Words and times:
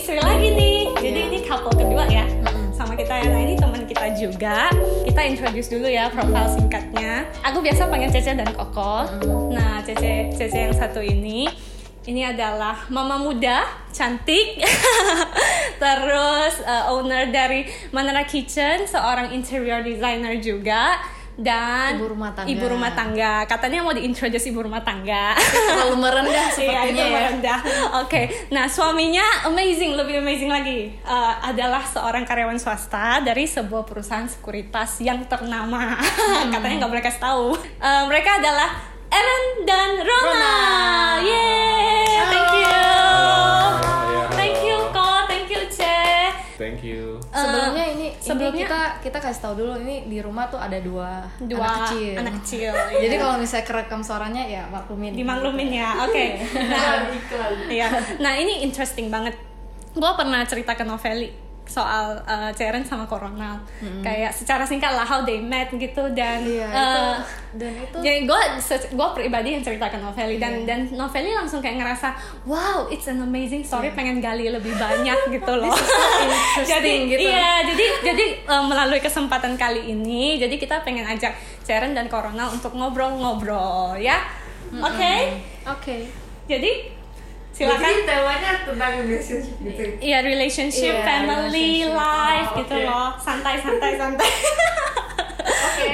istri 0.00 0.16
lagi 0.16 0.48
nih. 0.56 0.96
Jadi 0.96 1.20
ini 1.28 1.38
couple 1.44 1.76
kedua 1.76 2.08
ya 2.08 2.24
sama 2.72 2.96
kita 2.96 3.20
ya. 3.20 3.28
Nah 3.28 3.40
ini 3.44 3.54
teman 3.60 3.84
kita 3.84 4.16
juga. 4.16 4.72
Kita 5.04 5.20
introduce 5.28 5.68
dulu 5.68 5.84
ya 5.84 6.08
profil 6.08 6.56
singkatnya. 6.56 7.28
Aku 7.44 7.60
biasa 7.60 7.84
panggil 7.84 8.08
Cece 8.08 8.32
dan 8.32 8.48
Koko. 8.48 9.04
Nah 9.52 9.84
Cece 9.84 10.32
Cece 10.32 10.72
yang 10.72 10.72
satu 10.72 11.04
ini 11.04 11.52
ini 12.08 12.24
adalah 12.24 12.88
mama 12.88 13.20
muda, 13.20 13.60
cantik, 13.92 14.56
terus 15.84 16.54
uh, 16.64 16.96
owner 16.96 17.28
dari 17.28 17.68
Manara 17.92 18.24
Kitchen, 18.24 18.88
seorang 18.88 19.36
interior 19.36 19.84
designer 19.84 20.40
juga, 20.40 20.96
dan 21.38 21.96
Ibu 21.96 22.06
rumah 22.16 22.30
tangga. 22.34 22.50
Ibu 22.50 22.64
rumah 22.66 22.92
tangga. 22.92 23.32
Katanya 23.46 23.80
mau 23.86 23.94
diintroduce 23.94 24.50
ibu 24.50 24.60
rumah 24.60 24.82
tangga. 24.82 25.34
Terlalu 25.38 25.96
merendah 25.98 26.46
sepertinya 26.54 26.84
itu 26.90 27.00
ya. 27.00 27.08
merendah. 27.10 27.58
Oke, 28.04 28.22
nah 28.52 28.66
suaminya 28.66 29.46
amazing, 29.48 29.94
lebih 29.96 30.20
amazing 30.20 30.50
lagi. 30.50 30.94
Uh, 31.02 31.34
adalah 31.40 31.82
seorang 31.86 32.26
karyawan 32.26 32.58
swasta 32.60 33.24
dari 33.24 33.48
sebuah 33.48 33.86
perusahaan 33.86 34.26
sekuritas 34.28 35.00
yang 35.02 35.24
ternama. 35.26 35.96
Hmm. 36.20 36.52
Katanya 36.52 36.84
nggak 36.84 36.92
boleh 36.92 37.04
kasih 37.04 37.22
tahu. 37.22 37.46
Uh, 37.82 38.04
mereka 38.06 38.38
adalah 38.38 38.70
Aaron 39.10 39.44
dan 39.66 39.90
Rona. 39.98 40.30
Rona. 40.30 40.56
Yeay, 41.26 42.14
thank 42.30 42.49
ini 48.12 48.20
sebelumnya- 48.20 48.52
ini 48.52 48.64
kita 48.64 48.80
kita 49.00 49.18
kasih 49.20 49.40
tahu 49.40 49.54
dulu 49.56 49.72
ini 49.78 49.96
di 50.04 50.18
rumah 50.18 50.46
tuh 50.46 50.56
ada 50.56 50.78
dua, 50.78 51.24
Dua 51.38 51.60
anak 51.60 51.76
kecil. 51.86 52.14
anak 52.16 52.34
kecil, 52.38 52.70
Jadi 53.02 53.10
iya. 53.10 53.20
kalau 53.20 53.34
misalnya 53.36 53.64
kerekam 53.64 54.00
suaranya 54.00 54.42
ya 54.42 54.62
maklumin. 54.66 55.12
dimanglumin 55.12 55.70
ya. 55.72 55.88
Oke. 56.02 56.26
Nah, 56.70 57.08
Iya. 57.66 57.88
Nah 58.18 58.32
ini 58.34 58.62
interesting 58.62 59.08
banget. 59.08 59.34
Gue 59.90 60.12
pernah 60.12 60.42
cerita 60.44 60.72
ke 60.72 60.82
Novelli 60.82 61.49
soal 61.70 62.18
uh, 62.26 62.50
Ceren 62.50 62.82
sama 62.82 63.06
Corona. 63.06 63.62
Kayak 64.02 64.34
secara 64.34 64.66
singkat 64.66 64.90
lah 64.90 65.06
how 65.06 65.22
they 65.22 65.38
met 65.38 65.70
gitu 65.70 66.10
dan 66.10 66.42
Iya, 66.42 66.66
uh, 66.66 66.74
itu 66.74 67.02
dan 67.50 67.72
itu 67.74 67.96
jadi 68.02 68.18
gue 68.26 68.40
gue 68.94 69.08
pribadi 69.14 69.54
yang 69.54 69.62
cerita 69.62 69.86
ke 69.86 69.98
Novelli 69.98 70.42
dan 70.42 70.66
dan 70.66 70.86
Novelli 70.90 71.30
langsung 71.34 71.58
kayak 71.58 71.82
ngerasa 71.82 72.14
wow 72.46 72.86
it's 72.90 73.06
an 73.06 73.22
amazing 73.22 73.62
story 73.62 73.90
pengen 73.94 74.18
gali 74.18 74.50
lebih 74.50 74.74
banyak 74.74 75.18
gitu 75.38 75.52
loh. 75.54 75.74
Jadi 76.66 77.10
gitu. 77.14 77.30
iya 77.30 77.62
jadi 77.62 77.86
jadi 78.02 78.24
uh, 78.50 78.66
melalui 78.66 78.98
kesempatan 78.98 79.54
kali 79.54 79.94
ini 79.94 80.42
jadi 80.42 80.54
kita 80.58 80.82
pengen 80.82 81.06
ajak 81.06 81.38
Ceren 81.62 81.94
dan 81.94 82.10
Corona 82.10 82.50
untuk 82.50 82.74
ngobrol-ngobrol 82.74 83.94
ya? 84.02 84.18
Oke? 84.74 85.42
Oke. 85.66 85.96
jadi 86.50 86.99
silakan 87.60 87.84
Jadi 87.84 88.02
temanya 88.02 88.52
tentang 88.64 88.92
relationship 88.98 89.54
gitu. 89.60 89.82
Iya 90.00 90.18
relationship, 90.22 90.94
Iya, 90.94 91.04
family, 91.04 91.52
relationship. 91.84 91.92
life 91.92 92.48
Oh, 92.48 92.58
gitu 92.58 92.74
oke. 92.74 92.86
loh, 92.86 93.08
santai 93.16 93.54
santai 93.56 93.92
santai. 93.94 94.30
Oke. 95.70 95.92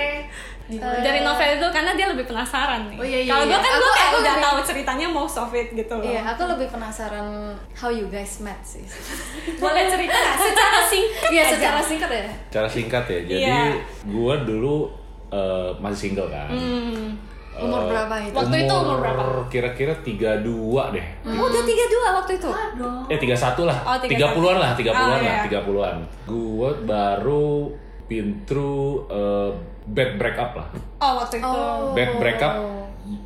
Dari 0.76 1.22
novel 1.22 1.50
itu 1.52 1.66
karena 1.68 1.94
dia 1.94 2.06
lebih 2.06 2.26
penasaran 2.26 2.90
nih. 2.90 2.98
Oh, 2.98 3.06
iya, 3.06 3.18
iya, 3.20 3.30
Kalau 3.30 3.44
gue 3.44 3.54
iya. 3.54 3.62
kan 3.62 3.72
gue 3.72 3.92
kayak 3.92 4.12
udah 4.12 4.22
lebih- 4.32 4.44
tahu 4.44 4.58
ceritanya 4.64 5.06
most 5.08 5.36
of 5.36 5.50
it 5.52 5.68
gitu 5.72 5.94
loh. 5.94 6.02
Iya, 6.04 6.20
aku 6.24 6.42
lebih 6.44 6.68
penasaran 6.68 7.26
how 7.72 7.86
you 7.88 8.06
guys 8.06 8.38
met 8.40 8.58
sih. 8.62 8.82
Boleh 9.62 9.86
cerita 9.86 10.14
secara 10.36 10.80
singkat? 10.84 11.28
Iya, 11.30 11.42
secara 11.48 11.78
singkat 11.80 12.10
ya. 12.10 12.26
Cara 12.48 12.68
singkat 12.68 13.04
ya. 13.06 13.20
Jadi 13.24 13.42
Iya. 13.42 13.78
gua 14.06 14.34
dulu 14.40 14.90
eh, 15.28 15.70
masih 15.78 16.10
single 16.10 16.26
kan. 16.28 16.50
Hmm. 16.50 17.14
Umur 17.56 17.80
Eh, 17.80 17.88
berapa 17.88 18.14
itu? 18.20 18.36
Waktu 18.36 18.56
itu 18.62 18.74
umur 18.74 18.96
berapa? 19.00 19.22
Kira-kira 19.48 19.92
32 19.96 20.92
deh. 20.92 21.06
Oh 21.24 21.46
udah 21.46 21.62
tiga 21.62 21.84
dua 21.86 22.06
waktu 22.14 22.32
itu. 22.36 22.50
Aduh. 22.50 23.08
Eh 23.08 23.16
31 23.16 23.64
lah. 23.64 23.78
Oh, 23.82 23.96
31. 23.96 24.12
30-an 24.12 24.56
lah, 24.58 24.70
30-an 24.74 24.92
Oh, 24.94 25.08
lah, 25.08 25.18
iya. 25.18 25.40
30-an. 25.42 25.96
Gua 26.24 26.68
baru 26.78 27.72
been 28.06 28.44
through 28.44 29.08
eh, 29.08 29.50
bad 29.88 30.10
breakup 30.14 30.50
lah. 30.54 30.68
Oh 30.98 31.12
waktu 31.18 31.40
itu. 31.40 31.60
Bad 31.92 32.10
breakup 32.18 32.54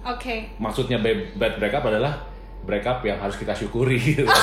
Oke. 0.06 0.52
maksudnya 0.56 1.00
bad, 1.00 1.34
bad 1.34 1.56
breakup 1.56 1.82
adalah 1.84 2.12
breakup 2.60 3.00
yang 3.00 3.16
harus 3.16 3.34
kita 3.34 3.50
syukuri 3.50 3.96
gitu. 3.96 4.28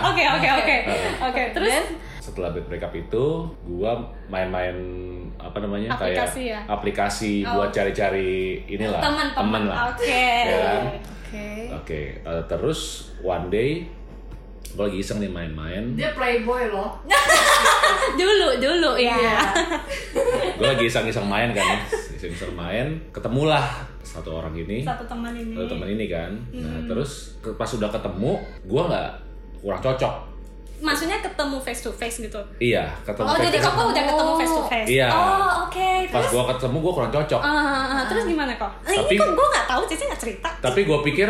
Oke 0.00 0.24
oke 0.24 0.48
oke 0.54 0.76
oke. 1.28 1.42
Terus 1.52 1.84
setelah 2.28 2.52
breakup 2.52 2.92
itu 2.92 3.24
gua 3.66 3.96
main-main 4.28 4.76
apa 5.34 5.56
namanya 5.58 5.88
Aplikasi 5.90 6.40
kayak 6.44 6.52
ya? 6.52 6.60
aplikasi 6.68 7.32
Oh. 7.42 7.52
buat 7.56 7.70
cari-cari 7.70 8.32
inilah 8.66 9.00
teman 9.00 9.26
teman. 9.32 9.62
lah 9.64 9.88
Oke. 9.88 10.28
Ya 10.44 10.58
kan? 10.58 10.82
Oke. 11.18 11.48
oke 11.72 12.00
eh, 12.20 12.42
terus 12.46 12.80
one 13.18 13.48
day 13.48 13.88
gua 14.70 14.84
lagi 14.84 14.98
iseng 14.98 15.18
nih 15.18 15.28
main-main 15.28 15.96
Dia 15.96 16.12
playboy 16.12 16.68
loh. 16.68 16.92
Dulu 18.14 18.48
dulu 18.58 18.90
ya. 18.94 19.08
Iya. 19.10 19.38
gua 20.54 20.66
lagi 20.68 20.84
iseng-iseng 20.84 21.24
main 21.24 21.48
kan 21.50 21.80
iseng-iseng 22.10 22.52
main 22.52 22.92
ketemulah 23.08 23.64
satu 24.02 24.36
orang 24.36 24.52
ini 24.54 24.82
Satu 24.82 25.04
teman 25.04 25.32
ini. 25.32 25.54
satu 25.54 25.68
teman 25.70 25.88
ini 25.88 26.06
kan 26.06 26.32
nah 26.52 26.68
Hmm. 26.74 26.84
terus 26.86 27.36
ke- 27.38 27.54
pas 27.54 27.68
udah 27.68 27.88
ketemu 27.88 28.32
gua 28.64 28.82
nggak 28.86 29.10
kurang 29.58 29.80
cocok 29.80 30.14
Maksudnya 30.80 31.18
ketemu 31.18 31.56
face 31.58 31.80
to 31.80 31.90
face 31.90 32.16
gitu. 32.20 32.38
iya 32.58 32.86
ketemu 33.00 33.26
Oh 33.26 33.36
jadi 33.36 33.50
face- 33.52 33.66
koko 33.68 33.82
udah 33.88 34.02
ketemu 34.04 34.32
face 34.36 34.54
to 34.54 34.62
face. 34.64 34.88
Iya. 34.88 35.08
Oh 35.08 35.52
oke. 35.62 35.90
pas 36.06 36.20
Terus 36.20 36.30
gua 36.30 36.44
ketemu 36.48 36.76
gua 36.78 36.92
kurang 36.94 37.12
cocok 37.12 37.40
Ah, 37.40 37.50
ah, 37.50 37.84
ah. 37.92 38.02
terus 38.06 38.24
gimana 38.24 38.52
kok? 38.54 38.70
Nah, 38.80 38.90
ini 38.90 38.98
Tapi- 39.00 39.18
kan 39.18 39.30
gue 39.30 39.46
nggak 39.48 39.66
tahu, 39.66 39.82
Cici 39.84 40.04
nggak 40.04 40.20
cerita. 40.20 40.48
tapi 40.58 40.80
gue 40.82 40.98
pikir 41.04 41.28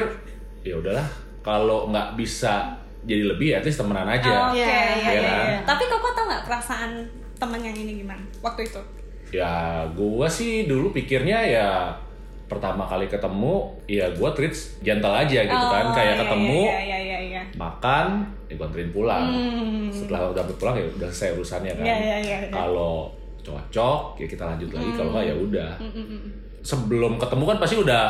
ya 0.61 0.75
udahlah 0.75 1.07
kalau 1.41 1.89
nggak 1.89 2.15
bisa 2.15 2.77
jadi 3.01 3.25
lebih 3.27 3.49
at 3.53 3.63
least 3.63 3.79
temenan 3.79 4.05
aja 4.05 4.53
Oke, 4.53 4.59
Iya, 4.59 4.69
iya, 4.69 4.85
iya 4.93 5.11
iya, 5.11 5.21
kan? 5.23 5.45
iya. 5.47 5.59
Tapi 5.65 5.83
kok 5.87 6.13
tau 6.13 6.25
nggak 6.25 6.45
perasaan 6.45 6.91
temen 7.35 7.61
yang 7.63 7.73
ini 7.73 7.93
gimana 7.99 8.21
waktu 8.39 8.63
itu? 8.65 8.83
ya 9.29 9.55
gue 9.89 10.25
sih 10.27 10.65
dulu 10.65 10.89
pikirnya 10.91 11.39
ya 11.43 11.69
pertama 12.49 12.81
kali 12.83 13.05
ketemu 13.07 13.55
ya 13.85 14.09
gue 14.09 14.29
treat 14.33 14.55
gentle 14.81 15.13
aja 15.13 15.41
gitu 15.45 15.67
kan 15.69 15.85
Oh, 15.85 15.93
kayak 15.93 16.09
iya, 16.11 16.19
ketemu 16.19 16.61
Iya, 16.65 16.81
iya, 16.81 16.99
iya, 16.99 17.19
iya. 17.23 17.43
makan 17.55 18.25
ya 18.45 18.57
gue 18.57 18.65
anterin 18.65 18.89
pulang 18.89 19.25
Hmm. 19.29 19.87
setelah 19.89 20.29
udah 20.29 20.43
pulang 20.51 20.75
ya 20.75 20.85
udah 20.91 21.07
selesai 21.07 21.37
urusannya 21.37 21.73
kan 21.73 21.85
Iya, 21.85 21.97
iya, 21.99 22.17
iya, 22.19 22.37
iya. 22.41 22.51
kalau 22.51 23.13
cocok 23.39 24.01
ya 24.17 24.27
kita 24.27 24.45
lanjut 24.45 24.69
lagi 24.71 24.91
kalau 24.93 25.11
nggak 25.11 25.25
ya 25.25 25.35
udah 25.37 25.71
Mm, 25.79 25.91
mm, 25.91 26.07
mm. 26.11 26.21
sebelum 26.61 27.13
ketemu 27.17 27.45
kan 27.47 27.57
pasti 27.59 27.77
udah 27.77 28.05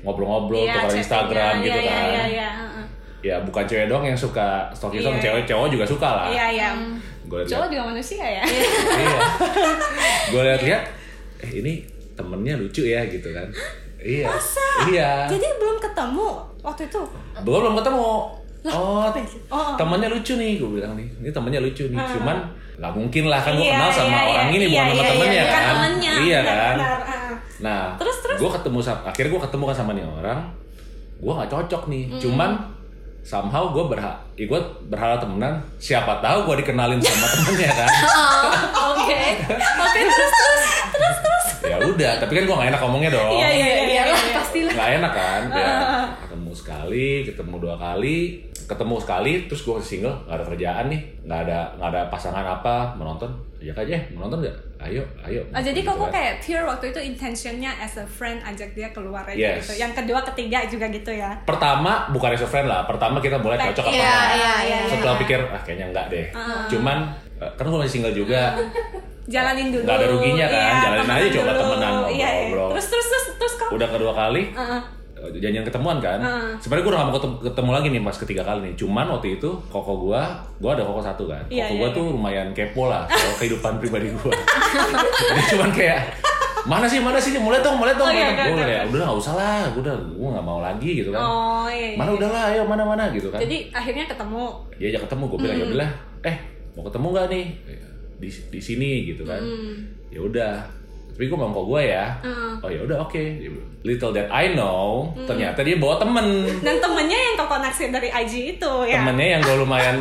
ngobrol-ngobrol 0.00 0.62
Iya, 0.62 0.74
tukar 0.76 0.90
Instagram 0.92 1.52
gitu 1.60 1.74
iya, 1.76 1.86
kan 1.88 2.04
Iya, 2.04 2.24
iya, 2.26 2.48
heeh. 2.52 2.86
ya 3.22 3.34
bukan 3.40 3.64
cewek 3.64 3.86
doang 3.86 4.02
yang 4.02 4.16
suka 4.16 4.66
stalking 4.70 4.98
stalking 4.98 5.22
cewek 5.22 5.44
cowok 5.44 5.66
juga 5.68 5.84
suka 5.84 6.08
lah 6.10 6.26
Iya, 6.28 6.46
iya. 6.50 6.68
gue 7.22 7.38
Cowok 7.44 7.68
juga 7.68 7.82
manusia 7.86 8.24
ya. 8.24 8.42
iya 8.42 9.18
gue 10.30 10.42
lihat-lihat 10.42 10.82
eh 11.40 11.52
ini 11.56 11.74
temennya 12.20 12.54
lucu 12.60 12.84
ya 12.84 13.00
gitu 13.08 13.32
kan. 13.32 13.48
Iya. 14.00 14.32
Iya. 14.88 15.28
Jadi 15.28 15.44
belum 15.60 15.76
ketemu 15.76 16.32
waktu 16.64 16.88
itu. 16.88 17.00
gue 17.36 17.58
belum 17.60 17.76
ketemu. 17.76 18.32
Oh 18.72 19.04
Oh. 19.52 19.72
temennya 19.76 20.08
lucu 20.08 20.40
nih 20.40 20.56
gue 20.56 20.68
bilang 20.72 20.96
nih. 20.96 21.04
Ini 21.20 21.28
temennya 21.28 21.60
lucu 21.60 21.84
nih 21.88 22.00
cuman 22.16 22.36
nggak 22.80 22.92
mungkin 22.96 23.24
lah 23.28 23.44
kan 23.44 23.52
gue 23.52 23.60
Iya, 23.60 23.76
kenal 23.76 23.90
sama 23.92 24.08
iya, 24.08 24.24
orang 24.24 24.48
iya, 24.48 24.56
ini 24.56 24.64
iya, 24.64 24.72
bukan 24.72 24.80
sama 24.88 24.96
iya, 24.96 25.04
temennya 25.12 25.36
iya, 25.36 25.44
kan? 25.44 25.64
temennya, 25.68 26.12
iya 26.16 26.40
kan? 26.40 26.76
benar, 26.80 27.00
ah. 27.04 27.32
nah 27.60 27.82
Terus, 28.00 28.16
terus? 28.24 28.36
gue 28.40 28.50
ketemu 28.56 28.78
sama 28.80 29.00
akhirnya 29.04 29.30
gue 29.36 29.42
ketemu 29.44 29.64
kan 29.68 29.76
sama 29.76 29.90
nih 29.92 30.04
orang. 30.08 30.40
Gue 31.20 31.32
nggak 31.36 31.50
cocok 31.52 31.82
nih 31.92 32.04
cuman 32.16 32.50
somehow 33.20 33.68
gue 33.68 33.84
berhak 33.84 34.16
ya 34.32 34.44
gue 34.48 34.60
berharap 34.88 35.20
temenan. 35.20 35.60
Siapa 35.76 36.24
tahu 36.24 36.48
gue 36.48 36.56
dikenalin 36.64 36.96
sama 37.04 37.26
temennya 37.36 37.68
kan? 37.68 37.90
Oke. 38.96 39.20
Oke, 39.60 40.00
terus 40.00 40.32
terus 40.32 40.62
udah 41.82 42.12
tapi 42.16 42.32
kan 42.32 42.42
gue 42.42 42.54
gak 42.54 42.68
enak 42.68 42.80
ngomongnya 42.80 43.10
dong 43.10 43.30
Iya, 43.32 43.48
iya, 43.48 43.66
iya, 43.66 43.66
iya. 43.66 44.02
Iyalah, 44.02 44.18
iya. 44.20 44.34
pastilah. 44.34 44.72
nggak 44.72 44.90
enak 44.96 45.12
kan 45.12 45.42
ya 45.50 45.72
ketemu 46.20 46.50
sekali 46.52 47.08
ketemu 47.24 47.54
dua 47.58 47.74
kali 47.76 48.18
ketemu 48.62 48.94
sekali 48.96 49.32
terus 49.44 49.60
gue 49.60 49.74
single 49.80 50.14
nggak 50.24 50.36
ada 50.36 50.44
kerjaan 50.46 50.84
nih 50.86 51.00
nggak 51.22 51.40
ada 51.44 51.58
nggak 51.74 51.88
ada 51.88 52.02
pasangan 52.06 52.44
apa 52.44 52.94
menonton 52.94 53.26
ajak 53.58 53.76
aja 53.78 53.92
eh, 53.92 54.04
menonton 54.10 54.38
nggak 54.40 54.56
ayo 54.80 55.02
ayo 55.22 55.42
Oh, 55.50 55.60
jadi 55.60 55.76
Gitu 55.76 55.90
kok 55.90 55.98
kan. 56.00 56.08
kayak 56.10 56.34
pure 56.38 56.64
waktu 56.64 56.84
itu 56.88 57.00
intentionnya 57.04 57.68
as 57.76 57.94
a 57.94 58.06
friend 58.06 58.40
ajak 58.40 58.70
dia 58.70 58.88
keluar 58.88 59.20
aja 59.22 59.36
Yes. 59.36 59.66
gitu. 59.68 59.72
Yang 59.78 59.92
kedua, 59.98 60.24
ketiga 60.24 60.58
juga 60.64 60.86
gitu 60.88 61.12
ya. 61.12 61.34
pertama 61.42 62.08
bukan 62.08 62.30
as 62.30 62.40
a 62.40 62.48
friend 62.48 62.64
lah 62.64 62.84
pertama 62.84 63.18
kita 63.18 63.36
boleh 63.36 63.54
Like, 63.54 63.74
cocok 63.74 63.84
apa 63.84 63.92
Iya, 63.92 64.16
iya, 64.32 64.54
iya. 64.64 64.78
setelah 64.88 65.16
pikir 65.18 65.38
ah 65.44 65.60
kayaknya 65.60 65.86
enggak 65.90 66.06
deh 66.08 66.26
Ah. 66.30 66.64
cuman 66.66 66.98
eh, 67.36 67.50
kan 67.52 67.64
gue 67.64 67.76
masih 67.76 67.92
single 67.92 68.14
juga 68.14 68.54
Jalanin 69.30 69.66
dulu. 69.68 69.82
Nggak 69.82 69.96
ada 69.96 70.06
ruginya 70.08 70.44
kan, 70.44 70.58
Iya, 70.58 70.74
jalanin 70.82 71.06
aja 71.08 71.26
coba 71.30 71.42
dulu. 71.46 71.60
temenan, 71.62 71.92
Iya, 71.92 72.02
iya. 72.10 72.28
ngobrol-ngobrol. 72.42 72.68
Terus 72.70 72.86
terus 72.88 73.06
terus 73.06 73.24
terus 73.32 73.52
kok. 73.56 73.68
udah 73.70 73.88
kedua 73.88 74.12
kali 74.12 74.42
Heeh. 74.50 74.80
eh, 75.16 75.30
janjian 75.38 75.62
ketemuan 75.62 75.98
kan 75.98 76.18
Heeh. 76.18 76.50
sebenarnya 76.58 76.80
gue 76.80 76.90
udah 76.90 76.98
gak 76.98 77.06
mau 77.06 77.14
ketemu, 77.14 77.34
ketemu 77.44 77.70
lagi 77.70 77.86
nih 77.88 78.00
pas 78.02 78.16
ketiga 78.18 78.42
kali 78.42 78.58
nih 78.62 78.74
cuman 78.74 79.06
waktu 79.10 79.28
itu 79.34 79.50
koko 79.66 79.92
gue 80.02 80.22
gue 80.56 80.70
ada 80.70 80.82
koko 80.82 81.00
satu 81.00 81.24
kan 81.24 81.44
Iya, 81.46 81.64
koko 81.64 81.70
iya, 81.70 81.78
gue 81.78 81.86
iya. 81.86 81.94
tuh 81.94 82.04
lumayan 82.10 82.48
kepo 82.50 82.82
lah 82.84 83.04
soal 83.06 83.34
kehidupan 83.36 83.72
pribadi 83.76 84.08
gue 84.10 84.32
jadi 84.32 85.42
cuman 85.50 85.70
kayak 85.70 86.00
mana 86.62 86.84
sih 86.84 86.98
mana 86.98 87.16
sih 87.16 87.36
mulai 87.36 87.60
dong 87.60 87.76
mulai 87.76 87.92
dong 87.94 88.04
Oh, 88.04 88.10
iya, 88.10 88.26
mulai 88.26 88.34
dong. 88.34 88.48
iya, 88.48 88.50
Gue 88.50 88.64
iya. 88.66 88.78
ya 88.78 88.88
udah 88.90 89.06
nggak 89.06 89.18
usah 89.18 89.34
lah 89.34 89.60
gue 89.70 89.82
udah 89.82 89.96
gue 89.96 90.28
nggak 90.30 90.46
mau 90.46 90.60
lagi 90.60 90.90
gitu 90.96 91.10
kan 91.10 91.20
Oh 91.20 91.68
iya. 91.68 91.86
iya. 91.86 91.96
mana 91.96 92.10
udahlah 92.10 92.42
ayo 92.50 92.62
mana 92.64 92.82
mana 92.82 93.02
gitu 93.10 93.28
kan 93.28 93.38
Jadi 93.38 93.56
akhirnya 93.70 94.04
ketemu. 94.06 94.44
dia 94.74 94.86
ajak 94.90 95.02
ketemu 95.04 95.22
gue 95.26 95.38
bilang 95.38 95.54
ya 95.54 95.64
udahlah 95.66 95.90
eh 96.22 96.36
mau 96.72 96.82
ketemu 96.82 97.06
nggak 97.10 97.26
nih 97.28 97.46
di 98.20 98.28
di 98.28 98.60
sini 98.60 98.90
gitu 99.06 99.24
kan. 99.24 99.40
Ya 100.08 100.20
udah. 100.20 100.54
Tapi 101.10 101.26
gue 101.26 101.36
mau 101.36 101.48
kok 101.50 101.66
gue 101.66 101.82
ya. 101.86 102.06
Heeh. 102.18 102.52
oh 102.58 102.70
ya 102.70 102.80
udah 102.82 102.96
oke. 103.00 103.20
Little 103.80 104.08
that 104.10 104.28
I 104.28 104.52
know 104.52 105.08
ternyata 105.22 105.60
dia 105.60 105.76
bawa 105.76 105.96
temen. 105.96 106.44
Dan 106.60 106.76
temennya 106.78 107.16
yang 107.18 107.34
koko 107.34 107.56
naksir 107.58 107.88
dari 107.88 108.08
IG 108.08 108.32
itu 108.54 108.72
ya. 108.84 109.00
temennya 109.00 109.28
yang 109.34 109.42
gue 109.42 109.56
lumayan 109.58 109.96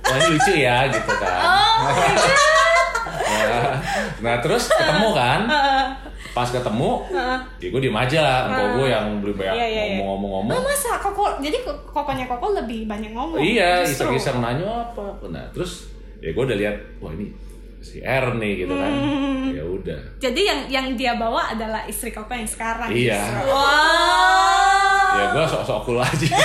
wah 0.00 0.14
ini 0.16 0.26
lucu 0.32 0.52
ya 0.56 0.86
gitu 0.88 1.12
kan. 1.12 1.42
Nah, 3.14 3.70
nah, 4.24 4.34
terus 4.38 4.66
ketemu 4.68 5.08
kan? 5.12 5.40
Heeh. 5.46 5.84
pas 6.34 6.50
ketemu 6.50 6.98
Heeh. 7.08 7.38
ya 7.60 7.68
gue 7.70 7.80
diem 7.80 7.94
aja 7.96 8.18
lah. 8.18 8.38
Engkau 8.44 8.66
gue 8.76 8.86
yang 8.88 9.06
belum 9.18 9.34
banyak 9.36 9.54
Iya, 9.54 9.66
iya, 9.68 9.82
iya. 9.88 9.96
ngomong-ngomong. 10.00 10.50
Oh 10.50 10.62
masa 10.64 10.98
koko 10.98 11.38
jadi 11.38 11.62
ko- 11.62 11.86
kokonya 11.86 12.26
koko 12.26 12.50
lebih 12.52 12.90
banyak 12.90 13.14
ngomong. 13.14 13.38
iya 13.38 13.78
iseng-iseng 13.80 14.42
nanya 14.42 14.66
apa. 14.84 15.14
Nah 15.24 15.46
terus 15.50 15.86
ya 16.18 16.34
gue 16.34 16.42
udah 16.42 16.58
lihat 16.58 16.74
wah 16.98 17.12
ini 17.12 17.30
si 17.84 18.00
R 18.00 18.32
nih 18.32 18.52
gitu 18.58 18.72
kan 18.72 18.88
Hmm. 18.90 19.52
ya 19.52 19.62
udah 19.62 20.00
Jadi 20.18 20.40
yang 20.42 20.60
yang 20.66 20.86
dia 20.94 21.12
bawa 21.14 21.52
adalah 21.52 21.84
istri 21.84 22.08
koko 22.08 22.32
yang 22.32 22.48
sekarang. 22.48 22.88
Iya. 22.88 23.14
justru. 23.14 23.40
Wow. 23.46 25.12
ya 25.14 25.24
gue 25.30 25.44
sok-sok 25.46 25.78
cool 25.84 26.00
aja 26.00 26.26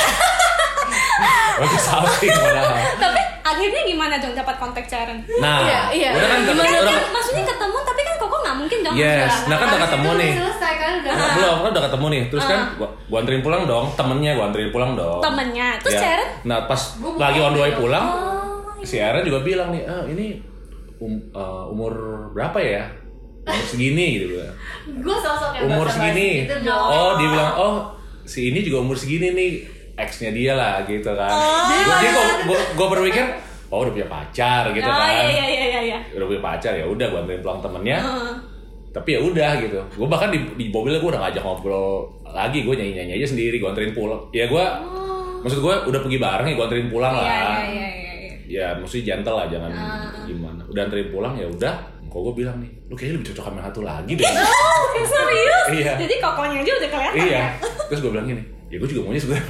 Oke 1.59 1.75
salting 1.77 2.31
padahal 2.31 2.71
Tapi 2.97 3.19
akhirnya 3.41 3.81
gimana 3.83 4.15
dong 4.15 4.31
dapat 4.33 4.56
kontak 4.57 4.86
Caren? 4.86 5.19
nah 5.38 5.59
Iya, 5.62 5.80
iya. 5.91 6.09
udah 6.13 6.27
kan 6.30 6.39
Gimana 6.45 6.77
udah, 6.77 6.94
Kan 6.94 7.12
maksudnya 7.12 7.44
ketemu 7.45 7.77
tapi 7.81 8.01
kan 8.01 8.15
koko 8.18 8.35
nggak 8.38 8.56
mungkin 8.57 8.80
dong 8.81 8.95
Yes, 8.95 9.33
nah 9.45 9.56
kan 9.56 9.68
udah 9.69 9.81
ketemu 9.81 10.09
nih. 10.15 10.31
selesai 10.38 10.74
kan 10.75 10.92
udah 10.97 11.12
Nah, 11.12 11.27
belum 11.33 11.56
kan 11.57 11.69
udah 11.69 11.83
ketemu 11.85 12.06
nih 12.07 12.21
terus 12.30 12.45
kan 12.45 12.59
gua, 12.75 12.88
gua 13.06 13.18
anterin 13.19 13.42
pulang 13.42 13.63
dong 13.65 13.85
temennya 13.94 14.31
gua 14.33 14.45
anterin 14.47 14.69
pulang 14.69 14.92
dong 14.94 15.19
temennya. 15.19 15.68
Terus 15.80 15.94
Ya. 15.94 16.01
Caren? 16.01 16.30
nah 16.44 16.59
pas 16.63 16.81
Gua 16.95 17.12
lagi 17.18 17.39
on 17.39 17.51
the 17.51 17.62
way 17.62 17.74
pulang 17.74 18.06
Oh, 18.06 18.80
si 18.81 18.95
Aaron 18.97 19.24
juga 19.24 19.39
bilang 19.42 19.69
nih 19.69 19.83
ah 19.83 20.03
ini 20.06 20.39
um- 20.99 21.25
uh, 21.31 21.65
umur 21.67 21.93
berapa 22.31 22.59
ya? 22.59 22.83
Umur 23.43 23.65
segini 23.65 24.05
gitu 24.19 24.25
gue 24.85 25.15
sosok 25.25 25.51
yang 25.57 25.63
umur 25.71 25.87
segini. 25.87 26.45
gitu 26.45 26.55
dong 26.61 26.87
oh 26.87 27.11
dia 27.17 27.27
bilang 27.31 27.51
oh 27.55 27.75
si 28.23 28.53
ini 28.53 28.61
juga 28.61 28.83
umur 28.83 28.93
segini 28.93 29.33
nih. 29.33 29.51
Ex-nya 29.99 30.31
dia 30.31 30.53
lah 30.55 30.87
gitu 30.87 31.11
kan. 31.11 31.27
Oh. 31.27 31.67
Jadi 31.67 32.07
gua, 32.47 32.59
gua 32.79 32.87
berpikir 32.95 33.25
oh 33.67 33.83
udah 33.83 33.91
punya 33.91 34.07
pacar 34.07 34.71
gitu 34.71 34.81
oh 34.81 34.95
kan. 34.95 35.11
iya 35.11 35.27
iya 35.27 35.45
iya 35.67 35.79
iya. 35.83 35.97
udah 36.15 36.25
punya 36.25 36.39
pacar 36.39 36.71
ya 36.71 36.87
udah 36.87 37.05
gua 37.11 37.19
anterin 37.21 37.43
pulang 37.43 37.59
temennya. 37.59 37.99
Heeh. 37.99 38.33
tapi 38.89 39.13
ya 39.13 39.21
udah 39.21 39.51
gitu. 39.61 39.77
Gue 39.93 40.07
bahkan 40.07 40.33
di, 40.33 40.41
di 40.57 40.73
mobil 40.73 40.97
gue 40.97 41.05
udah 41.05 41.21
ngajak 41.21 41.45
ngobrol 41.45 42.09
lagi. 42.25 42.65
Gue 42.65 42.73
nyanyi 42.73 42.97
nyanyi 42.97 43.13
aja 43.21 43.27
sendiri 43.29 43.59
gue 43.59 43.69
anterin 43.69 43.93
pulang. 43.93 44.17
Ya 44.33 44.49
gue 44.49 44.65
maksud 45.39 45.61
gue 45.61 45.75
udah 45.93 45.99
pergi 46.01 46.17
bareng 46.17 46.47
ya 46.49 46.55
gue 46.57 46.65
anterin 46.65 46.89
pulang 46.89 47.13
Oh. 47.13 47.21
Iya 47.21 47.29
lah. 47.29 47.59
iya 47.59 47.69
iya 47.69 47.87
iya. 47.93 48.08
Ya 48.49 48.73
maksudnya 48.73 49.13
gentle 49.13 49.35
lah 49.35 49.45
jangan 49.45 49.69
gimana 50.25 50.61
udah 50.65 50.81
anterin 50.81 51.07
pulang 51.09 51.37
ya 51.37 51.45
udah 51.45 51.73
kok 52.09 52.19
gue 52.19 52.33
bilang 52.35 52.57
nih 52.57 52.71
lu 52.89 52.97
kayaknya 52.97 53.15
lebih 53.15 53.27
cocok 53.29 53.45
sama 53.45 53.61
satu 53.61 53.81
lagi 53.81 54.13
deh 54.13 54.25
Oh, 54.89 55.05
serius? 55.05 55.65
Iya. 55.71 55.93
Jadi 55.95 56.15
kokonya 56.17 56.57
aja 56.59 56.71
udah 56.75 56.89
kelihatan 56.89 57.17
iya 57.21 57.29
ya? 57.29 57.45
terus 57.87 57.99
gue 58.01 58.09
bilang 58.09 58.25
gini 58.25 58.41
ya 58.67 58.75
gue 58.75 58.87
juga 58.87 59.01
maunya 59.03 59.21
sebenarnya 59.21 59.45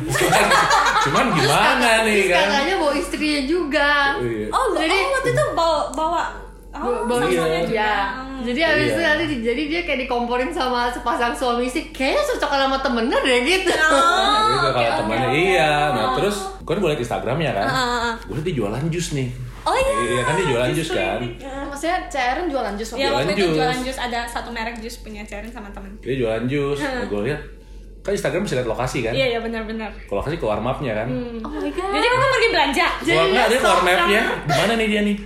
cuman 1.08 1.26
gimana 1.34 1.90
nih 2.04 2.22
kan 2.28 2.44
kakaknya 2.46 2.76
bawa 2.78 2.94
istrinya 2.94 3.42
juga 3.44 3.90
Iya. 4.20 4.48
Oh, 4.52 4.66
Jadi- 4.76 5.00
oh, 5.00 5.12
waktu 5.14 5.30
itu 5.32 5.44
bawa 5.54 5.80
bawa 5.96 6.22
oh, 6.72 7.04
bawa 7.04 7.20
Iya. 7.22 7.36
samanya 7.36 7.62
juga. 7.64 7.76
ya 7.76 7.94
jadi 8.40 8.60
habis 8.64 8.86
itu 8.88 8.96
Iya. 8.96 9.10
nanti 9.10 9.26
di- 9.28 9.44
jadi 9.44 9.62
dia 9.68 9.82
kayak 9.84 10.00
dikomporin 10.02 10.48
sama 10.50 10.88
sepasang 10.88 11.32
suami 11.32 11.66
istri 11.66 11.90
kayaknya 11.90 12.24
cocok 12.26 12.52
sama 12.52 12.78
temennya 12.78 13.18
deh 13.20 13.40
gitu 13.44 13.72
Oh, 13.72 13.90
Nah, 13.90 14.48
gitu 14.50 14.68
oke, 14.68 14.74
kalau 14.74 14.86
oke, 14.86 15.00
temannya 15.00 15.28
oke. 15.28 15.38
iya 15.38 15.72
nah 15.90 16.04
Oh. 16.04 16.16
terus 16.16 16.38
kan 16.62 16.76
gue 16.76 16.88
liat 16.88 17.00
instagramnya 17.00 17.52
kan 17.52 17.66
Ah, 17.66 17.74
ah, 17.74 18.00
ah. 18.06 18.16
gue 18.22 18.34
liat 18.34 18.46
dia 18.46 18.56
jualan 18.56 18.84
jus 18.88 19.10
nih 19.14 19.30
Oh 19.62 19.76
iya. 19.76 19.92
Iya, 19.92 20.22
kan 20.24 20.34
dia 20.34 20.48
jualan 20.48 20.70
jus 20.72 20.90
kan 20.90 21.20
Maksudnya 21.68 21.98
Caren 22.08 22.46
jualan 22.48 22.74
jus 22.74 22.90
waktu 22.90 22.98
Iya 22.98 23.08
Jualan 23.08 23.22
waktu 23.22 23.34
itu 23.34 23.44
jus. 23.44 23.56
jualan 23.56 23.80
jus 23.84 23.98
ada 24.00 24.20
satu 24.26 24.50
merek 24.50 24.76
jus 24.78 24.96
punya 25.00 25.22
Ceren 25.22 25.50
sama 25.50 25.68
temen. 25.70 25.92
dia 26.00 26.16
jualan 26.16 26.44
jus 26.46 26.80
gue 26.80 27.22
lihat 27.24 27.42
kan 28.00 28.12
Instagram 28.12 28.42
bisa 28.42 28.56
lihat 28.56 28.70
lokasi 28.70 29.00
kan 29.02 29.12
Iya 29.12 29.26
iya 29.28 29.40
benar-benar. 29.40 29.92
kalau 30.02 30.24
lokasi 30.24 30.38
keluar 30.38 30.58
mapnya 30.58 30.96
kan 30.96 31.08
Oh 31.44 31.52
my 31.52 31.68
god. 31.68 31.92
Jadi 31.92 32.06
kamu 32.08 32.26
pergi 32.32 32.50
belanja? 32.50 32.86
Gua 33.04 33.24
enggak 33.26 33.46
dia 33.46 33.60
keluar 33.60 33.82
mapnya 33.84 34.22
di 34.40 34.54
mana 34.56 34.74
nih 34.76 34.88
dia 34.88 35.02
nih 35.04 35.18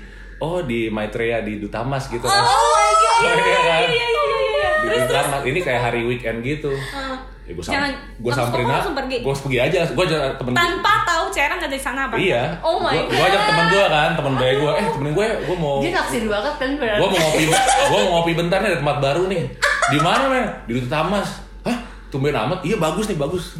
oh 0.43 0.59
di 0.61 0.87
Maitreya 0.87 1.39
di 1.39 1.55
Dutamas 1.57 2.03
gitu 2.05 2.19
kan 2.21 2.35
Oh 2.35 2.67
my 2.69 2.91
god. 2.93 3.19
Iya 3.21 3.31
Oh, 3.31 3.39
iya 3.39 3.59
kan? 3.61 3.81
iya 3.81 3.87
iya 3.87 4.07
iya 4.11 4.37
iya. 4.51 4.69
di 4.75 4.85
Terus 4.85 4.99
terus. 4.99 5.09
Dutamas 5.09 5.41
ini 5.45 5.59
kayak 5.61 5.81
hari 5.81 6.01
weekend 6.03 6.37
gitu 6.41 6.71
Ah. 6.91 7.15
ya 7.41 7.51
gue 7.51 7.59
Jangan- 7.61 7.95
gue 8.17 8.31
samperin 8.33 8.63
aja 8.65 8.75
langsung 8.77 8.95
pergi? 8.97 9.17
gue 9.19 9.33
pergi 9.37 9.59
aja 9.61 9.79
gue 9.85 10.03
aja 10.05 10.17
temen 10.33 10.51
Tanpa 10.53 10.93
tahu 11.03 11.23
Ceren 11.29 11.55
ada 11.57 11.67
di 11.69 11.75
sana 11.77 12.07
apa? 12.07 12.15
iya 12.17 12.55
Oh 12.59 12.77
my 12.77 12.95
gue 13.01 13.19
ajak 13.21 13.41
temen 13.45 13.65
gue 13.69 13.83
kan 13.85 14.09
temen 14.13 14.33
gue 14.33 14.49
gue 14.57 14.71
eh 14.73 14.87
temen 14.89 15.11
gue 15.11 15.25
gue 15.41 15.57
mau 15.57 15.75
dia 15.79 15.91
naksir 15.93 16.23
banget 16.25 16.53
kan 16.53 16.69
berarti 16.73 16.99
gue 16.99 17.07
mau 17.09 17.19
ngopi 17.21 17.43
gue 17.45 17.59
mau 17.97 18.11
ngopi 18.13 18.31
bentar 18.33 18.57
nih 18.57 18.69
ada 18.69 18.79
tempat 18.79 18.97
baru 18.99 19.23
nih 19.25 19.41
di 19.85 19.99
mana 19.99 20.23
men 20.25 20.45
di 20.63 20.73
Dutamas 20.77 21.27
hah 21.61 21.77
tumben 22.09 22.31
amat 22.33 22.59
iya 22.61 22.75
bagus 22.77 23.05
nih 23.05 23.17
bagus 23.17 23.59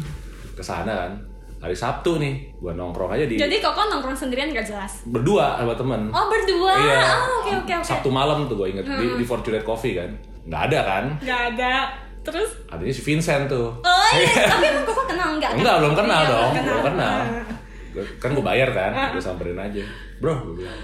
ke 0.50 0.62
sana 0.62 0.92
kan 0.98 1.12
hari 1.64 1.72
Sabtu 1.72 2.16
nih 2.16 2.52
gue 2.52 2.70
nongkrong 2.70 3.08
aja 3.10 3.24
di 3.24 3.34
Jadi 3.34 3.56
Koko 3.58 3.88
nongkrong 3.88 4.12
sendirian 4.12 4.48
gak 4.50 4.66
jelas. 4.66 5.00
berdua 5.06 5.56
sama 5.56 5.72
temen 5.72 6.00
Oh 6.08 6.28
berdua. 6.28 6.74
Iya. 6.74 7.00
Oh 7.00 7.40
oke 7.40 7.50
oke 7.58 7.72
oke. 7.72 7.82
Sabtu 7.82 8.08
malam 8.08 8.44
tuh 8.44 8.54
gue 8.54 8.68
inget 8.70 8.84
di, 8.84 9.06
di 9.14 9.24
Fortunate 9.24 9.62
Coffee 9.62 9.94
kan. 9.94 10.12
Nggak 10.44 10.62
ada 10.68 10.78
kan? 10.82 11.04
Gak 11.18 11.40
ada. 11.50 11.74
Terus? 12.20 12.50
Adanya 12.66 12.88
si 12.90 13.00
Vincent 13.00 13.44
tuh. 13.46 13.68
Oh 13.74 14.08
iya. 14.14 14.44
Tapi 14.52 14.64
emang 14.66 14.84
Koko 14.84 15.02
kenal 15.04 15.28
nggak? 15.34 15.50
kan? 15.50 15.58
Enggak, 15.58 15.76
belum 15.78 15.94
kenal 15.94 16.20
Iya, 16.20 16.30
dong. 16.30 16.50
belum 16.52 16.64
Belum 16.64 16.82
kenal. 16.86 17.16
Ah. 17.18 17.46
Gua- 17.90 18.12
Kan 18.18 18.30
gue 18.30 18.44
bayar 18.44 18.68
kan, 18.70 18.92
gue 19.10 19.22
samperin 19.22 19.56
aja. 19.56 19.82
Bro, 20.18 20.34
gue 20.42 20.54
bilang, 20.60 20.80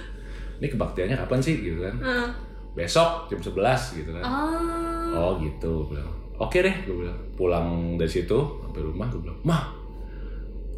ini 0.56 0.66
kebaktiannya 0.66 1.16
kapan 1.18 1.40
sih? 1.40 1.60
Gitu 1.60 1.76
kan. 1.78 1.94
Ah. 1.98 2.28
Besok 2.70 3.26
jam 3.26 3.36
11 3.36 3.52
gitu 3.96 4.10
kan. 4.12 4.22
Oh. 4.22 5.10
Oh 5.12 5.30
gitu, 5.36 5.84
gue 5.84 5.92
bilang. 5.92 6.12
Oke 6.36 6.60
deh, 6.60 6.72
gue 6.80 6.96
bilang. 6.96 7.18
Pulang 7.34 7.66
dari 7.96 8.08
situ, 8.08 8.32
sampai 8.58 8.80
rumah, 8.80 9.08
gue 9.08 9.20
bilang, 9.20 9.36
Mah, 9.42 9.74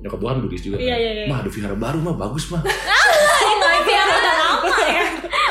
nyokap 0.02 0.18
gue 0.18 0.28
kan 0.28 0.38
Buddhis 0.40 0.62
juga 0.62 0.76
Iya, 0.76 0.90
kan. 0.90 0.99
iya, 0.99 1.11
iya. 1.14 1.25
Mah, 1.25 1.38
ada 1.38 1.49
vihara 1.49 1.76
baru 1.76 1.99
mah, 2.00 2.14
bagus 2.16 2.44
mah. 2.49 2.62
My 2.62 3.78
god, 3.80 4.06
udah 4.11 4.35
lama 4.37 4.71
ya. 4.85 5.04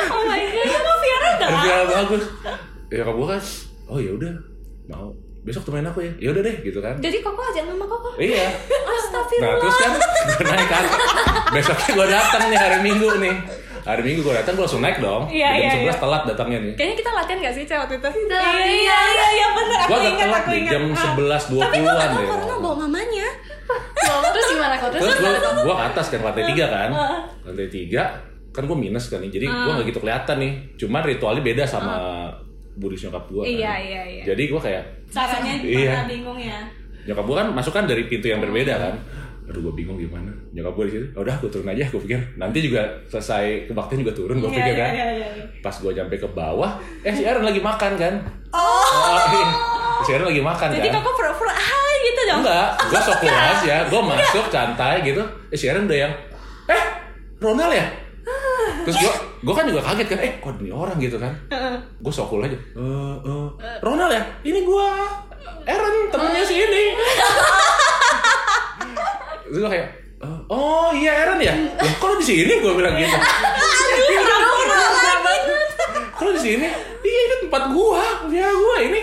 Oh 0.08 0.24
my 0.24 0.42
god, 0.44 0.68
kamu 0.68 0.92
Viara 0.98 1.28
udah 1.30 1.48
lama. 1.48 1.62
vihara 1.62 1.84
bagus. 1.90 2.24
Ya 2.86 2.96
nyokap 3.00 3.16
gue 3.16 3.28
kan, 3.30 3.42
oh 3.88 3.98
ya 3.98 4.12
udah, 4.12 4.32
mau. 4.88 5.10
Besok 5.42 5.64
temenin 5.64 5.88
aku 5.88 6.00
ya. 6.00 6.12
Ya 6.20 6.30
udah 6.30 6.44
deh, 6.44 6.56
gitu 6.62 6.78
kan. 6.78 6.96
Jadi 6.98 7.18
Koko 7.20 7.42
ajak 7.42 7.66
mama 7.66 7.82
Koko. 7.84 8.14
Iya. 8.16 8.46
Nah 8.46 8.94
Astagfirullah. 8.94 9.58
terus 9.58 9.76
kan 9.76 9.92
gue 10.22 10.46
naik 10.46 10.68
kan 10.68 10.84
Besoknya 11.50 11.90
gue 11.92 12.08
datang 12.08 12.44
nih 12.46 12.60
hari 12.60 12.78
Minggu 12.82 13.10
nih 13.18 13.36
Hari 13.82 14.02
Minggu 14.02 14.22
gue 14.22 14.34
datang 14.34 14.54
gue 14.54 14.62
langsung 14.62 14.80
naik 14.80 14.98
dong 14.98 15.26
Iya, 15.26 15.48
Jam 15.50 15.60
iya, 15.60 15.72
11 15.76 15.84
iya. 15.84 15.94
telat 15.98 16.22
datangnya 16.26 16.58
nih 16.60 16.74
Kayaknya 16.74 16.96
kita 16.96 17.10
latihan 17.12 17.38
gak 17.40 17.54
sih 17.54 17.64
Cek 17.64 17.78
waktu 17.80 17.96
itu? 17.96 18.10
Kita 18.12 18.36
Iya 18.36 18.62
iya 18.62 18.98
iya 19.08 19.28
iya 19.32 19.48
bener 19.52 19.78
aku 19.80 19.92
agak 19.92 20.06
ingat 20.08 20.22
telat 20.24 20.38
aku 20.38 20.50
nih, 20.50 20.60
ingat. 20.60 20.72
jam 20.72 20.84
Ah. 20.84 20.98
11.20-an 21.10 21.64
Tapi 21.64 21.78
gue 21.78 21.86
gak 21.88 21.98
tau 22.00 22.14
deh. 22.14 22.28
karena 22.28 22.56
bawa 22.58 22.76
mamanya. 22.80 23.28
Terus 24.32 24.46
gimana 24.50 24.76
kok? 24.76 24.90
Terus 24.92 25.02
Terus 25.02 25.16
gue 25.18 25.32
gue 25.62 25.74
ke 25.74 25.84
atas 25.88 26.06
kan 26.08 26.20
lantai 26.22 26.44
3 26.46 26.66
kan 26.68 26.90
Ah. 26.92 27.20
Lantai 27.44 27.68
3 27.68 28.04
kan 28.52 28.64
gue 28.64 28.78
minus 28.78 29.06
kan 29.08 29.18
nih 29.18 29.32
Jadi 29.32 29.46
gue 29.46 29.72
gak 29.74 29.86
gitu 29.86 30.00
kelihatan 30.00 30.36
nih 30.38 30.52
Cuman 30.78 31.02
ritualnya 31.02 31.42
beda 31.42 31.64
sama 31.64 31.94
Buddhis 32.74 33.04
nyokap 33.04 33.24
gue 33.28 33.42
kan. 33.42 33.48
Ah. 33.48 33.56
Iya, 33.58 33.74
iya, 33.80 34.02
iya. 34.06 34.24
Jadi 34.26 34.44
gue 34.46 34.62
kayak 34.62 34.84
Caranya 35.08 35.54
Iya. 35.60 35.94
bingung 36.06 36.38
ya. 36.38 36.60
Nyokap 37.02 37.24
gue 37.24 37.36
kan 37.36 37.48
masuk 37.50 37.74
kan 37.74 37.84
dari 37.84 38.06
pintu 38.06 38.28
yang 38.28 38.40
berbeda 38.40 38.78
kan 38.78 38.94
Aduh 39.52 39.62
gue 39.62 39.74
bingung 39.76 40.00
gimana. 40.00 40.32
Nyokap 40.50 40.74
gue 40.74 40.86
di 40.88 40.94
situ 40.94 41.08
"Ya 41.12 41.20
udah 41.20 41.36
gue 41.38 41.50
turun 41.50 41.68
aja. 41.68 41.84
Gue 41.86 42.02
pikir 42.02 42.20
Nanti 42.34 42.58
juga 42.62 42.82
selesai 43.06 43.68
kebaktian 43.68 44.00
juga 44.00 44.14
turun 44.16 44.40
gue 44.40 44.48
Iya, 44.48 44.58
pikir 44.58 44.74
iya, 44.74 44.80
kan. 44.80 44.92
iya, 44.92 45.06
iya, 45.12 45.28
iya. 45.36 45.44
pas 45.60 45.76
gue 45.76 45.92
nyampe 45.92 46.16
ke 46.16 46.28
bawah 46.28 46.72
eh 47.04 47.12
si 47.12 47.22
Aaron 47.22 47.44
lagi 47.44 47.60
makan 47.60 47.92
kan. 47.94 48.14
Oh, 48.50 49.20
iya. 49.30 49.48
si 50.02 50.10
Aaron 50.10 50.28
lagi 50.28 50.40
makan 50.42 50.68
Jadi 50.72 50.88
kan. 50.88 50.94
Koko 50.98 51.12
pura-pura 51.14 51.52
hai 51.52 51.96
gitu 52.02 52.22
dong. 52.26 52.40
enggak 52.42 52.68
gue 52.82 53.00
sok 53.02 53.18
kelas 53.20 53.60
ya 53.62 53.78
gue 53.86 54.02
masuk 54.02 54.46
santai 54.48 54.96
gitu. 55.04 55.22
Eh 55.48 55.58
si 55.58 55.68
Aaron 55.68 55.86
udah 55.86 56.00
yang 56.00 56.14
eh 56.66 56.84
Ronald 57.38 57.76
ya? 57.76 57.86
Terus 58.88 58.96
gue 58.98 59.14
gue 59.42 59.54
kan 59.54 59.66
juga 59.66 59.82
kaget 59.84 60.08
kan. 60.08 60.20
Eh 60.20 60.32
kok 60.40 60.56
ini 60.58 60.72
orang 60.72 60.96
gitu 60.96 61.20
kan. 61.20 61.36
Gue 62.00 62.10
sok 62.10 62.32
cool 62.32 62.42
aja 62.42 62.56
eh 62.56 63.16
eh, 63.20 63.48
Ronald 63.80 64.10
ya? 64.10 64.24
Ini 64.42 64.64
gue 64.64 64.88
Aaron 65.62 65.96
temennya 66.10 66.42
si 66.42 66.56
ini 66.56 66.84
terus 69.52 69.68
gue 69.68 69.72
kayak 69.76 69.88
"Eh, 70.22 70.40
oh 70.48 70.96
iya 70.96 71.12
Aaron 71.28 71.44
ya? 71.44 71.52
Loh, 71.76 71.94
kok 72.00 72.08
lu 72.08 72.16
di 72.24 72.28
sini? 72.32 72.54
Gue 72.64 72.72
bilang 72.72 72.96
gitu. 72.96 73.18
Kalau 76.16 76.32
di 76.32 76.42
sini? 76.42 76.68
Iya 77.02 77.20
ini 77.26 77.36
tempat 77.50 77.64
gua 77.74 78.06
ya 78.30 78.48
gua 78.54 78.76
ini. 78.80 79.02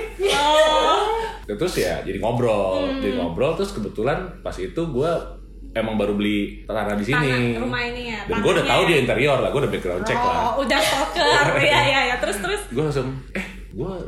Ya, 1.48 1.54
terus 1.56 1.74
ya 1.74 1.98
jadi 2.06 2.22
ngobrol 2.22 2.86
jadi 3.02 3.18
ngobrol. 3.18 3.58
Terus 3.58 3.74
kebetulan 3.74 4.38
pas 4.40 4.54
itu 4.54 4.78
gua 4.88 5.36
emang 5.74 5.98
baru 5.98 6.14
beli 6.14 6.62
tanah 6.64 6.94
di 6.94 7.04
sini. 7.04 7.18
Tanah, 7.18 7.60
rumah 7.66 7.82
ini 7.82 8.02
ya, 8.14 8.20
dan 8.30 8.38
gua 8.38 8.50
udah 8.54 8.66
tahu 8.70 8.82
ya. 8.86 8.88
dia 8.88 8.96
interior 9.02 9.38
lah 9.42 9.50
gua 9.50 9.60
udah 9.66 9.72
background 9.74 10.04
check 10.06 10.16
lah. 10.16 10.54
Oh, 10.54 10.62
udah 10.62 10.78
stalker. 10.78 11.46
Iya 11.66 11.80
iya 11.82 12.00
iya. 12.14 12.16
Terus 12.22 12.38
terus. 12.38 12.62
gua 12.70 12.82
langsung 12.86 13.08
eh 13.34 13.46
gua 13.74 13.98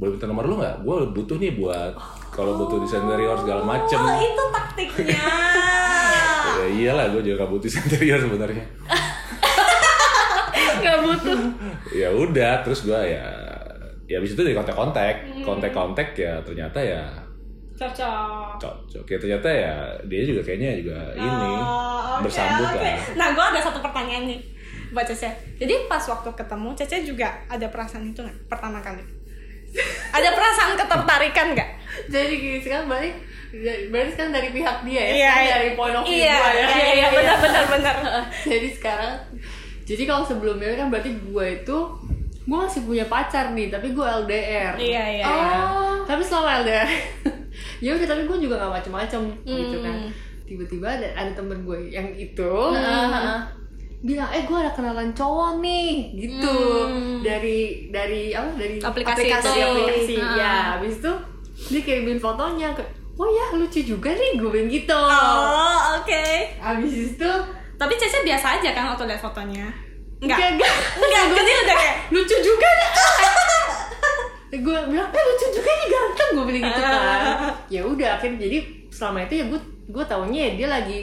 boleh 0.00 0.16
minta 0.16 0.26
nomor 0.28 0.44
lu 0.48 0.56
nggak? 0.56 0.76
Gue 0.80 0.96
butuh 1.12 1.36
nih 1.36 1.52
buat 1.60 1.92
kalau 2.30 2.54
butuh 2.56 2.78
desain 2.78 3.02
interior 3.02 3.34
segala 3.36 3.62
macem 3.62 3.98
Oh 3.98 4.16
itu 4.16 4.44
taktiknya. 4.48 5.18
ya 6.58 6.66
iyalah 6.68 7.06
gue 7.10 7.22
juga 7.22 7.42
gak 7.42 7.50
butuh 7.50 7.66
desain 7.66 7.84
interior 7.88 8.18
sebenarnya 8.18 8.64
Gak 10.80 10.98
butuh. 11.00 11.38
ya 11.92 12.08
udah 12.08 12.64
terus 12.64 12.82
gue 12.82 12.96
ya 12.96 13.24
ya 14.04 14.16
abis 14.16 14.32
itu 14.32 14.40
dari 14.40 14.52
kontak-kontak 14.52 15.14
kontak-kontak 15.40 16.08
ya 16.14 16.40
ternyata 16.40 16.78
ya 16.78 17.02
Cocok. 17.72 18.60
cocok 18.60 19.04
ya 19.06 19.18
ternyata 19.18 19.48
ya 19.48 19.72
dia 20.04 20.20
juga 20.22 20.40
kayaknya 20.42 20.76
juga 20.76 20.98
ini 21.14 21.48
Oh, 21.56 22.18
oke, 22.18 22.28
bersambut 22.28 22.66
oke. 22.66 22.76
lah 22.76 22.92
Nah, 23.14 23.28
gue 23.30 23.44
ada 23.46 23.60
satu 23.62 23.80
pertanyaan 23.80 24.28
nih 24.28 24.40
buat 24.90 25.06
Cece. 25.06 25.30
Jadi 25.56 25.86
pas 25.86 26.02
waktu 26.02 26.28
ketemu, 26.28 26.68
Cece 26.74 26.96
juga 27.02 27.40
ada 27.46 27.64
perasaan 27.66 28.04
itu 28.04 28.20
nggak 28.20 28.50
pertama 28.50 28.80
kali? 28.80 29.00
ada 30.10 30.28
perasaan 30.28 30.74
ketertarikan 30.74 31.46
nggak? 31.54 31.70
Jadi 32.12 32.32
gini 32.34 32.58
sekarang 32.58 32.86
berarti 32.86 33.10
berarti 33.84 34.10
sekarang 34.12 34.32
dari 34.32 34.48
pihak 34.50 34.76
dia 34.82 34.94
ya, 34.94 35.02
Iya, 35.02 35.10
sekarang 35.10 35.42
iya. 35.42 35.52
dari 35.52 35.70
point 35.74 35.90
of 35.92 36.02
view 36.04 36.14
Iya, 36.16 36.36
gua 36.36 36.50
ya. 36.52 36.66
iya, 36.70 36.88
iya, 36.92 37.06
benar, 37.10 37.36
benar, 37.36 37.64
benar. 37.68 37.96
jadi 38.52 38.68
sekarang 38.70 39.14
jadi 39.82 40.02
kalau 40.04 40.22
sebelumnya 40.22 40.70
kan 40.76 40.86
berarti 40.86 41.10
gue 41.12 41.46
itu 41.56 41.78
gue 42.40 42.56
masih 42.56 42.82
punya 42.84 43.04
pacar 43.04 43.50
nih 43.50 43.66
tapi 43.68 43.90
gue 43.90 44.06
LDR 44.06 44.74
Iya, 44.74 45.04
iya, 45.12 45.24
oh. 45.24 45.34
iya. 45.34 45.58
tapi 46.04 46.22
selama 46.22 46.62
LDR 46.62 46.88
ya 47.84 47.90
udah 47.92 48.06
tapi 48.06 48.22
gue 48.24 48.38
juga 48.40 48.54
nggak 48.56 48.74
macem-macem 48.76 49.20
gitu 49.44 49.76
kan 49.80 49.96
Hmm. 50.00 50.10
tiba-tiba 50.48 50.86
ada 50.88 51.08
ada 51.12 51.30
temen 51.32 51.58
gue 51.60 51.78
yang 51.88 52.06
itu 52.12 52.54
Heeh. 52.70 53.38
bilang 54.00 54.30
eh 54.30 54.42
gue 54.42 54.56
ada 54.56 54.70
kenalan 54.70 55.10
cowok 55.10 55.58
nih 55.58 55.90
gitu 56.16 56.56
Hmm. 56.86 57.18
dari 57.20 57.60
dari 57.88 58.30
apa 58.30 58.54
dari 58.54 58.78
Aplikasi 58.78 59.26
aplikasi, 59.26 59.50
itu. 59.52 59.66
aplikasi. 59.68 60.14
Heeh. 60.16 60.36
ya 60.36 60.54
habis 60.74 60.94
itu 60.96 61.12
dia 61.62 61.80
kirimin 61.80 62.16
fotonya 62.16 62.72
ke 62.72 62.82
oh 63.14 63.26
ya 63.26 63.52
lucu 63.52 63.80
juga 63.82 64.08
nih 64.10 64.34
gue 64.34 64.48
bilang 64.48 64.66
gitu 64.66 64.96
Oh, 64.96 65.76
oke. 65.94 66.24
habis 66.56 66.92
itu 67.10 67.32
Tapi 67.74 67.92
Cece 67.94 68.20
biasa 68.22 68.56
aja 68.56 68.70
kan 68.70 68.84
waktu 68.86 69.04
lihat 69.06 69.18
fotonya? 69.18 69.68
enggak 70.18 70.36
Enggak. 70.50 70.72
enggak 70.94 71.22
Enggak, 71.22 71.24
jadi 71.34 71.50
udah 71.58 71.76
kayak 71.76 71.96
lucu 72.10 72.36
juga 72.38 72.68
nih 72.70 72.90
gue 74.60 74.78
bilang 74.84 75.08
eh 75.08 75.22
lucu 75.22 75.46
juga 75.50 75.70
nih 75.70 75.86
ganteng 75.88 76.28
gue 76.30 76.44
bilang 76.44 76.62
gitu 76.66 76.82
kan 76.82 77.20
ya 77.74 77.80
udah 77.82 78.08
akhirnya 78.12 78.38
jadi 78.40 78.58
selama 78.88 79.18
itu 79.24 79.34
ya 79.36 79.44
gue 79.46 79.60
gue 79.86 80.04
taunya 80.04 80.40
ya 80.42 80.52
dia 80.56 80.68
lagi 80.70 80.98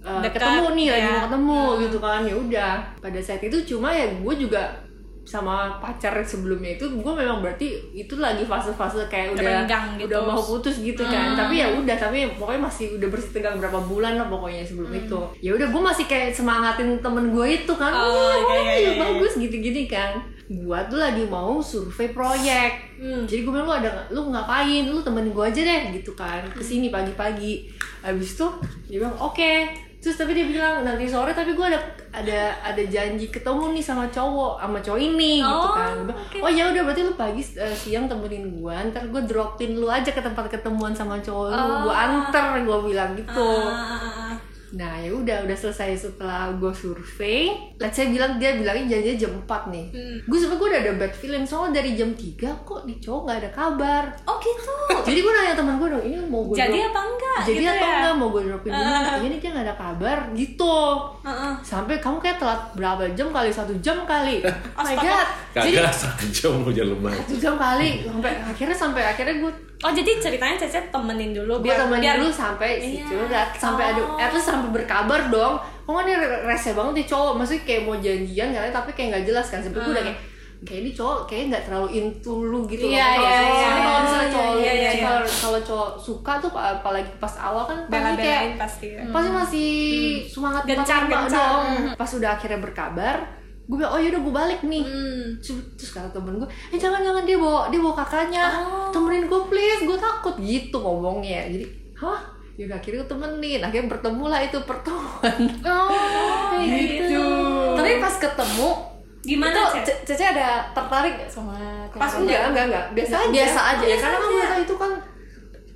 uh, 0.00 0.18
Dekat, 0.18 0.36
ketemu 0.36 0.66
nih 0.74 0.86
lagi 0.90 1.00
ya. 1.00 1.08
mau 1.08 1.22
ketemu 1.24 1.60
gitu 1.80 1.98
kan 1.98 2.20
ya 2.22 2.34
udah 2.34 2.72
pada 2.98 3.20
saat 3.20 3.40
itu 3.40 3.56
cuma 3.66 3.88
ya 3.88 4.06
gue 4.10 4.34
juga 4.36 4.62
sama 5.22 5.78
pacar 5.78 6.18
sebelumnya 6.26 6.74
itu 6.74 6.98
gue 6.98 7.12
memang 7.14 7.38
berarti 7.38 7.94
itu 7.94 8.18
lagi 8.18 8.42
fase-fase 8.42 9.06
kayak 9.06 9.38
udah 9.38 9.62
gitu. 9.94 10.10
udah 10.10 10.20
mau 10.26 10.42
putus 10.42 10.82
gitu 10.82 11.02
kan. 11.06 11.38
Tapi 11.38 11.62
ya 11.62 11.70
udah 11.78 11.94
tapi 11.94 12.26
pokoknya 12.34 12.66
masih 12.66 12.98
udah 12.98 13.08
bersih 13.08 13.30
tegang 13.30 13.56
berapa 13.62 13.78
bulan 13.86 14.18
lah 14.18 14.26
pokoknya 14.26 14.66
sebelum 14.66 14.90
itu. 14.90 15.18
Ya 15.38 15.54
udah 15.54 15.66
gue 15.70 15.82
masih 15.82 16.04
kayak 16.10 16.34
semangatin 16.34 16.98
temen 16.98 17.30
gue 17.30 17.46
itu 17.54 17.72
kan. 17.78 17.94
Oh, 17.94 18.10
oh, 18.10 18.34
iya, 18.34 18.42
iya, 18.42 18.58
iya, 18.58 18.90
iya. 18.90 18.92
bagus 18.98 19.38
gitu-gini 19.38 19.86
kan. 19.86 20.18
Gua 20.52 20.84
tuh 20.84 20.98
lagi 21.00 21.24
mau 21.30 21.62
survei 21.62 22.10
proyek. 22.10 22.92
Hmm. 23.02 23.26
jadi 23.26 23.42
gue 23.42 23.50
bilang 23.54 23.66
lu 23.66 23.74
ada 23.78 23.90
lu 24.10 24.20
ngapain? 24.34 24.84
Lu 24.90 25.00
temenin 25.00 25.30
gua 25.30 25.48
aja 25.48 25.62
deh 25.62 25.94
gitu 25.94 26.12
kan. 26.18 26.42
Ke 26.50 26.60
sini 26.60 26.90
pagi-pagi. 26.90 27.70
Habis 28.02 28.34
itu 28.34 28.46
dia 28.90 28.98
bilang 29.06 29.16
oke 29.22 29.54
terus 30.02 30.18
tapi 30.18 30.34
dia 30.34 30.42
bilang 30.44 30.82
nanti 30.82 31.06
sore 31.06 31.30
tapi 31.30 31.54
gua 31.54 31.70
ada 31.70 31.78
ada 32.12 32.40
ada 32.60 32.82
janji 32.84 33.30
ketemu 33.30 33.70
nih 33.70 33.80
sama 33.80 34.04
cowok 34.08 34.58
sama 34.58 34.76
cowok 34.76 34.98
ini 35.00 35.38
gitu 35.38 35.46
Oh, 35.62 35.70
kan 35.70 35.94
Gua 35.94 36.04
bilang, 36.04 36.18
oke. 36.20 36.38
oh 36.42 36.50
ya 36.50 36.64
udah 36.68 36.82
berarti 36.82 37.02
lu 37.02 37.14
pagi 37.14 37.38
eh, 37.54 37.70
siang 37.72 38.04
temenin 38.04 38.50
gua 38.52 38.82
ntar 38.84 39.06
gua 39.06 39.22
dropin 39.22 39.72
lu 39.72 39.86
aja 39.86 40.10
ke 40.10 40.18
tempat 40.18 40.50
ketemuan 40.50 40.90
sama 40.90 41.16
cowok 41.16 41.46
lu 41.48 41.54
Oh. 41.54 41.78
gua 41.86 41.94
anter 41.96 42.44
gua 42.62 42.78
bilang 42.82 43.14
gitu 43.14 43.46
Ah, 43.64 44.31
Nah 44.76 45.00
ya 45.00 45.10
udah 45.12 45.44
udah 45.48 45.56
selesai 45.56 46.08
setelah 46.08 46.52
gue 46.56 46.72
survei. 46.72 47.52
Let's 47.80 47.98
say 47.98 48.08
bilang 48.08 48.38
dia 48.38 48.54
bilangnya 48.54 48.96
janjinya 48.96 49.16
jam 49.18 49.32
4 49.44 49.74
nih. 49.74 49.86
Hmm. 49.90 50.16
Gue 50.28 50.38
sebenernya 50.38 50.60
gue 50.60 50.68
udah 50.68 50.80
ada 50.80 50.92
bad 51.00 51.14
feeling 51.16 51.44
soalnya 51.44 51.82
dari 51.82 51.90
jam 51.98 52.10
3 52.14 52.68
kok 52.68 52.80
di 52.86 52.94
cowok 53.02 53.20
nggak 53.26 53.38
ada 53.42 53.50
kabar. 53.50 54.04
Oh 54.28 54.36
gitu. 54.38 54.74
Jadi 55.02 55.18
gue 55.18 55.32
nanya 55.32 55.54
teman 55.58 55.74
gue 55.80 55.88
dong 55.90 56.04
ini 56.04 56.16
mau 56.30 56.42
gue 56.46 56.56
Jadi 56.56 56.78
apa 56.78 57.00
enggak? 57.02 57.40
Jadi 57.48 57.62
gitu 57.64 57.72
atau 57.74 57.88
ya? 57.88 57.94
enggak 57.98 58.14
mau 58.14 58.28
gue 58.30 58.42
dropin 58.46 58.70
dulu? 58.70 58.84
Iya 58.86 59.26
nih 59.26 59.38
dia 59.42 59.50
nggak 59.50 59.66
ada 59.66 59.76
kabar 59.76 60.18
gitu. 60.36 60.76
Heeh. 61.26 61.52
Sampai 61.66 61.94
kamu 61.98 62.16
kayak 62.22 62.38
telat 62.38 62.60
berapa 62.78 63.02
jam 63.18 63.28
kali 63.34 63.50
satu 63.50 63.74
jam 63.82 64.04
kali. 64.06 64.44
oh 64.78 64.82
my 64.84 64.96
god. 64.96 65.26
Jadi 65.52 65.76
kagak 65.76 65.96
satu 65.96 66.24
jam 66.30 66.52
mau 66.62 66.72
jalan 66.72 66.92
lebay 66.96 67.22
satu 67.22 67.34
jam 67.38 67.54
kali 67.56 67.88
sampai 68.04 68.32
akhirnya 68.44 68.76
sampai 68.76 69.02
akhirnya 69.08 69.34
gue 69.40 69.52
Oh 69.82 69.90
jadi 69.90 70.14
ceritanya 70.16 70.56
Cece 70.56 70.78
temenin 70.88 71.30
dulu 71.32 71.58
gue 71.58 71.68
temenin 71.68 72.00
biar 72.00 72.16
dulu 72.16 72.30
sampai 72.30 72.78
si 72.78 72.96
Iya. 72.96 73.04
curhat 73.04 73.48
sampai 73.52 73.84
ada 73.88 74.00
Oh. 74.00 74.14
at 74.16 74.30
least 74.30 74.46
sampai 74.46 74.70
berkabar 74.72 75.26
dong 75.26 75.58
kok 75.58 75.90
kan 75.90 76.04
dia 76.04 76.16
rese 76.40 76.70
banget 76.72 76.92
nih 76.96 77.06
cowok 77.08 77.32
maksudnya 77.34 77.62
kayak 77.64 77.82
mau 77.82 77.96
janjian 77.96 78.48
katanya 78.48 78.70
tapi 78.72 78.90
kayak 78.92 79.08
nggak 79.12 79.24
jelas 79.26 79.46
kan 79.48 79.58
sampai 79.58 79.80
gue 79.80 79.92
udah 79.92 80.04
kayak 80.04 80.18
kayak 80.62 80.80
ini 80.80 80.90
cowok 80.92 81.18
kayaknya 81.26 81.46
nggak 81.48 81.64
terlalu 81.66 81.88
into 81.92 82.34
lu 82.40 82.60
gitu 82.64 82.86
Iya, 82.86 83.02
loh. 83.10 83.18
iya, 83.18 83.34
iya. 83.34 83.50
soalnya 83.58 83.82
kalau 83.82 84.00
misalnya 84.00 84.22
Iya, 84.22 84.30
cowok 84.32 84.54
iya, 84.54 84.72
iya, 84.72 84.90
iya. 84.92 85.02
kalau 85.02 85.20
kalau 85.26 85.60
cowok 85.60 85.90
suka 85.98 86.32
tuh 86.38 86.50
apalagi 86.54 87.10
pas 87.18 87.34
awal 87.36 87.62
kan 87.66 87.78
pasti 87.84 88.14
kayak 88.16 88.42
pasti 88.56 88.86
ya. 88.88 89.02
pasti 89.04 89.30
masih 89.32 89.70
semangat 90.24 90.62
Gencar, 90.62 91.02
banget 91.04 91.30
dong 91.34 91.66
pas 91.92 92.10
udah 92.12 92.30
akhirnya 92.32 92.60
berkabar 92.60 93.16
gue 93.62 93.76
bilang 93.78 93.94
oh 93.94 94.00
yaudah 94.00 94.20
gue 94.20 94.34
balik 94.34 94.60
nih. 94.62 94.82
Hmm. 94.82 95.38
terus 95.38 95.90
kata 95.90 96.10
temen 96.10 96.36
gue 96.36 96.48
eh 96.70 96.78
jangan 96.78 96.98
jangan 97.00 97.22
dia 97.22 97.38
bawa 97.38 97.70
dia 97.70 97.78
bawa 97.78 97.94
kakaknya. 97.94 98.44
Oh. 98.58 98.90
temenin 98.90 99.26
gue 99.26 99.40
please. 99.46 99.82
Gue 99.82 99.96
takut 99.96 100.34
gitu 100.38 100.76
ngomongnya. 100.76 101.46
Jadi 101.46 101.64
hah? 101.96 102.20
Ya 102.58 102.68
udah 102.68 102.76
akhirnya 102.76 103.00
gue 103.00 103.10
temenin. 103.10 103.60
Akhirnya 103.62 103.86
bertemu 103.88 104.24
lah 104.28 104.40
itu 104.42 104.58
pertemuan. 104.62 105.34
Oh, 105.64 105.88
kayak 106.52 106.68
Gitu. 107.08 107.24
Tapi 107.72 107.90
pas 107.96 108.14
ketemu, 108.20 108.68
Gimana, 109.22 109.70
itu 109.78 109.92
Cece 110.02 110.24
ada 110.34 110.66
tertarik 110.74 111.14
gak 111.14 111.30
sama 111.30 111.54
pas 111.88 112.10
enggak? 112.18 112.50
Enggak 112.50 112.64
enggak. 112.68 112.86
Biasa 112.92 113.14
aja 113.22 113.30
Biasa 113.30 113.60
aja. 113.72 113.84
ya 113.86 113.96
karena 113.96 114.18
kan 114.18 114.30
biasa 114.34 114.54
itu 114.60 114.74
kan 114.76 114.92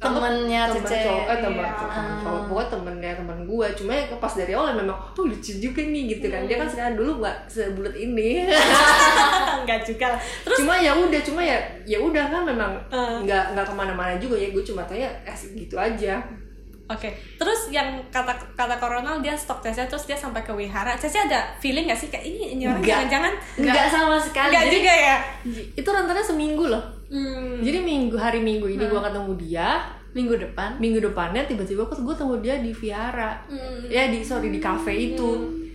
Temennya 0.08 0.60
temen 0.66 0.82
Cece. 0.82 0.98
cowok 1.02 1.24
eh 1.24 1.38
temen 1.38 1.58
Iya. 1.58 1.72
cowok 1.72 1.90
temen 1.92 2.14
cowok 2.18 2.40
pokoknya 2.46 2.68
temennya 2.68 3.12
temen 3.14 3.38
gue 3.44 3.66
cuma 3.74 3.90
ya 3.90 4.02
pas 4.16 4.32
dari 4.32 4.52
awal 4.52 4.70
memang 4.72 4.96
oh 5.12 5.24
lucu 5.24 5.52
juga 5.56 5.80
nih 5.80 6.02
gitu 6.08 6.26
kan 6.26 6.40
dia 6.44 6.56
kan 6.56 6.68
sekarang 6.68 6.94
dulu 6.94 7.10
nggak 7.18 7.36
sebulat 7.46 7.94
ini 7.94 8.30
enggak 9.60 9.80
juga. 9.82 10.14
Terus 10.42 10.56
cuma 10.58 10.74
ya 10.76 10.92
udah 10.92 11.20
cuma 11.22 11.40
ya 11.40 11.56
ya 11.82 11.98
udah 11.98 12.24
kan 12.24 12.42
memang 12.42 12.72
Eh. 12.88 13.16
nggak 13.22 13.44
nggak 13.52 13.64
ke 13.64 13.74
mana-mana 13.74 14.14
juga 14.16 14.34
ya 14.34 14.48
gue 14.48 14.62
cuma 14.62 14.82
tanya 14.82 15.10
eh 15.22 15.34
gitu 15.34 15.74
aja 15.74 16.22
Oke, 16.86 17.10
terus 17.34 17.66
yang 17.68 17.82
kata 18.06 18.30
kata 18.54 18.78
Coronel 18.78 19.18
dia 19.18 19.34
stok 19.34 19.58
Cece 19.58 19.90
terus 19.90 20.06
dia 20.06 20.14
sampai 20.14 20.38
ke 20.40 20.54
wihara. 20.54 20.94
Cece 20.94 21.18
ada 21.18 21.42
feeling 21.56 21.82
gak 21.84 21.98
sih 21.98 22.06
kayak 22.06 22.22
ini 22.24 22.54
ini 22.54 22.62
orang 22.64 22.78
Enggak. 22.78 23.10
jangan-jangan 23.10 23.32
nggak 23.58 23.86
sama 23.90 24.16
sekali 24.16 24.46
enggak 24.46 24.62
Jadi, 24.62 24.76
juga 24.76 24.92
ya? 24.94 25.16
itu 25.74 25.88
rentannya 25.88 26.22
seminggu 26.22 26.64
loh 26.68 26.84
Hmm. 27.06 27.58
jadi 27.58 27.78
minggu 27.80 28.14
hari 28.14 28.38
minggu 28.38 28.66
ini 28.68 28.82
gue 28.84 28.98
ketemu 29.00 29.32
dia 29.36 29.78
Minggu 30.16 30.34
depan. 30.34 30.70
minggu 30.76 30.98
depannya 30.98 31.44
tiba-tiba 31.44 31.84
gue 31.84 31.92
ketemu 32.08 32.34
dia 32.40 32.56
di 32.56 32.72
Viara 32.72 33.36
Hmm. 33.44 33.84
ya 33.86 34.08
di 34.08 34.18
sorry 34.20 34.48
di 34.48 34.56
cafe 34.58 35.12
itu 35.12 35.30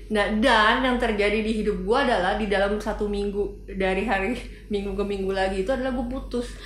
nah 0.10 0.28
dan 0.36 0.82
yang 0.82 0.98
terjadi 0.98 1.40
di 1.40 1.62
hidup 1.62 1.78
gue 1.80 1.98
adalah 2.02 2.36
di 2.36 2.46
dalam 2.46 2.76
satu 2.76 3.06
minggu 3.06 3.46
dari 3.70 4.04
hari 4.04 4.34
minggu 4.74 4.92
ke 4.92 5.04
minggu 5.04 5.30
lagi 5.30 5.62
itu 5.62 5.70
adalah 5.70 5.94
gue 5.94 6.06
putus 6.10 6.52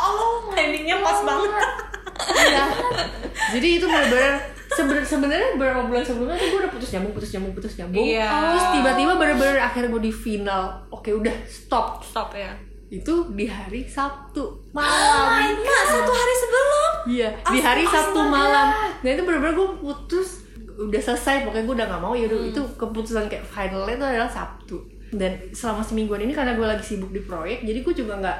Oh, 0.00 0.48
timingnya 0.50 0.98
pas 0.98 1.20
banget. 1.20 1.50
Iya. 2.30 2.64
Jadi 3.50 3.68
itu 3.72 3.84
benar-benar 3.84 4.34
seben- 4.68 5.02
sebenarnya 5.04 5.48
beberapa 5.52 5.82
bulan 5.84 6.02
sebelumnya 6.02 6.34
tuh 6.34 6.48
gue 6.48 6.60
udah 6.60 6.72
putus 6.72 6.88
nyambung, 6.88 7.12
putus 7.12 7.30
nyambung, 7.30 7.52
putus 7.52 7.74
nyambung. 7.74 8.04
Iya. 8.04 8.30
Terus 8.48 8.66
tiba-tiba 8.74 9.12
benar-benar 9.16 9.56
akhirnya 9.60 9.90
gue 9.90 10.02
di 10.04 10.14
final. 10.14 10.62
Oke 10.88 11.10
udah 11.10 11.34
stop. 11.44 12.00
Stop 12.00 12.30
ya. 12.32 12.54
Itu 12.88 13.14
di 13.30 13.44
hari 13.44 13.84
Sabtu 13.84 14.40
Oh 14.40 14.56
malam. 14.70 15.28
my 15.30 15.52
God, 15.54 15.84
satu 15.86 16.08
hari 16.10 16.34
sebelum. 16.34 16.90
Iya, 17.06 17.28
di 17.46 17.58
hari 17.58 17.84
Sabtu 17.84 18.20
malam. 18.22 18.68
Nah 18.98 19.10
itu 19.10 19.22
benar-benar 19.22 19.54
gue 19.54 19.68
putus 19.78 20.44
udah 20.78 21.02
selesai 21.02 21.42
pokoknya 21.42 21.64
gue 21.64 21.74
udah 21.74 21.86
nggak 21.86 22.00
mau 22.00 22.14
ya 22.14 22.24
udah 22.24 22.38
itu 22.46 22.62
keputusan 22.72 23.26
kayak 23.26 23.42
finalnya 23.42 23.92
itu 23.92 24.06
adalah 24.06 24.30
Sabtu 24.30 24.78
dan 25.10 25.34
selama 25.50 25.82
semingguan 25.82 26.20
ini 26.20 26.30
karena 26.30 26.54
gue 26.54 26.62
lagi 26.62 26.84
sibuk 26.84 27.10
di 27.10 27.18
proyek 27.18 27.66
jadi 27.66 27.82
gue 27.82 27.94
juga 27.96 28.14
nggak 28.16 28.38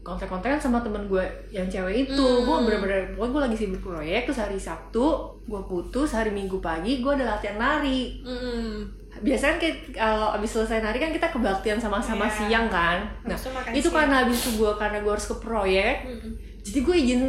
kontak-kontakan 0.00 0.58
sama 0.58 0.80
temen 0.80 1.06
gue 1.06 1.22
yang 1.48 1.70
cewek 1.70 2.08
itu 2.08 2.18
gue 2.18 2.56
bener-bener 2.60 3.14
pokoknya 3.14 3.30
gue 3.30 3.42
lagi 3.44 3.56
sibuk 3.56 3.82
proyek 3.84 4.26
terus 4.26 4.40
hari 4.40 4.58
Sabtu 4.58 5.06
gue 5.40 5.60
putus 5.64 6.10
hari 6.10 6.34
Minggu 6.34 6.58
pagi 6.58 6.98
gue 6.98 7.12
ada 7.14 7.38
latihan 7.38 7.54
nari 7.56 8.26
Hmm. 8.26 8.82
Biasanya 9.20 9.52
kan 9.54 9.60
kayak 9.60 9.76
kalau 9.92 10.28
abis 10.34 10.50
selesai 10.52 10.78
nari 10.80 10.98
kan 10.98 11.10
kita 11.10 11.28
kebaktian 11.28 11.78
sama-sama 11.78 12.24
Iya. 12.24 12.34
siang 12.34 12.66
kan 12.68 12.98
nah 13.24 13.36
itu 13.70 13.88
siang. 13.88 13.94
karena 13.94 14.14
habis 14.24 14.38
itu 14.42 14.50
gue 14.56 14.72
karena 14.76 14.98
gue 15.00 15.12
harus 15.12 15.26
ke 15.26 15.36
proyek 15.38 15.96
Mm-mm. 16.06 16.32
jadi 16.62 16.78
gue 16.82 16.96
izin 16.96 17.22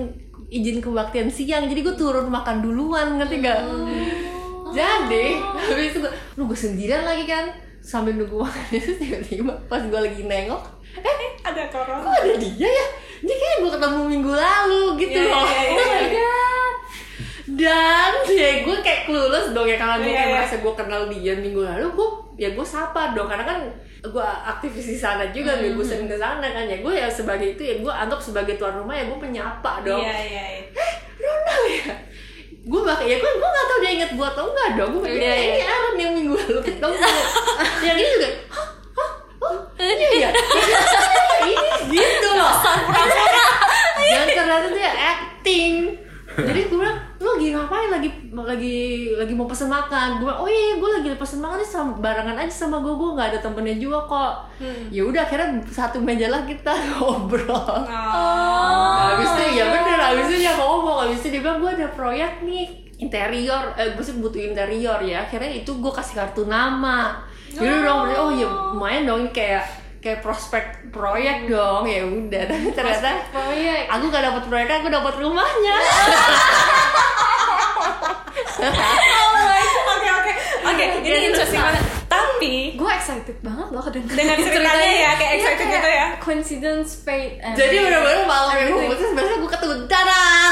izin 0.50 0.78
kebaktian 0.80 1.30
siang 1.30 1.64
jadi 1.66 1.82
gue 1.82 1.96
turun 1.96 2.28
makan 2.28 2.62
duluan 2.62 3.18
ngerti 3.18 3.42
gak 3.42 3.60
jadi 4.70 5.26
habis 5.42 5.86
itu 5.94 6.00
gue 6.02 6.12
lu 6.38 6.46
gue 6.46 6.58
sendirian 6.58 7.04
lagi 7.04 7.26
kan 7.26 7.50
sambil 7.80 8.14
nunggu 8.14 8.44
makan 8.44 8.66
itu 8.78 8.92
tiba-tiba 8.98 9.54
pas 9.66 9.82
gue 9.82 10.00
lagi 10.00 10.24
nengok 10.26 10.62
eh 11.00 11.32
Ada 11.40 11.72
corona. 11.72 12.04
kok 12.04 12.14
ada 12.26 12.34
dia 12.38 12.68
ya 12.68 12.86
gue 13.60 13.72
ketemu 13.78 14.02
minggu 14.08 14.32
lalu 14.32 14.84
gitu 15.04 15.20
loh 15.20 15.44
iya, 15.46 15.62
iya, 15.68 15.76
oh 15.76 15.86
my 15.86 16.00
iya. 16.00 16.10
god 16.16 16.59
dan 17.60 18.12
ya 18.26 18.64
gue 18.64 18.78
kayak 18.80 19.02
clueless 19.04 19.52
dong 19.52 19.68
ya 19.68 19.76
karena 19.76 20.00
gue 20.00 20.08
Iya, 20.08 20.16
kayak 20.16 20.26
iya. 20.26 20.36
merasa 20.38 20.56
gue 20.58 20.74
kenal 20.74 21.02
dia 21.06 21.34
minggu 21.36 21.60
lalu 21.60 21.88
gue 21.92 22.10
ya 22.38 22.50
gue 22.50 22.64
sapa 22.64 23.12
dong 23.12 23.28
karena 23.28 23.44
kan 23.44 23.60
gue 24.00 24.24
aktivis 24.24 24.88
di 24.88 24.98
sana 24.98 25.28
juga 25.28 25.60
gue 25.60 25.76
sering 25.82 26.08
ke 26.08 26.16
sana 26.16 26.40
kan 26.46 26.64
ya 26.64 26.80
gue 26.80 26.94
ya 26.94 27.06
sebagai 27.06 27.54
itu 27.54 27.62
ya 27.62 27.76
gue 27.78 27.92
anggap 27.92 28.16
sebagai 28.18 28.56
tuan 28.56 28.72
rumah 28.74 28.96
ya 28.96 29.04
gue 29.06 29.18
menyapa 29.20 29.84
dong. 29.84 30.00
Iya 30.00 30.16
iya. 30.22 30.44
iya. 30.56 30.64
Ronald 31.20 31.66
ya? 31.68 31.94
Gue 32.62 32.82
bakal 32.82 33.04
ya 33.04 33.18
gue 33.18 33.28
gue 33.30 33.50
gak 33.50 33.66
tau 33.66 33.78
dia 33.80 33.92
inget 33.94 34.12
gue 34.14 34.24
atau 34.26 34.44
enggak 34.46 34.70
dong 34.74 34.90
gue 34.94 35.02
pikir 35.04 35.20
Iya, 35.20 35.28
"Eh, 35.28 35.36
iya. 35.36 35.48
ini 35.50 35.64
Aaron 35.66 35.96
yang 35.98 36.14
minggu 36.14 36.34
lalu 36.34 36.60
ketemu 36.64 36.96
yang 37.88 37.98
ini 37.98 38.10
juga 38.14 38.30
hah? 38.48 38.68
Hah? 38.96 39.12
Oh 39.40 39.56
iya 39.76 40.10
iya. 40.14 40.30
Ini 41.40 41.56
gitu 41.90 42.30
loh. 42.36 42.52
Dan 43.96 44.28
ternyata 44.28 44.68
dia 44.70 44.92
acting. 44.92 45.74
Jadi 46.36 46.60
gue 46.68 46.78
bilang 46.78 47.00
lu 47.30 47.38
lagi 47.38 47.48
ngapain? 47.54 47.90
Lagi 47.94 48.10
lagi 48.34 48.78
lagi 49.14 49.34
mau 49.38 49.46
pesen 49.46 49.70
makan. 49.70 50.18
Gue 50.18 50.34
oh 50.34 50.50
iya 50.50 50.82
gue 50.82 50.90
lagi 50.90 51.08
pesen 51.14 51.38
makan 51.38 51.62
nih 51.62 51.70
sama 51.70 51.92
barengan 52.02 52.34
aja 52.34 52.50
sama 52.66 52.82
gue 52.82 52.90
gue 52.90 53.10
nggak 53.14 53.28
ada 53.36 53.40
temennya 53.46 53.78
juga 53.78 54.00
kok. 54.10 54.34
Ya 54.90 55.06
udah 55.06 55.22
akhirnya 55.22 55.62
satu 55.70 56.02
meja 56.02 56.34
lah 56.34 56.42
kita 56.50 56.74
ngobrol. 56.98 57.86
Oh. 57.86 59.14
habis 59.14 59.30
itu 59.38 59.62
ya 59.62 59.66
bener 59.70 60.00
habis 60.02 60.26
itu 60.34 60.38
dia 60.42 60.54
ngomong 60.58 60.98
habis 61.06 61.22
itu 61.22 61.38
dia 61.38 61.42
bilang 61.46 61.62
gue 61.62 61.72
ada 61.78 61.88
proyek 61.94 62.42
nih 62.42 62.66
interior. 62.98 63.78
Eh 63.78 63.94
maksudnya 63.94 64.26
butuh 64.26 64.42
interior 64.42 65.00
ya. 65.06 65.30
Akhirnya 65.30 65.52
itu 65.54 65.72
gue 65.78 65.92
kasih 65.94 66.18
kartu 66.18 66.50
nama. 66.50 67.22
Jadi 67.50 67.82
dong 67.82 68.06
berarti, 68.06 68.18
oh 68.22 68.30
ya 68.34 68.50
lumayan 68.74 69.04
dong 69.10 69.26
kayak 69.34 69.79
kayak 70.00 70.20
prospek 70.20 70.64
proyek 70.90 71.46
dong 71.46 71.84
ya 71.84 72.02
udah 72.02 72.44
tapi 72.46 72.68
ternyata 72.72 73.12
proyek 73.30 73.84
aku 73.86 74.04
gak 74.08 74.24
dapet 74.24 74.44
proyeknya 74.46 74.76
aku 74.78 74.90
dapet 74.90 75.14
rumahnya 75.18 75.78
Oh 78.60 79.32
my 79.34 79.62
God. 79.62 79.88
Oke 79.90 80.10
oke 80.10 80.32
oke. 80.66 80.86
Ini 81.02 81.28
interesting 81.30 81.62
banget. 81.62 81.84
Tapi 82.06 82.54
gue 82.74 82.90
excited 82.90 83.38
banget 83.40 83.68
loh 83.70 83.80
kedengeran 83.82 84.16
Dengan 84.18 84.36
ceritanya 84.38 84.90
ya, 84.90 85.12
kayak 85.14 85.32
Iya, 85.32 85.40
excited 85.42 85.68
gitu 85.70 85.90
ya. 85.90 86.08
coincidence 86.20 86.90
fate 86.98 87.40
and 87.40 87.54
jadi 87.54 87.76
bener-bener 87.80 88.26
malam 88.26 88.52
yang 88.54 88.70
everything. 88.70 88.90
putus 88.90 89.10
biasanya 89.14 89.38
gue 89.38 89.50
ketemu 89.50 89.76
dadah 89.86 90.50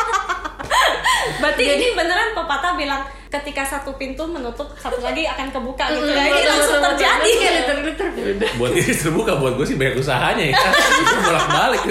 berarti 1.40 1.62
ini 1.70 1.86
beneran 1.92 2.28
pepatah 2.32 2.72
bilang 2.74 3.02
ketika 3.30 3.62
satu 3.62 3.94
pintu 3.94 4.26
menutup 4.26 4.66
satu 4.74 4.98
lagi 5.06 5.22
akan 5.22 5.54
kebuka 5.54 5.86
gitu 5.94 6.10
ya. 6.10 6.26
Ini 6.26 6.42
langsung 6.50 6.82
terjadi. 6.82 7.30
Iya, 7.30 7.50
literally 7.78 8.20
buat 8.58 8.72
ini 8.74 8.90
terbuka 8.90 9.32
buat 9.38 9.54
gue 9.54 9.66
sih 9.66 9.76
banyak 9.78 9.96
usahanya 10.02 10.50
ya. 10.50 10.58
Itu 10.74 11.16
bolak 11.22 11.46
balik 11.46 11.82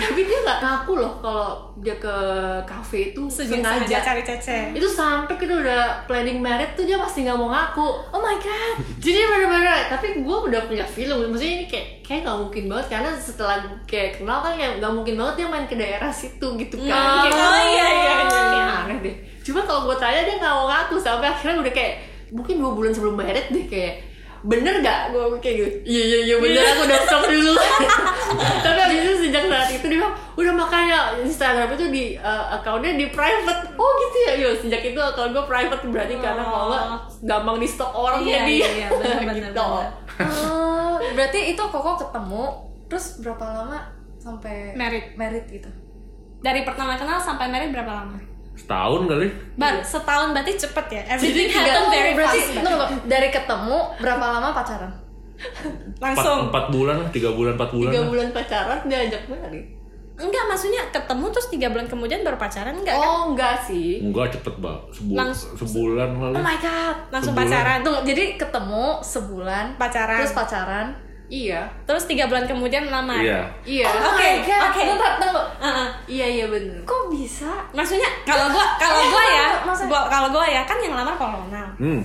tapi 0.00 0.20
dia 0.26 0.38
nggak 0.42 0.58
ngaku 0.58 0.92
loh 0.98 1.12
kalau 1.22 1.48
dia 1.80 1.96
ke 1.96 2.14
cafe 2.66 3.12
itu 3.14 3.22
Sengaja. 3.30 3.80
sengaja 3.80 3.98
cari 4.04 4.22
cece. 4.26 4.58
itu 4.76 4.84
sampai 4.84 5.32
kita 5.38 5.54
udah 5.56 6.04
planning 6.04 6.42
married 6.42 6.76
tuh 6.76 6.84
dia 6.84 6.98
pasti 6.98 7.22
nggak 7.24 7.36
mau 7.36 7.48
ngaku. 7.52 7.88
Oh 8.10 8.20
my 8.20 8.36
god. 8.40 8.74
Jadi 8.98 9.20
bener-bener 9.22 9.88
tapi 9.88 10.20
gue 10.20 10.36
udah 10.50 10.60
punya 10.66 10.84
film 10.84 11.30
maksudnya 11.30 11.54
ini 11.62 11.66
kayak 11.68 11.86
kayak 12.02 12.20
nggak 12.26 12.38
mungkin 12.42 12.64
banget. 12.68 12.86
Karena 12.96 13.10
setelah 13.16 13.56
kayak 13.84 14.18
kenal 14.18 14.38
kan 14.40 14.52
kayak 14.56 14.72
nggak 14.82 14.92
mungkin 14.92 15.14
banget 15.20 15.34
dia 15.36 15.46
main 15.48 15.66
ke 15.68 15.76
daerah 15.76 16.10
situ 16.12 16.46
gitu 16.58 16.76
kan. 16.84 16.90
Oh, 16.90 17.22
Kayak, 17.24 17.36
oh, 17.38 17.60
iya, 17.70 17.86
iya, 17.86 18.12
iya. 18.24 18.40
ini 18.40 18.58
aneh 18.60 18.98
deh 19.04 19.16
cuma 19.40 19.60
kalau 19.62 19.88
gue 19.88 19.96
tanya 19.96 20.20
dia 20.22 20.36
nggak 20.36 20.52
mau 20.52 20.66
ngaku 20.68 20.96
sampai 20.96 21.28
akhirnya 21.28 21.60
udah 21.60 21.72
kayak 21.72 21.94
mungkin 22.30 22.54
dua 22.60 22.70
bulan 22.72 22.92
sebelum 22.92 23.14
married 23.16 23.48
deh 23.48 23.66
kayak 23.66 23.94
bener 24.40 24.80
gak 24.80 25.12
gue 25.12 25.36
kayak 25.36 25.56
gitu. 25.60 25.68
Iya 25.84 26.02
iya 26.02 26.18
iya 26.24 26.36
bener 26.40 26.64
aku 26.64 26.88
udah 26.88 27.00
stop 27.04 27.28
dulu. 27.28 27.52
Tapi 28.64 28.78
abis 28.88 28.98
itu 29.04 29.12
sejak 29.28 29.44
saat 29.52 29.68
itu 29.68 29.84
dia 29.84 30.00
bilang 30.00 30.16
udah 30.32 30.52
makanya 30.56 30.98
Instagram 31.20 31.68
itu 31.76 31.84
di 31.92 32.04
uh, 32.16 32.56
akunnya 32.56 32.96
di 32.96 33.12
private. 33.12 33.76
Oh 33.76 33.90
gitu 34.00 34.16
ya? 34.24 34.32
Yo 34.40 34.56
sejak 34.56 34.80
itu 34.80 34.96
akun 34.96 35.36
gue 35.36 35.44
private 35.44 35.84
berarti 35.84 36.16
karena 36.16 36.40
kalau 36.40 36.72
nggak 36.72 36.84
gampang 37.20 37.56
di 37.60 37.68
stok 37.68 37.92
orang 37.92 38.24
Iya, 38.24 38.32
jadi 38.40 38.54
iya, 38.56 38.68
iya, 38.80 38.88
bener, 38.88 39.16
bener, 39.20 39.34
gitu. 39.52 39.60
bener. 39.60 39.88
Oh, 40.24 40.94
berarti 41.12 41.40
itu 41.52 41.60
koko 41.60 41.90
ketemu 42.00 42.44
terus 42.88 43.06
berapa 43.20 43.44
lama 43.44 43.78
sampai 44.16 44.72
Married. 44.72 45.20
married 45.20 45.44
gitu? 45.52 45.68
Dari 46.40 46.64
pertama 46.64 46.96
kenal 46.96 47.20
sampai 47.20 47.52
married 47.52 47.76
berapa 47.76 47.92
lama? 47.92 48.16
Setahun 48.60 49.00
kali 49.06 49.26
Bar, 49.54 49.74
setahun 49.80 50.28
berarti 50.30 50.52
cepet 50.54 50.86
ya. 50.90 51.02
jadi 51.02 51.12
Everything 51.14 51.48
tiga 51.48 51.62
happen 51.66 51.84
very 51.90 52.12
berarti 52.12 52.38
fast. 52.38 52.60
no, 52.60 52.70
no, 52.70 52.86
dari 53.04 53.28
ketemu 53.28 53.78
berapa 53.96 54.24
lama 54.30 54.48
pacaran 54.52 54.92
Langsung. 56.04 56.38
empat 56.46 56.64
bulan 56.68 56.96
lah 56.98 57.08
tiga 57.08 57.30
bulan 57.30 57.56
empat 57.56 57.70
bulan 57.70 57.90
tiga 57.90 58.04
bulan 58.04 58.28
pacaran 58.30 58.78
dia 58.84 58.98
ajak 59.02 59.22
married 59.26 59.66
Enggak, 60.20 60.44
maksudnya 60.46 60.84
ketemu 60.92 61.32
terus 61.32 61.48
tiga 61.48 61.66
bulan 61.66 61.86
kemudian 61.86 62.20
baru 62.20 62.36
pacaran 62.36 62.76
enggak 62.76 62.92
kan? 62.92 63.08
oh 63.08 63.32
enggak 63.32 63.56
sih 63.62 64.04
enggak 64.04 64.28
cepet 64.30 64.52
banget 64.54 64.82
Sebu 64.92 65.12
Langsung- 65.16 65.56
sebulan 65.56 66.08
lalu 66.14 66.34
oh 66.36 66.44
my 66.44 66.56
god 66.56 66.96
Langsung 67.08 67.32
Sebulan. 67.32 67.48
pacaran. 67.48 67.78
Tunggu, 67.80 68.00
jadi 68.04 68.24
ketemu 68.36 68.86
sebulan 69.00 69.64
Pacaran. 69.74 70.18
terus 70.20 70.36
pacaran 70.36 70.86
iya 71.30 71.62
Terus 71.86 72.04
tiga 72.04 72.26
bulan 72.26 72.42
kemudian 72.42 72.82
melamar. 72.84 73.16
iya 73.16 73.46
iya 73.62 73.86
oh 73.86 74.12
Oke, 74.12 74.42
oke. 74.42 74.80
bentar 74.84 75.12
tunggu 75.16 75.42
Heeh. 75.56 75.88
iya 76.10 76.26
iya 76.28 76.46
bener 76.46 76.82
kok 76.82 77.06
bisa 77.08 77.54
Maksudnya 77.70 78.10
kalau 78.26 78.50
gua 78.50 78.66
kalau 78.76 79.00
gua 79.06 79.24
ya, 79.24 79.46
gua 79.86 80.00
kalau 80.06 80.28
gua 80.28 80.42
ya 80.44 80.62
kan 80.64 80.76
yang 80.76 80.92
lamar 80.92 81.14
kolonel. 81.14 81.70
hmm. 81.78 82.02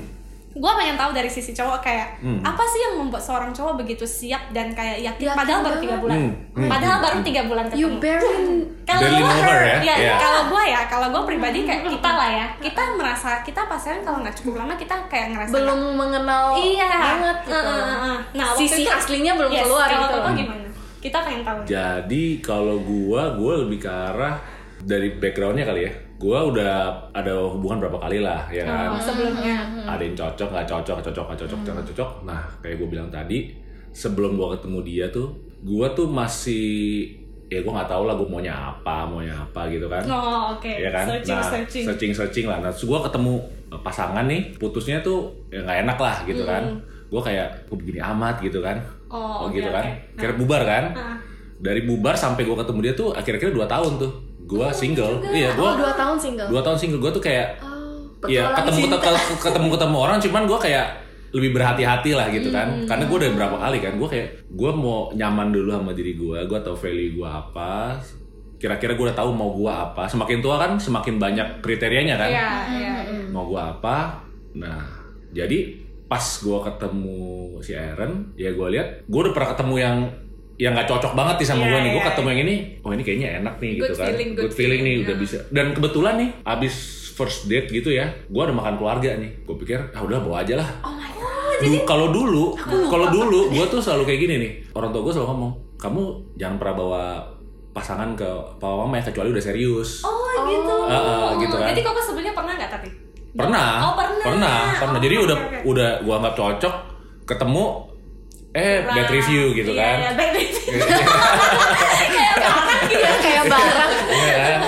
Gua 0.55 0.71
pengen 0.73 0.95
tahu 0.95 1.11
dari 1.11 1.27
sisi 1.27 1.51
cowok 1.51 1.79
kayak 1.79 2.07
Hmm. 2.17 2.39
apa 2.39 2.63
sih 2.63 2.79
yang 2.79 2.95
membuat 2.97 3.19
seorang 3.19 3.51
cowok 3.51 3.75
begitu 3.77 4.01
siap 4.01 4.49
dan 4.49 4.71
kayak 4.71 5.03
yakin, 5.03 5.27
Yakin 5.27 5.35
padahal 5.35 5.59
baru 5.61 5.77
tiga 5.77 5.97
bulan. 5.97 6.15
Hmm, 6.17 6.31
hmm, 6.55 6.69
Padahal 6.71 6.97
baru 7.01 7.17
tiga 7.21 7.41
bulan 7.43 7.65
you 7.67 7.75
ketemu. 7.91 7.99
barely 7.99 8.55
Kalau 8.81 9.01
Barely 9.01 9.17
gua, 9.17 9.27
know 9.27 9.43
her 9.43 9.59
ya? 9.59 9.77
ya, 9.83 9.95
Iya. 9.97 10.13
kalau 10.15 10.41
gua 10.47 10.63
ya, 10.63 10.81
kalau 10.85 11.07
gua 11.09 11.21
pribadi 11.23 11.59
kayak 11.61 11.83
kita 11.85 12.09
lah 12.09 12.29
ya, 12.31 12.45
kita 12.57 12.81
merasa 12.95 13.43
kita 13.43 13.61
pacaran 13.65 13.99
kalau 13.99 14.17
nggak 14.21 14.35
cukup 14.35 14.53
lama 14.57 14.73
kita 14.73 14.95
kayak 15.05 15.27
ngerasa 15.29 15.51
belum 15.51 15.79
mengenal 15.93 16.45
iya 16.55 16.87
banget 16.87 17.37
gitu 17.41 17.51
Heeh, 17.51 17.65
heeh, 17.67 17.97
heeh. 17.99 18.19
Nah, 18.33 18.47
sisi 18.55 18.81
itu- 18.81 18.93
aslinya 18.93 19.33
belum 19.35 19.51
Yes, 19.51 19.61
keluar 19.61 19.87
kalau 19.87 20.07
gitu 20.07 20.29
gimana? 20.39 20.67
Kita 20.97 21.17
pengen 21.19 21.41
tahu. 21.43 21.57
Jadi 21.67 22.23
kalau 22.39 22.77
gua, 22.79 23.35
gua 23.35 23.53
lebih 23.59 23.77
ke 23.77 23.91
arah 23.91 24.39
dari 24.79 25.13
backgroundnya 25.13 25.61
kali 25.63 25.81
ya. 25.83 25.93
Gua 26.25 26.41
udah 26.49 26.89
ada 27.13 27.37
hubungan 27.37 27.85
berapa 27.85 28.01
kali 28.01 28.25
lah, 28.25 28.49
ya 28.49 28.65
kan. 28.65 28.89
Oh, 28.89 28.97
sebelumnya. 28.97 29.61
Ada 29.85 30.01
yang 30.01 30.17
cocok, 30.17 30.49
nggak 30.49 30.65
cocok, 30.65 30.97
cocok, 31.05 31.25
nggak 31.29 31.39
cocok, 31.45 31.59
nggak 31.61 31.87
cocok. 31.93 32.09
Nah, 32.25 32.41
kayak 32.65 32.81
gue 32.81 32.87
bilang 32.89 33.13
tadi, 33.13 33.53
sebelum 33.93 34.33
gua 34.33 34.57
ketemu 34.57 34.81
dia 34.81 35.05
tuh, 35.13 35.37
gua 35.61 35.93
tuh 35.93 36.09
masih 36.09 36.65
ya 37.45 37.61
gua 37.61 37.77
nggak 37.77 37.89
tahu 37.93 38.03
lah 38.09 38.17
gue 38.17 38.25
maunya 38.25 38.57
apa, 38.57 39.05
maunya 39.05 39.37
apa 39.37 39.69
gitu 39.69 39.85
kan. 39.85 40.01
Oh, 40.09 40.57
oke. 40.57 40.65
ya 40.65 40.89
kan? 40.89 41.05
Searching, 41.05 41.37
nah, 41.37 41.45
searching. 41.45 41.85
searching, 41.85 42.11
searching 42.17 42.45
lah. 42.49 42.57
Nah, 42.57 42.73
gue 42.73 42.99
ketemu 43.05 43.33
eh, 43.69 43.81
pasangan 43.85 44.25
nih, 44.25 44.41
putusnya 44.57 44.97
tuh 45.05 45.29
ya 45.53 45.61
nggak 45.61 45.77
enak 45.85 45.97
lah 46.01 46.15
gitu 46.25 46.41
kan. 46.41 46.73
Gue 47.05 47.21
kayak 47.21 47.69
kok 47.69 47.77
begini 47.77 48.01
amat 48.01 48.41
gitu 48.41 48.65
kan. 48.65 48.81
Hmm. 48.81 49.13
Oh, 49.13 49.45
oke, 49.45 49.61
gitu 49.61 49.69
oke. 49.69 49.77
kan. 49.77 49.85
Kira 50.17 50.33
bubar 50.33 50.65
kan. 50.65 50.83
Ah. 50.97 51.17
Dari 51.61 51.85
bubar 51.85 52.17
sampai 52.17 52.49
gue 52.49 52.57
ketemu 52.57 52.79
dia 52.81 52.93
tuh 52.97 53.13
akhir-akhir 53.13 53.53
dua 53.53 53.69
tahun 53.69 54.01
tuh. 54.01 54.24
Gue 54.45 54.67
single. 54.71 55.19
Iya, 55.25 55.49
gue 55.51 55.61
oh 55.63 55.75
dua 55.75 55.91
tahun 55.91 56.15
single 56.15 56.47
dua 56.47 56.61
tahun 56.61 56.77
single. 56.77 56.99
Gue 56.99 57.11
tuh 57.11 57.23
kayak 57.23 57.57
oh, 57.59 57.73
Iya 58.23 58.41
petualang 58.43 58.55
ketemu 58.59 58.77
cinta. 58.79 58.97
ketemu 58.97 59.33
ketemu 59.39 59.67
ketemu 59.71 59.95
orang 59.99 60.17
cuman 60.19 60.43
gue 60.45 60.59
kayak 60.59 60.87
lebih 61.29 61.51
berhati-hati 61.51 62.11
lah 62.11 62.27
gitu 62.29 62.47
kan 62.47 62.67
Hmm. 62.71 62.87
karena 62.87 63.03
gue 63.03 63.17
udah 63.17 63.31
berapa 63.33 63.57
kali 63.59 63.77
kan 63.79 63.93
gue 63.93 64.07
kayak 64.07 64.27
gue 64.47 64.71
mau 64.71 65.11
nyaman 65.11 65.51
dulu 65.51 65.69
sama 65.69 65.91
diri 65.91 66.15
gue 66.15 66.37
gue 66.39 66.59
tahu 66.59 66.73
value 66.73 67.11
gue 67.13 67.27
apa 67.27 67.99
kira-kira 68.55 68.95
gue 68.95 69.05
udah 69.05 69.17
tahu 69.17 69.29
mau 69.29 69.51
gue 69.51 69.67
apa 69.67 70.07
semakin 70.07 70.39
tua 70.39 70.55
kan 70.55 70.79
semakin 70.79 71.19
banyak 71.19 71.47
kriterianya 71.59 72.15
kan 72.15 72.29
Iya, 72.31 72.49
iya. 72.71 72.93
mau 73.29 73.45
gue 73.45 73.59
apa 73.59 74.23
nah 74.53 74.79
jadi 75.29 75.75
pas 76.05 76.23
gue 76.23 76.59
ketemu 76.63 77.19
si 77.59 77.71
Aaron 77.73 78.31
ya 78.33 78.49
gue 78.49 78.67
lihat 78.71 79.03
gue 79.03 79.19
udah 79.19 79.33
pernah 79.33 79.49
ketemu 79.51 79.75
yang 79.77 79.97
yang 80.57 80.71
nggak 80.71 80.85
cocok 80.85 81.13
banget 81.13 81.35
nih 81.37 81.47
sama 81.47 81.61
Iya, 81.61 81.67
gue 81.67 81.79
nih 81.79 81.91
gue 81.91 81.99
iya, 81.99 82.09
ketemu 82.09 82.27
yang 82.27 82.41
ini 82.41 82.55
oh 82.79 82.89
ini 82.89 83.03
kayaknya 83.03 83.27
enak 83.39 83.55
nih 83.57 83.71
Good 83.71 83.79
gitu 83.81 83.93
kan 83.93 84.07
feeling, 84.07 84.29
good 84.33 84.51
feeling 84.51 84.81
nih 84.81 84.93
feeling, 84.93 85.03
udah 85.03 85.11
ya. 85.11 85.21
bisa 85.21 85.37
dan 85.49 85.65
kebetulan 85.71 86.13
nih 86.15 86.29
abis 86.43 86.73
first 87.11 87.39
date 87.45 87.67
gitu 87.69 87.89
ya 87.89 88.05
gue 88.25 88.41
ada 88.41 88.51
makan 88.51 88.75
keluarga 88.75 89.09
nih 89.13 89.31
gue 89.41 89.55
pikir 89.57 89.79
ah 89.89 90.01
udah 90.01 90.19
bawa 90.19 90.41
aja 90.41 90.55
lah 90.55 90.69
oh 90.81 90.91
my 90.91 91.11
god 91.11 91.33
Du- 91.57 91.83
kalau 91.83 92.07
dulu 92.09 92.55
kalau 92.85 93.07
dulu 93.09 93.39
gue 93.49 93.65
tuh 93.65 93.79
selalu 93.79 94.03
kayak 94.05 94.19
gini 94.21 94.35
nih 94.37 94.51
orang 94.71 94.89
tua 94.89 95.01
gue 95.01 95.13
selalu 95.13 95.27
ngomong 95.29 95.51
kamu 95.75 96.01
jangan 96.35 96.55
pernah 96.55 96.75
bawa 96.77 97.03
pasangan 97.71 98.11
ke 98.13 98.27
papa 98.55 98.75
mama 98.77 98.95
ya 98.95 99.03
kecuali 99.05 99.29
udah 99.29 99.43
serius 99.43 99.99
Oh, 100.01 100.23
gitu. 100.45 100.75
Ah, 100.85 100.95
ah, 100.95 101.29
gitu 101.35 101.51
kan. 101.51 101.67
Jadi 101.67 101.81
Koko 101.81 101.99
sebelumnya 101.99 102.31
pernah 102.31 102.53
nggak 102.53 102.69
tapi? 102.69 102.87
pernah 103.33 103.67
Oh, 103.81 103.93
pernah. 103.93 104.21
pernah 104.21 104.55
pernah 104.77 104.99
jadi 105.01 105.15
Oh, 105.17 105.23
udah 105.25 105.37
oke. 105.37 105.57
udah 105.67 105.89
gue 105.99 106.13
anggap 106.13 106.33
cocok 106.33 106.73
ketemu 107.25 107.63
eh 108.55 108.75
bad 108.81 108.95
Nah, 108.97 109.11
review 109.11 109.43
gitu 109.51 109.71
iya, 109.71 109.83
kan 109.83 109.97
Iya, 109.97 110.11
bad 110.13 110.31
review. 110.33 110.75
kayak 112.05 112.35
barang 112.37 112.79
gitu 112.85 112.95
ya. 112.97 113.11
kayak 113.19 113.43
barang 113.45 113.91
Iya 114.07 114.35
kan 114.37 114.59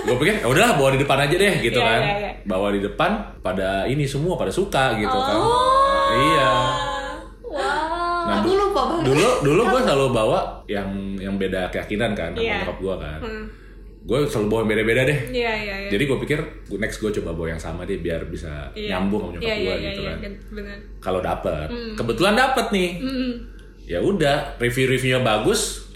gue 0.00 0.16
pikir 0.16 0.34
ya 0.34 0.46
udahlah 0.46 0.72
bawa 0.74 0.88
di 0.90 1.00
depan 1.00 1.18
aja 1.20 1.36
deh 1.36 1.54
gitu 1.60 1.76
Iya, 1.76 1.86
kan 1.86 2.00
iya, 2.00 2.14
iya. 2.18 2.30
bawa 2.42 2.68
di 2.70 2.80
depan 2.80 3.10
pada 3.38 3.68
ini 3.84 4.04
semua 4.04 4.34
pada 4.34 4.50
suka 4.50 4.96
gitu 4.96 5.12
kan 5.14 5.36
Oh. 5.36 6.08
iya 6.10 6.50
Wow. 7.48 8.28
Nah, 8.28 8.34
aku 8.38 8.50
lupa 8.52 8.80
banget 8.86 9.04
dulu 9.08 9.28
dulu 9.42 9.62
gue 9.66 9.80
selalu 9.82 10.06
bawa 10.10 10.38
yang 10.66 10.88
yang 11.16 11.34
beda 11.34 11.68
keyakinan 11.68 12.12
kan 12.12 12.30
sama 12.30 12.40
Iya. 12.40 12.56
nyokap 12.60 12.76
gue 12.78 12.94
kan. 12.98 13.18
Hmm. 13.20 13.44
Gue 14.08 14.24
selalu 14.24 14.46
bawa 14.48 14.58
yang 14.58 14.70
beda-beda 14.70 15.02
deh. 15.04 15.18
Iya 15.28 15.52
iya 15.54 15.74
iya. 15.78 15.88
Jadi 15.90 16.02
gue 16.02 16.18
pikir 16.18 16.38
next 16.74 16.96
gue 16.96 17.12
coba 17.12 17.30
bawa 17.30 17.48
yang 17.50 17.60
sama 17.60 17.84
deh 17.84 17.98
biar 17.98 18.24
bisa 18.24 18.72
Iya. 18.72 18.96
nyambung 18.96 19.20
sama 19.22 19.32
nyokap 19.34 19.44
Iya, 19.44 19.54
gue 19.54 19.68
iya, 19.68 19.76
gitu 19.86 20.00
iya, 20.00 20.08
kan. 20.08 20.18
iya, 20.18 20.30
benar. 20.50 20.76
Kalau 20.98 21.20
dapet, 21.20 21.68
kebetulan 21.92 22.34
dapet 22.34 22.66
nih. 22.70 22.90
Mm-mm. 22.98 23.32
Ya 23.84 24.00
udah, 24.00 24.56
review-reviewnya 24.56 25.20
bagus. 25.22 25.92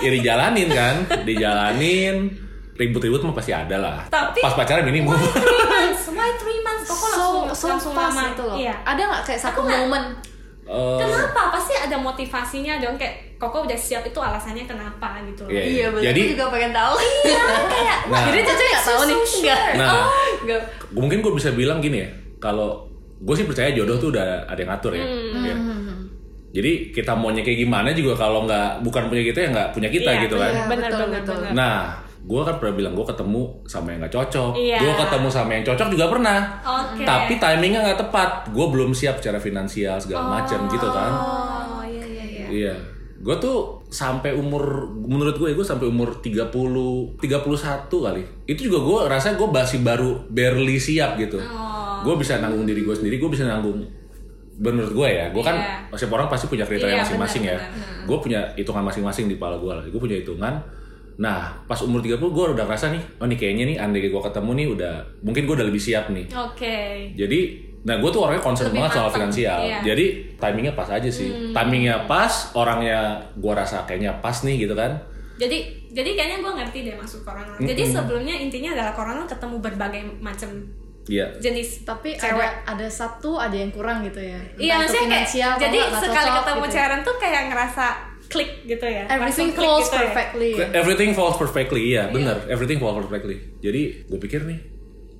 ya 0.00 0.08
dijalanin 0.08 0.68
kan, 0.68 0.96
dijalanin. 1.22 2.16
Ribut-ribut 2.72 3.20
mah 3.22 3.32
pasti 3.34 3.52
ada 3.52 3.76
lah. 3.76 3.98
Tapi- 4.06 4.40
pas 4.40 4.52
pacaran 4.54 4.80
minimum. 4.82 5.12
Three 5.12 5.36
months, 5.70 6.08
why 6.10 6.32
three 6.34 6.60
months? 6.62 6.88
Kok 6.88 6.96
so, 6.96 7.04
langsung 7.04 7.36
so 7.52 7.66
langsung 7.68 7.92
pas 7.92 8.08
lama? 8.08 8.22
gitu 8.26 8.42
loh 8.42 8.56
Iya. 8.56 8.72
ada 8.82 9.00
nggak 9.02 9.22
kayak 9.22 9.40
satu 9.42 9.60
momen 9.60 10.16
Eh, 10.62 10.98
Kenapa? 10.98 11.50
Pasti 11.50 11.74
ada 11.74 11.98
motivasinya 11.98 12.78
dong 12.78 12.94
kayak 12.94 13.29
Koko 13.40 13.64
udah 13.64 13.72
siap 13.74 14.04
itu 14.04 14.20
alasannya 14.20 14.62
kenapa 14.62 15.16
gitu 15.24 15.42
loh. 15.42 15.50
Iya, 15.50 15.62
Iya 15.64 15.86
betul. 15.88 16.04
Jadi- 16.04 16.22
Aku 16.22 16.32
juga 16.36 16.46
pengen 16.52 16.72
tahu. 16.72 16.94
Iya, 17.24 17.42
kayak 17.66 17.98
Nah. 18.06 18.22
Jadi 18.28 18.38
Caca 18.44 18.62
nggak 18.62 18.84
tahu 18.84 19.00
nih. 19.02 19.16
Enggak. 19.16 19.60
Nah, 19.74 19.92
Enggak. 20.38 20.60
mungkin 20.92 21.18
gue 21.18 21.32
bisa 21.32 21.48
bilang 21.50 21.78
gini 21.80 21.98
ya. 21.98 22.08
Kalau 22.38 22.84
gue 23.16 23.34
sih 23.34 23.44
percaya 23.44 23.72
jodoh 23.72 23.96
tuh 23.96 24.08
udah 24.10 24.44
ada 24.44 24.56
yang 24.56 24.70
ngatur 24.70 24.92
ya. 24.92 25.02
Hmm. 25.02 25.40
Ya. 25.42 25.56
Jadi 26.50 26.90
kita 26.90 27.14
maunya 27.14 27.40
kayak 27.40 27.58
gimana 27.58 27.88
juga 27.90 28.12
kalau 28.14 28.42
nggak 28.42 28.82
bukan 28.82 29.06
punya 29.06 29.22
kita 29.22 29.38
ya 29.38 29.48
nggak 29.50 29.68
punya 29.70 29.88
kita 29.88 30.10
Iya, 30.10 30.20
gitu 30.20 30.34
kan. 30.36 30.50
iya. 30.50 30.64
Benar 30.66 30.76
betul, 30.84 31.06
benar 31.06 31.20
betul. 31.22 31.36
benar. 31.40 31.52
Nah, 31.54 31.76
gue 32.20 32.40
kan 32.42 32.54
pernah 32.58 32.74
bilang 32.74 32.92
gue 32.92 33.06
ketemu 33.06 33.42
sama 33.64 33.86
yang 33.88 33.98
nggak 34.02 34.14
cocok. 34.14 34.52
Iya. 34.52 34.78
Gue 34.78 34.92
ketemu 34.98 35.28
sama 35.30 35.50
yang 35.54 35.64
cocok 35.64 35.88
juga 35.88 36.04
pernah. 36.10 36.38
Oke. 36.60 37.02
Tapi 37.02 37.32
timingnya 37.38 37.80
nggak 37.82 38.00
tepat. 38.02 38.30
Gue 38.50 38.66
belum 38.68 38.90
siap 38.90 39.16
secara 39.16 39.38
finansial 39.38 39.96
segala 39.96 40.24
macam 40.36 40.58
gitu 40.66 40.88
kan. 40.90 41.12
Oh 41.14 41.80
iya 41.82 42.04
iya 42.04 42.24
iya. 42.26 42.46
Iya. 42.50 42.74
Gue 43.20 43.36
tuh 43.36 43.84
sampai 43.86 44.32
umur 44.32 44.88
menurut 44.96 45.36
gue 45.36 45.52
gue 45.52 45.66
sampai 45.66 45.86
umur 45.86 46.24
30 46.24 46.48
31 47.20 47.20
kali. 47.92 48.22
Itu 48.48 48.72
juga 48.72 48.78
gue 48.80 48.98
rasa 49.12 49.36
gue 49.36 49.44
masih 49.44 49.84
baru 49.84 50.24
barely 50.26 50.80
siap 50.80 51.20
gitu. 51.20 51.36
Oh. 51.36 52.00
Gue 52.00 52.16
bisa 52.16 52.40
nanggung 52.40 52.64
diri 52.64 52.80
gue 52.80 52.96
sendiri, 52.96 53.20
gue 53.20 53.28
bisa 53.28 53.44
nanggung 53.44 53.84
menurut 54.60 54.92
gue 54.92 55.08
ya, 55.08 55.32
gue 55.32 55.40
kan 55.40 55.56
Iya. 55.56 55.96
setiap 55.96 56.20
orang 56.20 56.28
pasti 56.28 56.44
punya 56.44 56.68
kriteria 56.68 56.92
Iya, 56.92 57.00
masing-masing 57.00 57.42
ya. 57.48 57.56
benar. 57.56 58.04
Gue 58.04 58.18
punya 58.20 58.40
hitungan 58.56 58.84
masing-masing 58.84 59.24
di 59.28 59.40
kepala 59.40 59.56
gue 59.56 59.72
lah. 59.72 59.84
Gue 59.88 59.96
punya 59.96 60.20
hitungan. 60.20 60.60
Nah, 61.16 61.52
pas 61.64 61.80
umur 61.80 62.00
30 62.00 62.16
gue 62.32 62.44
udah 62.56 62.64
ngerasa 62.68 62.92
nih, 62.92 63.00
oh 63.20 63.28
nih 63.28 63.36
kayaknya 63.36 63.64
nih 63.72 63.76
andai 63.80 64.08
gue 64.08 64.20
ketemu 64.20 64.50
nih 64.56 64.66
udah 64.72 64.94
mungkin 65.20 65.42
gue 65.44 65.54
udah 65.56 65.66
lebih 65.68 65.80
siap 65.80 66.08
nih. 66.12 66.28
Oke. 66.32 66.76
Jadi, 67.16 67.40
nah 67.80 67.96
gue 67.96 68.10
tuh 68.10 68.20
orangnya 68.20 68.44
concern 68.44 68.68
Lebih 68.68 68.78
banget 68.78 68.92
soal 68.92 69.08
finansial. 69.08 69.58
iya. 69.62 69.78
Hmm. 69.80 69.86
Jadi 69.88 70.04
timingnya 70.36 70.72
pas 70.74 70.88
aja 70.88 71.08
sih. 71.08 71.28
Timingnya 71.50 71.96
pas, 72.04 72.32
orangnya 72.52 72.98
gue 73.32 73.52
rasa 73.52 73.84
kayaknya 73.84 74.20
pas 74.20 74.36
nih 74.40 74.56
gitu 74.60 74.76
kan. 74.76 75.00
Jadi 75.36 75.58
jadi 75.90 76.10
kayaknya 76.12 76.38
gue 76.38 76.52
ngerti 76.54 76.78
deh 76.84 76.94
maksud 76.94 77.24
corona. 77.24 77.56
Jadi 77.56 77.82
sebelumnya 77.88 78.36
intinya 78.36 78.76
adalah 78.76 78.92
corona 78.92 79.24
ketemu 79.24 79.56
berbagai 79.58 80.00
macam 80.20 80.50
Iya. 81.08 81.26
jenis 81.40 81.82
tapi 81.82 82.14
cewek. 82.14 82.38
ada 82.38 82.76
ada 82.76 82.86
satu 82.86 83.34
ada 83.34 83.56
yang 83.56 83.72
kurang 83.72 84.04
gitu 84.04 84.20
ya 84.20 84.36
Iya 84.54 84.78
maksudnya 84.78 85.26
kayak 85.26 85.58
jadi 85.58 85.78
nggak 85.80 85.96
sekali 85.96 86.28
cocok 86.28 86.36
ketemu 86.38 86.60
gitu. 86.62 86.74
cairan 86.76 87.00
tuh 87.00 87.16
kayak 87.18 87.42
ngerasa 87.50 87.86
klik 88.30 88.50
gitu 88.62 88.86
ya. 88.86 89.04
everything 89.10 89.50
falls 89.50 89.88
gitu 89.88 89.96
ya. 89.96 90.00
perfectly 90.06 90.50
Everything 90.70 91.10
falls 91.10 91.34
perfectly, 91.34 91.82
iya 91.88 92.04
bener. 92.06 92.36
Everything 92.46 92.78
falls 92.78 92.94
perfectly. 93.00 93.42
Jadi 93.58 94.06
gue 94.06 94.18
pikir 94.20 94.44
nih, 94.44 94.60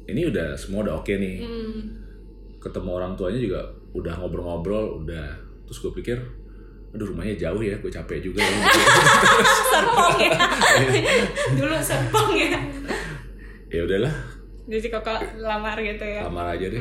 ini 0.07 0.29
udah 0.29 0.55
semua 0.55 0.85
udah 0.85 0.95
oke 1.01 1.11
nih. 1.11 1.43
Hmm. 1.43 1.81
Ketemu 2.61 2.91
orang 2.93 3.13
tuanya 3.15 3.41
juga 3.41 3.61
udah 3.91 4.15
ngobrol-ngobrol, 4.15 5.01
udah. 5.01 5.33
Terus 5.65 5.79
gue 5.81 5.93
pikir, 5.97 6.19
aduh 6.91 7.07
rumahnya 7.07 7.35
jauh 7.39 7.59
ya, 7.59 7.75
gue 7.75 7.89
capek 7.89 8.21
juga. 8.23 8.41
ya. 8.41 8.53
serpong 9.71 10.17
ya. 10.19 10.37
Dulu 11.57 11.77
serpong 11.77 12.31
ya. 12.35 12.59
ya 13.69 13.81
udahlah, 13.81 14.13
Jadi 14.67 14.87
koko 14.89 15.11
lamar 15.39 15.75
gitu 15.79 16.03
ya. 16.03 16.23
lamar 16.23 16.53
aja 16.53 16.67
deh. 16.69 16.79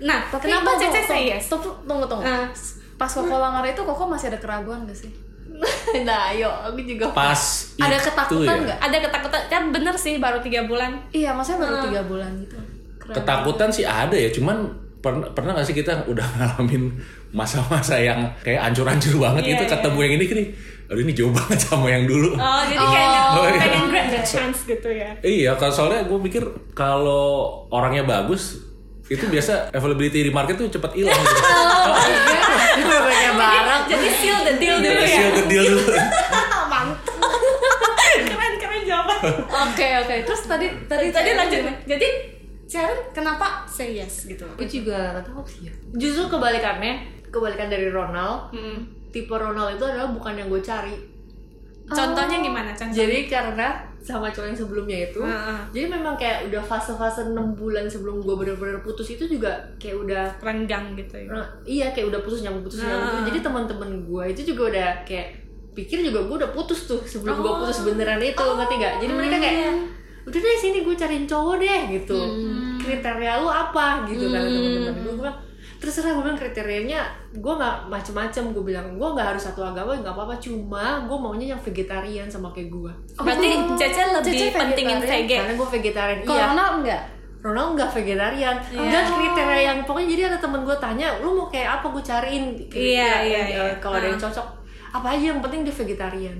Nah, 0.00 0.26
tapi 0.26 0.46
kenapa 0.46 0.68
tunggu, 0.70 0.82
Cece 0.84 1.00
tunggu, 1.00 1.08
say 1.08 1.22
yes? 1.28 1.44
tunggu 1.48 1.70
tunggu 1.82 2.04
tunggu 2.04 2.22
Ah. 2.22 2.46
pas 2.92 3.08
koko 3.08 3.34
lamar 3.34 3.64
itu 3.64 3.78
koko 3.80 4.06
masih 4.06 4.26
ada 4.26 4.38
keraguan 4.38 4.84
gak 4.84 4.94
sih 4.96 5.10
nah, 6.06 6.30
ayo 6.30 6.46
aku 6.46 6.78
juga 6.80 7.10
Pas 7.10 7.74
ada 7.76 7.94
ketakutan 7.96 8.46
ya, 8.48 8.62
nggak 8.64 8.78
Ada 8.80 8.96
ketakutan 9.00 9.40
kan 9.48 9.62
bener 9.70 9.94
sih 9.96 10.16
baru 10.16 10.38
tiga 10.38 10.64
bulan. 10.64 10.94
iya 11.10 11.30
maksudnya 11.30 11.62
baru 11.62 11.76
Ah. 11.76 11.84
tiga 11.84 12.02
bulan 12.04 12.30
gitu 12.38 12.56
Keren. 12.96 13.14
Ketakutan 13.16 13.68
sih 13.68 13.82
ada 13.82 14.14
ya, 14.14 14.30
cuman 14.30 14.70
pernah 15.02 15.26
pernah 15.28 15.50
gak 15.52 15.66
sih 15.66 15.74
kita 15.74 16.06
udah 16.06 16.22
ngalamin 16.38 16.94
masa-masa 17.30 17.98
yang 17.98 18.22
kayak 18.40 18.62
ancur-ancur 18.62 19.18
banget 19.18 19.42
Iya, 19.42 19.50
gitu 19.52 19.64
iya. 19.64 19.70
ketemu 19.72 19.98
yang 19.98 20.12
ini 20.12 20.24
gini, 20.24 20.44
aduh 20.86 21.00
ini 21.00 21.12
jauh 21.12 21.32
banget 21.38 21.58
sama 21.60 21.86
yang 21.88 22.04
dulu. 22.04 22.30
Oh, 22.32 22.62
jadi 22.64 22.78
kayak 22.78 23.10
Oh, 23.32 23.44
iya. 23.44 23.58
pengen 23.58 23.84
grab 23.88 24.06
the 24.08 24.22
chance 24.22 24.58
gitu 24.62 24.88
ya. 24.88 25.10
Iya, 25.20 25.50
kalau 25.56 25.72
soalnya 25.72 26.04
gue 26.04 26.18
pikir 26.22 26.44
kalau 26.72 27.24
orangnya 27.68 28.04
bagus 28.04 28.62
itu 29.04 29.26
biasa 29.26 29.68
availability 29.70 30.22
di 30.22 30.30
market 30.30 30.56
tuh 30.56 30.70
cepat 30.70 30.94
hilang. 30.94 31.12
gitu. 31.12 31.40
itu 32.78 32.86
banyak 32.88 33.34
barang. 33.34 33.82
Jadi 33.86 34.06
seal 34.14 34.38
the 34.42 34.54
deal 34.56 34.76
dulu 34.78 35.02
ya. 35.02 35.08
Seal 35.10 35.30
the 35.34 35.44
deal 35.46 35.64
dulu. 35.66 35.82
keren 38.22 38.52
keren 38.56 38.82
jawaban. 38.84 39.16
oke 39.42 39.86
oke 39.98 40.14
terus 40.24 40.42
tadi 40.44 40.66
tadi 40.86 41.06
Tadi 41.10 41.30
lanjut. 41.32 41.60
Jadi 41.84 42.08
Sharon 42.72 43.12
kenapa 43.12 43.68
say 43.68 43.92
yes 43.92 44.24
gitu? 44.24 44.48
Aku 44.48 44.64
juga 44.64 45.12
nggak 45.12 45.24
tahu 45.24 45.44
sih 45.44 45.68
ya. 45.68 45.72
Justru 45.92 46.24
kebalikannya, 46.30 46.92
kebalikan 47.28 47.68
dari 47.68 47.86
Ronald. 47.86 48.48
Hmm. 48.50 48.80
Tipe 49.12 49.28
Ronald 49.30 49.76
itu 49.76 49.84
adalah 49.84 50.08
bukan 50.08 50.32
yang 50.34 50.48
gue 50.48 50.58
cari. 50.58 50.96
Contohnya 51.84 52.40
gimana? 52.40 52.72
Contoh. 52.72 52.94
Jadi 52.94 53.28
karena 53.28 53.68
sama 54.00 54.26
cowok 54.26 54.48
yang 54.48 54.56
sebelumnya 54.56 54.98
itu, 55.04 55.20
Heeh. 55.20 55.58
jadi 55.70 55.86
memang 55.88 56.16
kayak 56.16 56.48
udah 56.48 56.58
fase-fase 56.58 57.28
6 57.28 57.36
bulan 57.52 57.84
sebelum 57.86 58.18
gue 58.18 58.34
bener-bener 58.34 58.80
putus 58.80 59.12
itu 59.12 59.28
juga 59.28 59.52
kayak 59.76 59.96
udah 60.00 60.24
renggang 60.40 60.96
gitu 60.96 61.20
ya. 61.20 61.28
Nah, 61.28 61.46
iya 61.62 61.86
kayak 61.92 62.08
udah 62.08 62.20
putus 62.20 62.40
nyambung 62.40 62.64
putus 62.64 62.80
nyambung 62.80 62.98
Ah. 62.98 63.10
putus. 63.12 63.26
jadi 63.28 63.38
teman-teman 63.44 63.90
gue 64.02 64.24
itu 64.26 64.42
juga 64.48 64.62
udah 64.72 64.88
kayak 65.04 65.28
pikir 65.72 66.02
juga 66.02 66.18
gue 66.20 66.36
udah 66.36 66.50
putus 66.50 66.84
tuh 66.84 66.98
sebelum 67.02 67.38
gue 67.38 67.46
Oh. 67.46 67.58
putus 67.60 67.78
beneran 67.82 68.18
itu 68.18 68.34
ngerti 68.42 68.74
gak 68.76 68.94
jadi 68.98 69.12
mereka 69.12 69.36
kayak 69.38 69.70
udah 70.22 70.38
deh 70.38 70.54
sini 70.54 70.78
gue 70.86 70.94
cariin 70.94 71.26
cowok 71.26 71.54
deh 71.58 71.80
gitu. 71.98 72.18
Kriteria 72.78 73.42
lu 73.42 73.48
apa? 73.50 74.06
gitu 74.06 74.30
kan 74.30 74.42
teman-teman. 74.46 74.94
Gue 75.02 75.14
bilang 75.18 75.36
terserah 75.82 76.14
gue 76.14 76.22
bilang 76.22 76.38
kriterianya 76.38 77.00
gue 77.34 77.52
nggak 77.58 77.76
macem-macem. 77.90 78.54
Gue 78.54 78.62
bilang 78.62 78.86
gue 78.94 79.08
nggak 79.08 79.34
harus 79.34 79.42
satu 79.42 79.66
agama 79.66 79.98
nggak 79.98 80.14
apa-apa. 80.14 80.38
Cuma 80.38 81.02
gue 81.02 81.18
maunya 81.18 81.58
yang 81.58 81.60
vegetarian 81.62 82.30
sama 82.30 82.54
kayak 82.54 82.70
gue 82.70 82.92
Berarti 83.18 83.46
Oh. 83.50 83.74
Cece 83.74 84.02
lebih 84.14 84.30
Cece 84.30 84.46
pentingin 84.54 84.98
vegetarian, 85.02 85.26
VG. 85.26 85.32
karena 85.42 85.54
gue 85.58 85.68
vegetarian. 85.74 86.18
Kalau 86.22 86.38
iya. 86.38 86.46
Ronald 86.54 86.74
enggak? 86.82 87.02
Ronald 87.42 87.70
nggak 87.74 87.90
vegetarian. 87.90 88.56
Iya. 88.70 88.86
dan 88.86 89.04
kriteria 89.10 89.60
yang 89.66 89.78
pokoknya 89.82 90.08
jadi 90.14 90.22
ada 90.30 90.38
temen 90.38 90.62
gue 90.62 90.76
tanya 90.78 91.06
lu 91.18 91.34
mau 91.34 91.50
kayak 91.50 91.82
apa 91.82 91.86
gue 91.90 92.02
cariin? 92.06 92.44
Iya, 92.70 93.12
iya, 93.26 93.40
iya. 93.50 93.62
kalau 93.82 93.98
ada 93.98 94.06
yang 94.06 94.22
cocok. 94.22 94.46
Apa 94.94 95.18
aja 95.18 95.34
yang 95.34 95.42
penting 95.42 95.66
dia 95.66 95.74
vegetarian. 95.74 96.38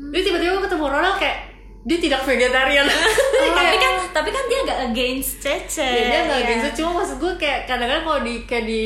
Jadi 0.00 0.22
tiba-tiba 0.24 0.56
gue 0.56 0.64
ketemu 0.64 0.84
Ronald 0.88 1.20
kayak 1.20 1.38
dia 1.80 1.98
tidak 1.98 2.20
vegetarian. 2.22 2.84
Tapi 3.50 3.76
kan 3.76 3.94
tapi 4.10 4.28
kan 4.28 4.44
dia 4.44 4.58
gak 4.64 4.80
against 4.86 5.38
Cece. 5.38 5.80
ya, 5.80 6.04
dia 6.04 6.20
nggak 6.24 6.40
Iya. 6.40 6.48
gitu 6.60 6.66
cuma 6.78 7.00
maksud 7.00 7.16
gue 7.16 7.32
kayak 7.36 7.64
kadang-kadang 7.64 8.04
kalau 8.04 8.20
di 8.20 8.34
kayak 8.42 8.64
di 8.64 8.84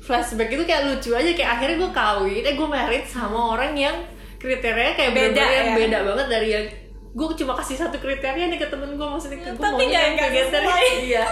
flashback 0.00 0.48
itu 0.48 0.62
kayak 0.62 0.82
lucu 0.86 1.10
aja. 1.10 1.26
Kayak 1.28 1.50
akhirnya 1.52 1.76
gue 1.78 1.90
kawin 1.90 2.42
eh 2.42 2.54
gue 2.54 2.68
married 2.68 3.04
sama 3.04 3.38
orang 3.50 3.72
yang 3.74 3.96
kriteria 4.36 4.94
kayak 4.94 5.10
Beda, 5.10 5.42
yang 5.42 5.66
ya. 5.66 5.76
beda 5.76 5.98
banget 6.02 6.26
dari 6.28 6.48
yang 6.50 6.64
gue 7.10 7.26
cuma 7.36 7.52
kasih 7.54 7.76
satu 7.76 7.96
kriteria 7.96 8.46
nih 8.46 8.56
ke 8.56 8.68
temen 8.68 8.94
gue 8.94 9.02
maksudnya 9.04 9.38
gue 9.40 9.50
Tapi 9.52 9.66
maunya 9.66 9.88
nggak- 9.90 10.04
yang 10.06 10.16
vegetarian. 10.30 10.94
iya. 11.02 11.24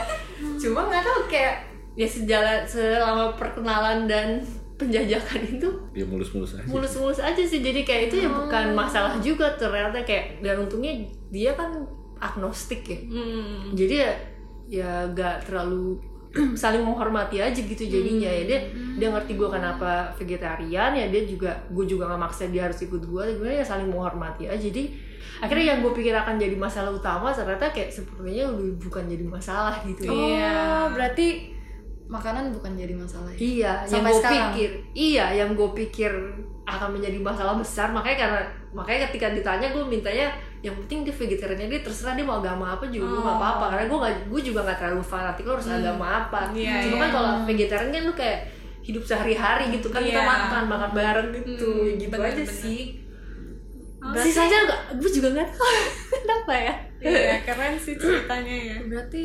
Cuma 0.57 0.81
nggak 0.85 1.03
tahu 1.03 1.19
kayak 1.27 1.55
ya 1.95 2.07
sejalan 2.07 2.63
selama 2.65 3.35
perkenalan 3.35 3.99
dan 4.05 4.43
penjajakan 4.79 5.41
itu 5.45 5.69
Ya 5.93 6.05
mulus-mulus 6.05 6.55
aja. 6.55 6.65
mulus-mulus 6.65 7.19
aja 7.19 7.43
sih. 7.43 7.59
Jadi 7.59 7.83
kayak 7.83 8.03
itu 8.09 8.23
ya 8.23 8.31
bukan 8.31 8.73
masalah 8.73 9.19
juga 9.19 9.51
ternyata 9.53 10.01
kayak 10.01 10.39
dan 10.39 10.55
untungnya 10.61 10.95
dia 11.29 11.53
kan 11.53 11.75
agnostik 12.17 12.83
ya. 12.83 12.99
Hmm. 13.05 13.71
jadi 13.73 13.95
ya 13.97 14.11
ya 14.69 14.91
gak 15.09 15.45
terlalu 15.45 15.99
saling 16.55 16.81
menghormati 16.81 17.39
aja 17.39 17.57
gitu 17.57 17.83
jadinya. 17.83 18.29
Ya 18.29 18.45
dia 18.45 18.59
dia 18.95 19.09
ngerti 19.09 19.35
gue 19.35 19.49
kenapa 19.49 20.15
vegetarian 20.15 20.93
ya 20.93 21.07
dia 21.07 21.23
juga 21.25 21.51
gue 21.69 21.85
juga 21.85 22.07
nggak 22.07 22.21
maksa 22.21 22.47
dia 22.47 22.65
harus 22.65 22.79
ikut 22.79 23.01
gue 23.01 23.25
gue 23.35 23.51
ya 23.51 23.65
saling 23.65 23.89
menghormati 23.89 24.45
aja. 24.45 24.61
Jadi 24.61 24.95
akhirnya 25.39 25.73
yang 25.73 25.81
gue 25.81 25.93
pikir 25.93 26.13
akan 26.13 26.35
jadi 26.35 26.55
masalah 26.55 26.91
utama 26.91 27.31
ternyata 27.31 27.71
kayak 27.71 27.91
sepertinya 27.91 28.51
udah 28.51 28.79
bukan 28.79 29.05
jadi 29.07 29.25
masalah 29.25 29.75
gitu. 29.83 30.07
Oh 30.07 30.15
Iya. 30.15 30.91
berarti 30.93 31.58
makanan 32.09 32.51
bukan 32.51 32.73
jadi 32.73 32.95
masalah 32.95 33.29
ya? 33.31 33.39
Iya, 33.39 33.73
yang 33.79 33.91
Sampai 33.95 34.09
gue 34.09 34.19
sekarang? 34.19 34.41
pikir, 34.49 34.71
iya, 34.93 35.27
yang 35.35 35.51
gue 35.53 35.69
pikir 35.77 36.13
akan 36.65 36.89
menjadi 36.91 37.19
masalah 37.19 37.55
besar. 37.55 37.89
Makanya 37.91 38.17
karena 38.19 38.41
makanya 38.71 39.01
ketika 39.07 39.27
ditanya 39.31 39.69
gue 39.69 39.83
mintanya 39.83 40.29
yang 40.59 40.75
penting 40.79 41.01
dia 41.03 41.15
vegetariannya 41.15 41.69
dia 41.69 41.81
terserah 41.81 42.13
dia 42.13 42.23
mau 42.23 42.41
agama 42.41 42.75
apa 42.75 42.85
juga 42.87 43.07
gue 43.07 43.21
Oh. 43.21 43.31
apa-apa 43.31 43.65
karena 43.71 43.85
gue 43.87 43.99
gue 44.27 44.41
juga 44.43 44.61
nggak 44.63 44.79
terlalu 44.79 45.01
fanatik 45.03 45.45
lo 45.45 45.53
harus 45.55 45.69
agama 45.71 46.07
apa. 46.23 46.41
Iya, 46.51 46.83
Cuma 46.83 46.95
iya. 46.95 47.01
kan 47.01 47.11
kalau 47.11 47.31
vegetarian 47.45 47.91
kan 47.91 48.03
lu 48.03 48.13
kayak 48.13 48.39
hidup 48.81 49.03
sehari-hari 49.03 49.65
gitu 49.71 49.89
kan 49.89 50.01
kita 50.01 50.17
Iya. 50.17 50.27
makan 50.27 50.65
makan 50.67 50.91
bareng 50.93 51.29
gitu 51.35 51.69
Hmm, 51.69 51.85
ya 51.87 51.93
gitu 51.99 52.11
bener, 52.11 52.27
aja 52.27 52.41
bener. 52.41 52.57
sih 52.59 52.83
Oh, 53.99 54.15
sisanya 54.15 54.59
gue 54.95 55.11
juga 55.11 55.29
nggak 55.31 55.49
tahu 55.51 55.75
kenapa 56.17 56.53
ya 56.55 56.75
Iya, 56.99 57.37
keren 57.45 57.75
sih 57.77 57.95
ceritanya 57.95 58.57
ya. 58.65 58.77
berarti 58.83 59.23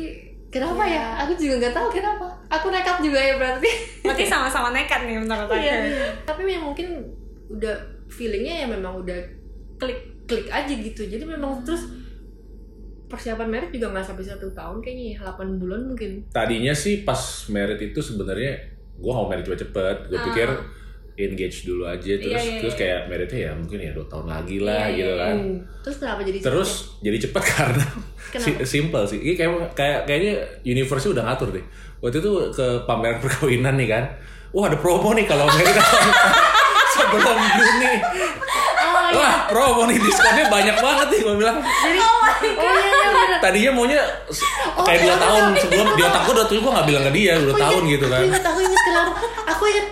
kenapa 0.54 0.82
Iya. 0.82 0.94
ya 0.94 1.04
aku 1.20 1.32
juga 1.34 1.54
nggak 1.58 1.74
tahu 1.74 1.88
kenapa 1.90 2.26
aku 2.46 2.66
nekat 2.68 2.96
juga 3.00 3.18
ya 3.18 3.34
berarti 3.34 3.70
Berarti 4.00 4.24
sama-sama 4.24 4.70
nekat 4.70 5.02
nih 5.02 5.18
menurut 5.18 5.44
aku. 5.44 5.58
Iya. 5.58 6.06
tapi 6.22 6.46
ya 6.46 6.58
mungkin 6.58 7.02
udah 7.48 7.74
feelingnya 8.06 8.62
ya 8.62 8.66
memang 8.68 8.94
udah 8.96 9.18
klik 9.76 9.98
klik 10.24 10.46
aja 10.46 10.70
gitu 10.70 11.02
jadi 11.04 11.20
memang 11.20 11.60
terus 11.60 11.90
persiapan 13.04 13.48
merit 13.48 13.70
juga 13.70 13.92
nggak 13.92 14.06
sampai 14.06 14.24
satu 14.24 14.48
tahun 14.50 14.80
kayaknya 14.80 15.04
ya 15.12 15.28
8 15.28 15.60
bulan 15.60 15.80
mungkin 15.84 16.24
Tadinya 16.30 16.72
sih 16.72 17.02
pas 17.02 17.20
merit 17.48 17.78
itu 17.78 18.00
sebenarnya 18.00 18.58
gue 18.94 19.12
mau 19.12 19.26
merit 19.26 19.44
cepet-cepet. 19.44 19.96
Gue 20.06 20.16
Ah. 20.16 20.24
pikir 20.24 20.48
engage 21.16 21.62
dulu 21.62 21.84
aja 21.84 22.12
terus 22.12 22.26
Iya, 22.26 22.40
iya, 22.40 22.58
terus 22.58 22.74
iya. 22.74 22.80
kayak 22.80 23.00
meritnya 23.06 23.40
ya 23.40 23.52
mungkin 23.52 23.78
ya 23.78 23.90
dua 23.90 24.06
tahun 24.06 24.26
lagi 24.26 24.56
lah 24.58 24.82
Iya, 24.84 24.90
gitu 24.92 25.06
iya, 25.06 25.14
kan. 25.20 25.34
Hmm. 25.36 25.56
terus 25.80 25.96
kenapa 25.96 26.20
jadi 26.22 26.38
Terus 26.40 26.70
jadi 27.00 27.16
cepet 27.20 27.42
karena 27.52 27.84
si- 28.34 28.60
simple 28.64 29.02
sih. 29.04 29.18
Ini 29.20 29.34
kayak 29.34 29.50
kayak 29.72 29.98
kayaknya 30.04 30.34
universe 30.64 31.06
udah 31.08 31.22
ngatur 31.24 31.48
deh. 31.50 31.64
Waktu 32.00 32.18
itu 32.18 32.30
ke 32.50 32.66
pameran 32.84 33.18
perkawinan 33.22 33.74
nih 33.74 33.88
kan. 33.88 34.04
Wah 34.50 34.66
ada 34.66 34.74
promo 34.74 35.10
nih 35.12 35.22
kalau 35.22 35.46
merit 35.48 35.70
sebelum 36.94 37.22
Juni. 37.52 37.92
oh 38.76 39.02
iya 39.04 39.16
Wah 39.16 39.34
promo 39.46 39.82
nih 39.84 39.96
diskonnya 39.96 40.46
banyak 40.48 40.76
banget 40.76 41.06
nih 41.08 41.20
gue 41.20 41.34
bilang. 41.36 41.58
jadi 41.58 41.98
oh 41.98 42.26
iya 42.40 42.70
iya 42.72 43.08
bener 43.08 43.38
Tadinya 43.40 43.70
maunya 43.72 44.02
Oh, 44.74 44.82
kayak 44.82 44.98
iya, 44.98 45.06
dua 45.08 45.16
tahun 45.16 45.42
sebelum 45.56 45.86
di 45.92 46.02
otak 46.02 46.22
gue 46.24 46.34
udah 46.34 46.46
tuh 46.46 46.54
gue 46.56 46.72
nggak 46.72 46.86
bilang 46.86 47.02
ke 47.04 47.12
dia 47.12 47.32
dua 47.36 47.50
Aku 47.50 47.60
tahun 47.60 47.82
gitu 47.88 48.06
kan. 48.08 48.22
Aku 48.26 48.58
ingat, 48.60 48.82
aku 49.44 49.64
ingat. 49.68 49.86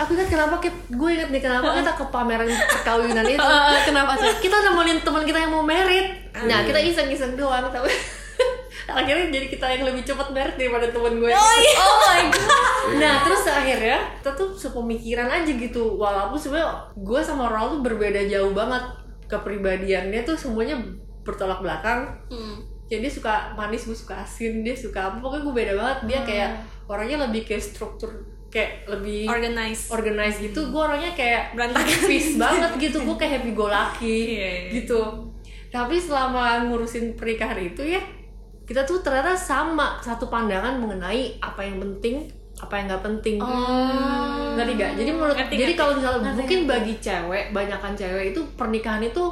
Aku 0.00 0.16
ingat 0.16 0.32
kenapa 0.32 0.56
Kip. 0.64 0.72
gue 0.88 1.10
ingat 1.12 1.28
nih 1.28 1.42
kenapa 1.44 1.76
kita 1.76 1.92
ke 1.92 2.04
pameran 2.08 2.48
perkawinan 2.48 3.26
itu. 3.28 3.50
Kenapa 3.84 4.16
sih? 4.16 4.32
Kita 4.40 4.56
nemenin 4.64 5.04
teman 5.04 5.22
kita 5.28 5.38
yang 5.44 5.52
mau 5.52 5.60
merit. 5.60 6.32
Nah 6.48 6.64
kita 6.64 6.80
iseng-iseng 6.80 7.36
doang 7.36 7.68
tapi 7.68 7.92
akhirnya 9.00 9.28
jadi 9.30 9.46
kita 9.52 9.66
yang 9.70 9.84
lebih 9.86 10.02
cepat 10.02 10.32
merit 10.32 10.56
daripada 10.56 10.88
teman 10.88 11.20
gue. 11.20 11.28
Oh 11.28 11.52
iya. 11.60 11.74
Oh 11.84 11.96
my 12.00 12.22
god. 12.32 12.96
Nah 12.96 13.14
terus 13.28 13.44
akhirnya 13.44 13.98
kita 14.24 14.30
tuh 14.32 14.56
sepemikiran 14.56 15.28
aja 15.28 15.52
gitu. 15.52 16.00
Walaupun 16.00 16.40
sebenarnya 16.40 16.88
gue 16.96 17.20
sama 17.20 17.52
Ronald 17.52 17.76
tuh 17.76 17.80
berbeda 17.84 18.24
jauh 18.24 18.56
banget 18.56 18.82
kepribadiannya 19.28 20.24
tuh 20.24 20.34
semuanya 20.40 20.80
bertolak 21.22 21.60
belakang. 21.60 22.08
Hmm. 22.32 22.64
jadi 22.90 23.06
dia 23.06 23.12
suka 23.22 23.54
manis 23.54 23.86
gue 23.86 23.94
suka 23.94 24.18
asin 24.18 24.66
dia 24.66 24.74
suka 24.74 24.98
apa 24.98 25.22
pokoknya 25.22 25.44
gue 25.44 25.54
beda 25.54 25.72
banget. 25.76 25.98
Dia 26.08 26.20
kayak 26.24 26.50
orangnya 26.90 27.28
lebih 27.28 27.46
kayak 27.46 27.62
struktur 27.62 28.10
kayak 28.50 28.70
lebih 28.88 29.24
Organize. 29.24 29.88
organize 29.88 30.36
gitu 30.38 30.60
gue 30.66 30.80
orangnya 30.80 31.14
kayak 31.14 31.54
Berantakan. 31.54 31.98
peace 32.04 32.34
banget 32.34 32.70
gitu 32.76 32.98
gue 33.00 33.16
kayak 33.16 33.32
happy 33.38 33.52
go 33.52 33.66
lucky 33.66 34.20
Iya, 34.36 34.50
iya. 34.60 34.70
gitu 34.76 35.00
tapi 35.68 35.96
selama 35.96 36.66
ngurusin 36.66 37.14
pernikahan 37.14 37.62
itu 37.64 37.86
ya 37.86 38.02
kita 38.64 38.82
tuh 38.82 38.98
ternyata 38.98 39.32
sama 39.32 39.98
satu 39.98 40.26
pandangan 40.26 40.76
mengenai 40.76 41.38
apa 41.38 41.62
yang 41.62 41.78
penting 41.80 42.26
apa 42.56 42.74
yang 42.74 42.86
nggak 42.86 43.04
penting 43.04 43.36
ngerti 44.52 44.72
gak? 44.74 44.92
Jadi 44.94 45.10
menurut 45.10 45.32
Ngerti, 45.32 45.54
jadi 45.54 45.64
ngerti. 45.66 45.78
kalau 45.78 45.92
misalnya 45.94 46.18
Ngerti, 46.20 46.36
mungkin 46.36 46.58
ngerti. 46.58 46.70
bagi 46.70 46.94
cewek, 46.98 47.44
banyakan 47.50 47.92
cewek 47.94 48.24
itu 48.28 48.40
pernikahan 48.52 49.02
itu 49.02 49.24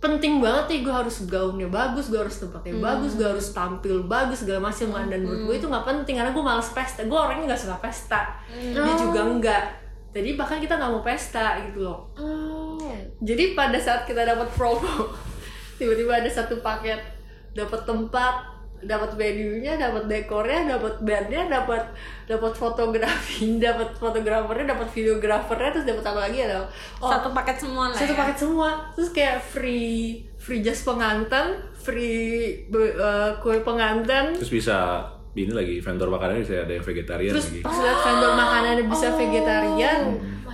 penting 0.00 0.40
banget 0.40 0.64
nih 0.72 0.80
gue 0.80 0.94
harus 0.96 1.28
gaunnya 1.28 1.68
bagus, 1.68 2.08
gue 2.08 2.16
harus 2.16 2.40
tempatnya 2.40 2.80
bagus, 2.80 3.20
gue 3.20 3.28
harus 3.28 3.52
tampil 3.52 4.08
bagus 4.08 4.42
segala 4.42 4.72
macam 4.72 4.88
kan. 4.96 5.06
Dan 5.12 5.28
menurut 5.28 5.42
gue 5.44 5.54
itu 5.60 5.66
nggak 5.68 5.84
penting 5.84 6.14
karena 6.16 6.32
gue 6.32 6.44
males 6.44 6.68
pesta, 6.72 7.04
gue 7.04 7.18
orangnya 7.20 7.52
nggak 7.52 7.62
suka 7.68 7.76
pesta, 7.84 8.20
dia 8.48 8.94
juga 8.96 9.20
enggak. 9.28 9.64
Jadi 10.10 10.34
bahkan 10.34 10.58
kita 10.58 10.74
nggak 10.80 10.90
mau 10.90 11.04
pesta 11.04 11.60
gitu 11.68 11.84
loh. 11.84 12.08
Jadi 13.20 13.52
pada 13.52 13.76
saat 13.76 14.08
kita 14.08 14.24
dapat 14.24 14.48
promo, 14.56 15.12
tiba-tiba 15.78 16.24
ada 16.24 16.30
satu 16.32 16.64
paket, 16.64 16.98
dapat 17.52 17.84
tempat, 17.84 18.34
dapat 18.80 19.12
venue-nya, 19.16 19.76
dapat 19.76 20.08
dekornya, 20.08 20.76
dapat 20.76 20.94
bandnya, 21.04 21.48
dapat 21.48 21.82
dapat 22.24 22.52
fotografi, 22.56 23.56
dapat 23.66 23.92
fotografernya, 23.96 24.72
dapat 24.72 24.88
videografernya, 24.88 25.70
terus 25.76 25.86
dapat 25.86 26.04
apa 26.08 26.20
lagi 26.28 26.38
ya? 26.44 26.60
Oh, 27.00 27.10
Satu 27.12 27.28
paket 27.32 27.56
semua 27.60 27.92
lah. 27.92 27.96
satu 27.96 28.12
ya. 28.14 28.18
paket 28.24 28.36
semua. 28.40 28.68
Terus 28.96 29.10
kayak 29.12 29.38
free 29.42 30.24
free 30.40 30.64
jas 30.64 30.80
pengantin, 30.82 31.60
free 31.76 32.64
eh, 32.68 33.30
kue 33.44 33.60
pengantin, 33.60 34.32
Terus 34.40 34.52
bisa 34.52 35.04
ini 35.30 35.54
lagi 35.54 35.78
vendor 35.78 36.10
makanannya 36.10 36.42
bisa 36.42 36.66
ada 36.66 36.74
yang 36.74 36.82
vegetarian 36.82 37.32
terus 37.32 37.54
lagi. 37.54 37.62
pas 37.62 37.76
lihat 37.78 37.98
vendor 38.02 38.32
makanannya 38.34 38.84
bisa 38.90 39.06
vegetarian, 39.14 40.00
oh 40.02 40.18
my 40.18 40.42
god 40.42 40.49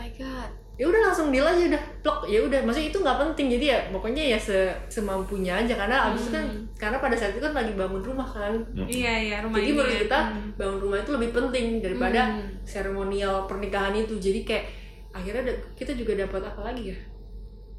ya 0.77 0.85
udah 0.85 1.01
langsung 1.03 1.29
deal 1.29 1.41
aja 1.43 1.63
udah 1.67 1.83
plok 2.01 2.19
ya 2.27 2.39
udah 2.39 2.61
maksudnya 2.61 2.89
itu 2.89 2.99
nggak 2.99 3.19
penting 3.19 3.47
jadi 3.51 3.65
ya 3.67 3.79
pokoknya 3.89 4.23
ya 4.29 4.39
se 4.39 4.59
semampunya 4.87 5.57
aja 5.57 5.73
karena 5.75 5.97
abis 6.07 6.21
itu 6.23 6.31
kan 6.31 6.45
karena 6.77 6.97
pada 6.99 7.17
saat 7.17 7.33
itu 7.33 7.41
kan 7.41 7.51
lagi 7.51 7.73
bangun 7.73 8.01
rumah 8.01 8.27
kan 8.27 8.53
Iya 8.77 9.13
iya 9.19 9.37
rumah 9.41 9.57
jadi 9.57 9.67
ini 9.67 9.73
menurut 9.75 9.89
ya. 9.91 10.01
kita 10.05 10.19
Hmm. 10.23 10.49
bangun 10.55 10.79
rumah 10.79 10.99
itu 10.99 11.11
lebih 11.11 11.31
penting 11.33 11.67
daripada 11.81 12.21
Hmm. 12.29 12.45
seremonial 12.63 13.45
pernikahan 13.45 13.95
itu 13.95 14.15
jadi 14.17 14.41
kayak 14.43 14.65
akhirnya 15.11 15.43
kita 15.73 15.93
juga 15.93 16.13
dapat 16.19 16.45
apa 16.45 16.61
lagi 16.63 16.93
ya 16.93 16.99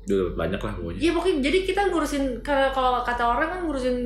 Udah 0.08 0.32
banyak 0.34 0.56
lah 0.58 0.72
pokoknya. 0.74 0.98
Iya 0.98 1.12
pokoknya 1.12 1.38
jadi 1.44 1.58
kita 1.66 1.82
ngurusin 1.86 2.24
kalau 2.40 2.72
kalau 2.72 2.92
kata 3.04 3.24
orang 3.28 3.48
kan 3.50 3.60
ngurusin 3.62 3.98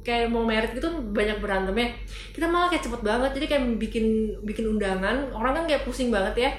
kayak 0.00 0.26
mau 0.26 0.40
merit 0.40 0.72
gitu 0.72 0.88
banyak 1.12 1.36
berantem 1.36 1.76
ya. 1.76 1.88
Kita 2.32 2.48
malah 2.48 2.66
kayak 2.66 2.80
cepet 2.80 2.98
banget 2.98 3.30
jadi 3.30 3.46
kayak 3.46 3.62
bikin 3.76 4.06
bikin 4.40 4.64
undangan 4.66 5.28
orang 5.30 5.52
kan 5.52 5.64
kayak 5.66 5.84
pusing 5.84 6.08
banget 6.08 6.34
ya. 6.40 6.50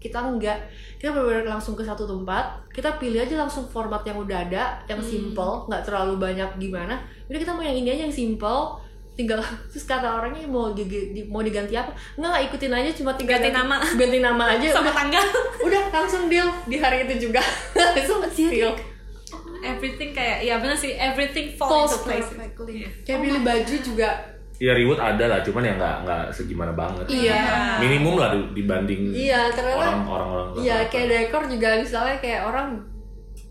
Kita 0.00 0.18
enggak 0.18 0.56
kita 0.96 1.12
benar 1.12 1.44
langsung 1.46 1.72
ke 1.72 1.84
satu 1.84 2.02
tempat 2.02 2.64
kita 2.72 2.96
pilih 2.96 3.20
aja 3.20 3.36
langsung 3.36 3.64
format 3.64 4.00
yang 4.00 4.16
udah 4.16 4.38
ada 4.42 4.80
yang 4.84 4.98
simple 4.98 5.68
nggak 5.68 5.84
terlalu 5.84 6.16
banyak 6.16 6.48
gimana. 6.56 6.96
Jadi 7.28 7.38
kita 7.38 7.52
mau 7.52 7.60
yang 7.60 7.76
ini 7.76 7.88
aja 7.90 8.02
yang 8.02 8.14
simple 8.14 8.80
tinggal 9.12 9.36
terus 9.68 9.84
kata 9.84 10.08
orangnya 10.08 10.48
mau 10.48 10.72
di, 10.72 10.88
di- 10.88 11.26
mau 11.26 11.40
diganti 11.40 11.76
apa 11.76 11.92
nggak 12.16 12.24
nggak 12.26 12.42
ikutin 12.48 12.72
aja 12.72 12.90
cuma 12.94 13.12
tinggal 13.12 13.36
Ganti 13.36 13.52
nama. 13.52 13.76
ganti 14.00 14.18
nama 14.18 14.44
aja 14.50 14.66
sama 14.72 14.82
udah, 14.82 14.94
tanggal. 14.96 15.24
udah 15.60 15.82
langsung 15.92 16.22
deal 16.26 16.48
di 16.64 16.80
hari 16.80 17.04
itu 17.04 17.28
juga 17.28 17.42
langsung 17.76 18.24
deal 18.32 18.72
everything 19.60 20.10
kayak 20.10 20.40
ya 20.40 20.56
benar 20.56 20.72
sih 20.72 20.96
everything 20.96 21.52
fall 21.52 21.84
Falls 21.84 21.92
into 21.92 22.06
place. 22.06 22.24
perfectly. 22.24 22.80
Iya. 22.80 22.88
kayak 23.04 23.18
pilih 23.20 23.42
baju 23.44 23.74
juga 23.84 24.08
Ya 24.60 24.72
ribut 24.72 24.94
ada 24.94 25.24
lah, 25.24 25.40
cuman 25.40 25.62
ya 25.62 25.72
nggak 25.72 25.96
nggak 26.04 26.22
segimana 26.30 26.68
banget. 26.70 27.08
iya 27.08 27.40
Minimum 27.78 28.14
lah 28.14 28.28
di- 28.30 28.52
dibanding 28.54 29.08
iya 29.10 29.48
orang 29.48 30.04
orang 30.04 30.28
orang. 30.30 30.48
iya 30.54 30.84
kayak 30.86 31.08
dekor 31.08 31.42
juga 31.46 31.74
misalnya 31.74 32.16
kayak 32.16 32.44
orang 32.44 32.76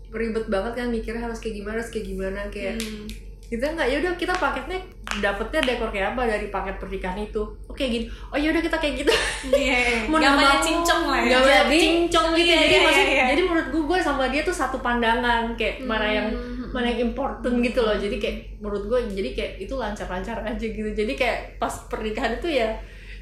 ribet 0.08 0.46
banget 0.46 0.72
kan 0.72 0.86
mikirnya 0.86 1.18
harus 1.20 1.36
kayak 1.36 1.54
gimana 1.56 1.76
harus 1.76 1.90
kayak 1.90 2.06
gimana 2.06 2.40
kayak 2.48 2.74
Hmm. 2.76 3.06
kita 3.44 3.66
nggak 3.68 3.88
yaudah 3.88 4.14
kita 4.14 4.30
paketnya 4.32 4.78
dapetnya 5.16 5.60
dekor 5.64 5.88
kayak 5.88 6.14
apa 6.14 6.22
dari 6.24 6.46
paket 6.48 6.76
pernikahan 6.78 7.18
itu 7.20 7.42
oke 7.64 7.78
gini 7.80 8.06
oh 8.28 8.36
yaudah 8.36 8.58
kita 8.60 8.76
kayak 8.76 8.94
gitu 8.96 9.12
Iya. 9.48 10.06
Mau 10.10 10.16
Gak 10.16 10.30
banyak 10.32 10.58
cincong 10.60 11.02
lah 11.04 11.18
ya. 11.18 11.26
nggak 11.28 11.40
banyak 11.40 11.58
Jadi- 11.64 11.82
cincong 11.84 12.26
gitu 12.32 12.42
Iya, 12.44 12.54
jadi 12.56 12.70
iya, 12.72 12.80
maksud- 12.80 13.02
iya, 13.04 13.10
iya. 13.12 13.24
jadi 13.28 13.40
menurut 13.44 13.66
gue 13.68 13.82
gue 13.84 13.98
sama 14.00 14.24
dia 14.26 14.42
tuh 14.42 14.54
satu 14.54 14.78
pandangan 14.78 15.42
kayak 15.54 15.82
mana 15.82 16.06
yang 16.08 16.28
mana 16.70 16.86
yang 16.88 17.10
important 17.10 17.54
gitu 17.60 17.80
loh. 17.80 17.96
Jadi 17.96 18.16
kayak 18.16 18.36
menurut 18.58 18.86
gue 18.86 18.98
jadi 19.12 19.30
kayak 19.34 19.52
itu 19.62 19.74
lancar-lancar 19.74 20.40
aja 20.42 20.66
gitu. 20.66 20.90
Jadi 20.90 21.12
kayak 21.14 21.58
pas 21.58 21.72
pernikahan 21.86 22.38
itu 22.38 22.48
ya 22.50 22.68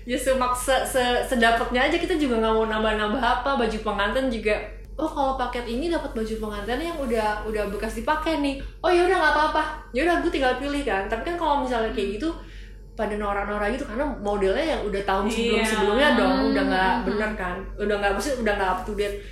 ya 0.08 0.16
semaksa 0.16 0.88
se, 0.88 1.02
sedapatnya 1.28 1.84
aja 1.84 2.00
kita 2.00 2.16
juga 2.16 2.40
nggak 2.40 2.54
mau 2.54 2.66
nambah-nambah 2.66 3.20
apa. 3.20 3.50
Baju 3.56 3.78
pengantin 3.84 4.28
juga 4.28 4.56
oh 4.98 5.06
kalau 5.06 5.38
paket 5.38 5.62
ini 5.70 5.86
dapat 5.86 6.10
baju 6.10 6.34
pengantin 6.42 6.82
yang 6.82 6.98
udah 6.98 7.46
udah 7.46 7.64
bekas 7.70 7.96
dipakai 7.96 8.40
nih. 8.40 8.58
Oh 8.80 8.90
ya 8.90 9.04
udah 9.04 9.16
nggak 9.20 9.34
apa-apa. 9.34 9.62
Ya 9.92 10.04
udah 10.08 10.20
gue 10.20 10.32
tinggal 10.32 10.56
pilih 10.58 10.82
kan. 10.82 11.06
Tapi 11.06 11.22
kan 11.22 11.36
kalau 11.36 11.62
misalnya 11.62 11.92
kayak 11.92 12.18
gitu 12.18 12.32
pada 12.98 13.14
norak-norak 13.14 13.78
gitu 13.78 13.86
karena 13.86 14.02
modelnya 14.18 14.74
yang 14.74 14.82
udah 14.82 15.02
tahun 15.06 15.30
sebelum 15.30 15.62
sebelumnya 15.62 16.08
Iya. 16.12 16.18
dong. 16.18 16.34
Udah 16.50 16.64
nggak 16.66 16.94
bener 17.06 17.30
kan? 17.38 17.56
Udah 17.78 17.94
nggak 18.02 18.12
udah 18.18 18.52
nggak 18.58 18.70
up 18.74 18.80
to 18.82 18.92
date 18.98 19.22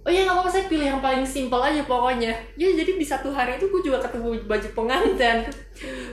oh 0.00 0.10
ya 0.10 0.24
nggak 0.24 0.32
apa-apa 0.32 0.50
saya 0.50 0.64
pilih 0.64 0.86
yang 0.88 1.00
paling 1.04 1.24
simpel 1.26 1.60
aja 1.60 1.84
pokoknya. 1.84 2.32
Ya 2.56 2.68
jadi 2.72 2.96
di 2.96 3.04
satu 3.04 3.28
hari 3.28 3.60
itu 3.60 3.68
gue 3.68 3.82
juga 3.84 4.00
ketemu 4.00 4.40
baju 4.48 4.68
pengantin. 4.72 5.44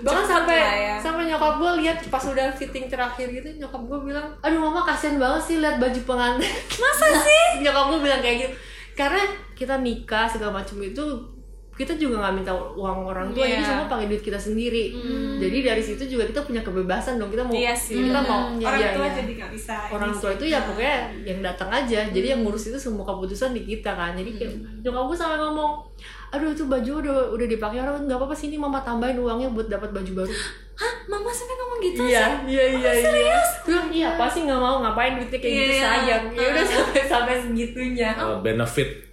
Bahkan 0.03 0.25
sampai 0.27 0.57
ya. 0.59 0.95
sampai 0.99 1.31
nyokap 1.31 1.55
gue 1.59 1.71
lihat 1.83 1.97
pas 2.11 2.23
udah 2.23 2.51
fitting 2.51 2.91
terakhir 2.91 3.31
gitu 3.31 3.47
nyokap 3.55 3.79
gue 3.87 3.99
bilang 4.11 4.27
aduh 4.43 4.59
mama 4.59 4.83
kasihan 4.83 5.15
banget 5.15 5.41
sih 5.43 5.55
lihat 5.63 5.79
baju 5.79 5.99
pengantin. 6.03 6.51
Masa 6.75 7.07
sih? 7.23 7.43
Nyokap 7.63 7.85
gue 7.95 7.99
bilang 8.03 8.19
kayak 8.19 8.37
gitu. 8.43 8.53
Karena 8.97 9.23
kita 9.55 9.79
nikah 9.79 10.27
segala 10.27 10.59
macam 10.59 10.81
itu 10.83 11.05
kita 11.77 11.93
juga 11.93 12.19
nggak 12.19 12.33
minta 12.35 12.49
uang 12.51 13.05
orang 13.05 13.29
tua 13.29 13.45
jadi 13.45 13.61
Iya. 13.61 13.69
semua 13.69 13.85
pakai 13.87 14.05
duit 14.05 14.19
kita 14.19 14.35
sendiri. 14.35 14.97
Jadi 15.37 15.57
dari 15.61 15.77
situ 15.79 16.03
juga 16.07 16.25
kita 16.25 16.41
punya 16.41 16.59
kebebasan 16.59 17.15
dong 17.15 17.29
kita 17.29 17.45
mau 17.45 17.53
Iya 17.53 17.71
sih. 17.71 18.01
kita 18.01 18.17
mau 18.19 18.49
orang 18.51 18.81
iya, 18.81 18.89
tua 18.91 19.05
iya. 19.05 19.13
jadi 19.15 19.31
nggak 19.37 19.51
bisa 19.53 19.73
orang 19.87 20.09
tua 20.11 20.31
itu 20.33 20.45
ya 20.47 20.59
pokoknya 20.59 20.97
yang 21.23 21.39
datang 21.39 21.69
aja 21.69 21.99
jadi 22.07 22.27
yang 22.33 22.41
ngurus 22.41 22.67
itu 22.67 22.77
semua 22.77 23.05
keputusan 23.05 23.53
di 23.53 23.61
kita 23.63 23.93
kan. 23.93 24.11
Jadi 24.11 24.29
kayak 24.33 24.53
nyokap 24.81 25.03
gue 25.05 25.17
sampai 25.17 25.37
ngomong 25.37 25.73
aduh 26.27 26.51
itu 26.51 26.67
baju 26.67 26.91
udah 26.99 27.17
udah 27.31 27.47
dipakai 27.47 27.79
orang 27.79 28.03
nggak 28.03 28.19
apa-apa 28.19 28.35
sini 28.35 28.59
mama 28.59 28.83
tambahin 28.83 29.15
uangnya 29.15 29.47
buat 29.47 29.65
dapat 29.67 29.93
baju 29.93 30.11
baru. 30.17 30.33
Hah, 30.75 30.93
mama 31.07 31.31
sampai 31.31 31.55
ngomong 31.55 31.79
gitu 31.79 32.01
sih? 32.03 32.13
iya 32.13 32.25
iya 32.45 32.63
iya. 32.69 32.91
iya 32.99 33.37
Bilang, 33.63 33.89
iya 33.89 34.09
pasti 34.13 34.43
nggak 34.43 34.59
mau 34.59 34.81
ngapain 34.81 35.15
duitnya 35.15 35.39
kayak 35.39 35.53
gitu 35.55 35.71
Iya. 35.71 35.81
sayang. 35.81 36.23
Ya 36.33 36.45
udah 36.51 36.65
sampai 36.67 37.01
sampai 37.07 37.33
segitunya. 37.39 38.09
Uh, 38.13 38.37
benefit 38.41 39.06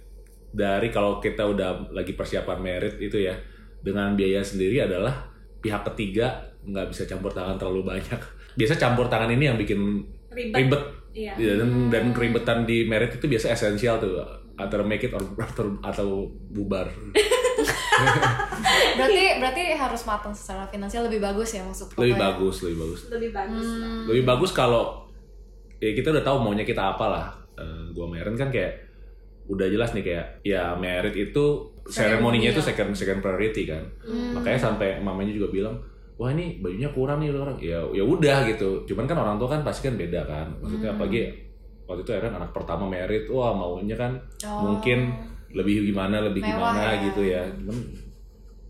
dari 0.55 0.87
kalau 0.87 1.19
kita 1.19 1.43
udah 1.43 1.91
lagi 1.91 2.15
persiapan 2.15 2.57
merit 2.57 2.95
itu 2.95 3.19
ya 3.19 3.35
dengan 3.77 4.15
biaya 4.15 4.39
sendiri 4.39 4.79
adalah 4.81 5.27
pihak 5.59 5.83
ketiga 5.85 6.31
nggak 6.63 6.89
bisa 6.89 7.03
campur 7.03 7.29
tangan 7.29 7.55
terlalu 7.55 7.83
banyak. 7.85 8.19
Biasa 8.57 8.73
campur 8.75 9.05
tangan 9.05 9.27
ini 9.29 9.45
yang 9.45 9.59
bikin 9.59 9.99
Ribet. 10.31 10.55
ribet, 10.57 10.83
Iya. 11.11 11.31
dan, 11.59 11.87
dan 11.87 12.05
keribetan 12.11 12.63
di 12.63 12.83
merit 12.83 13.11
itu 13.11 13.23
biasa 13.25 13.47
esensial 13.49 13.99
tuh 13.99 14.19
antara 14.55 14.79
make 14.81 14.99
it 15.01 15.11
or 15.11 15.19
atau, 15.37 15.75
atau 15.81 16.07
bubar. 16.49 16.87
berarti 18.97 19.39
berarti 19.39 19.61
harus 19.73 20.01
matang 20.03 20.31
secara 20.31 20.67
finansial 20.67 21.07
lebih 21.07 21.19
bagus 21.21 21.49
ya 21.51 21.63
maksud 21.63 21.87
Koko 21.89 22.01
Lebih 22.01 22.15
ya? 22.15 22.21
bagus, 22.21 22.55
lebih 22.61 22.77
bagus. 22.77 22.99
lebih 23.07 23.31
bagus 23.31 23.67
Lebih 24.07 24.23
bagus 24.25 24.51
kalau 24.51 24.83
ya 25.77 25.91
kita 25.91 26.11
udah 26.11 26.23
tahu 26.23 26.37
maunya 26.41 26.63
kita 26.63 26.83
apa 26.89 27.05
lah. 27.05 27.25
Eh, 27.55 27.83
gua 27.91 28.07
Meren 28.07 28.35
kan 28.35 28.51
kayak 28.51 28.94
udah 29.45 29.67
jelas 29.69 29.93
nih 29.93 30.03
kayak 30.03 30.25
ya 30.41 30.73
merit 30.73 31.13
itu 31.13 31.45
seremoninya 31.85 32.49
itu 32.49 32.61
second 32.61 32.91
second 32.91 33.21
priority 33.21 33.69
kan. 33.69 33.81
Makanya 34.33 34.57
sampai 34.57 34.97
mamanya 34.97 35.29
juga 35.31 35.53
bilang, 35.53 35.75
"Wah, 36.17 36.33
ini 36.33 36.57
bajunya 36.57 36.89
kurang 36.89 37.21
nih 37.21 37.29
orang." 37.29 37.53
Ya 37.61 37.77
ya 37.93 38.01
udah 38.01 38.49
gitu. 38.49 38.81
Cuman 38.89 39.05
kan 39.05 39.17
orang 39.17 39.37
tua 39.37 39.53
kan 39.53 39.61
pasti 39.61 39.85
kan 39.85 39.95
beda 39.95 40.25
kan. 40.25 40.49
Maksudnya 40.59 40.97
apalagi 40.97 41.29
waktu 41.85 42.01
itu 42.01 42.11
Eren 42.11 42.33
anak 42.33 42.49
pertama 42.49 42.89
merit, 42.89 43.29
wah 43.29 43.53
maunya 43.53 43.93
kan 43.93 44.17
Oh. 44.41 44.73
mungkin 44.73 45.13
lebih 45.53 45.93
gimana, 45.93 46.25
lebih 46.25 46.41
Mewah 46.41 46.73
gimana 46.73 46.83
ya. 46.97 47.01
gitu 47.05 47.21
ya. 47.21 47.41
Cuman 47.53 47.77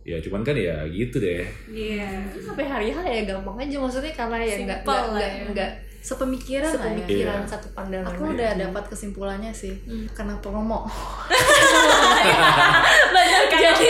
ya 0.05 0.17
cuman 0.21 0.45
kan 0.45 0.53
ya 0.53 0.85
gitu 0.85 1.17
deh. 1.17 1.41
iya 1.71 2.21
sampai 2.37 2.61
hari 2.61 2.93
H 2.93 3.01
ya 3.01 3.25
gampang 3.25 3.57
aja 3.57 3.73
maksudnya 3.81 4.13
karena 4.13 4.37
ya 4.37 4.55
nggak 4.61 4.85
ya. 4.85 5.49
nggak 5.49 5.71
sepemikiran 6.05 6.61
lah 6.63 6.69
ya. 6.69 6.77
Sepemikiran 6.77 7.39
Iya. 7.39 7.49
satu 7.49 7.67
pandangan 7.71 8.05
aku 8.07 8.21
udah 8.31 8.51
dapat 8.55 8.83
kesimpulannya 8.87 9.49
sih 9.51 9.73
karena 10.11 10.37
promo. 10.37 10.85
Benar 13.07 13.41
kayak 13.47 13.73
Jadi 13.73 13.87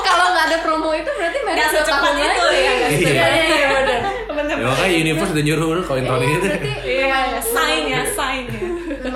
kalau 0.00 0.26
nggak 0.30 0.44
ada 0.46 0.58
promo 0.58 0.90
itu 0.92 1.10
berarti 1.10 1.38
dua 1.38 1.66
secepat 1.68 2.00
tahun 2.00 2.16
itu 2.18 2.44
ya. 2.48 2.72
ya 2.72 2.88
Iya. 2.88 3.24
iya 3.28 3.44
iya 3.46 3.66
benar. 3.68 4.00
Ya, 4.48 4.64
makanya 4.64 4.96
universe 4.96 5.30
udah 5.30 5.44
nyuruh 5.44 5.66
udah 5.70 5.84
koin 5.84 6.04
tahun 6.04 6.20
ini. 6.22 6.36
berarti 6.40 6.70
iya 6.86 7.20
sign 7.38 7.82
ya 7.86 8.02
sign 8.06 8.44
ya 8.48 8.68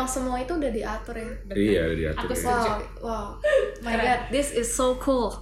memang 0.03 0.11
semua 0.11 0.37
itu 0.43 0.53
udah 0.59 0.73
diatur 0.75 1.15
ya? 1.15 1.31
Iya, 1.55 1.81
udah 1.87 1.99
diatur. 2.03 2.27
Aku 2.27 2.35
ya. 2.35 2.43
wow 2.51 2.75
wow. 2.99 3.27
My 3.87 3.95
god 3.95 4.21
this 4.35 4.51
is 4.51 4.67
so 4.67 4.99
cool. 4.99 5.31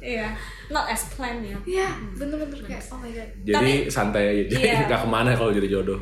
Iya 0.00 0.32
not 0.72 0.90
as 0.90 1.06
planned 1.14 1.46
ya. 1.46 1.58
Iya, 1.62 1.88
bener-bener 2.18 2.58
kayak 2.66 2.82
oh 2.90 2.98
my 2.98 3.10
god. 3.12 3.28
Jadi 3.46 3.86
santai 3.86 4.22
aja, 4.34 4.42
jadi 4.50 4.66
Iya. 4.66 4.88
nggak 4.90 5.00
ke 5.06 5.08
mana 5.10 5.30
kalau 5.38 5.54
jadi 5.54 5.68
jodoh. 5.70 6.00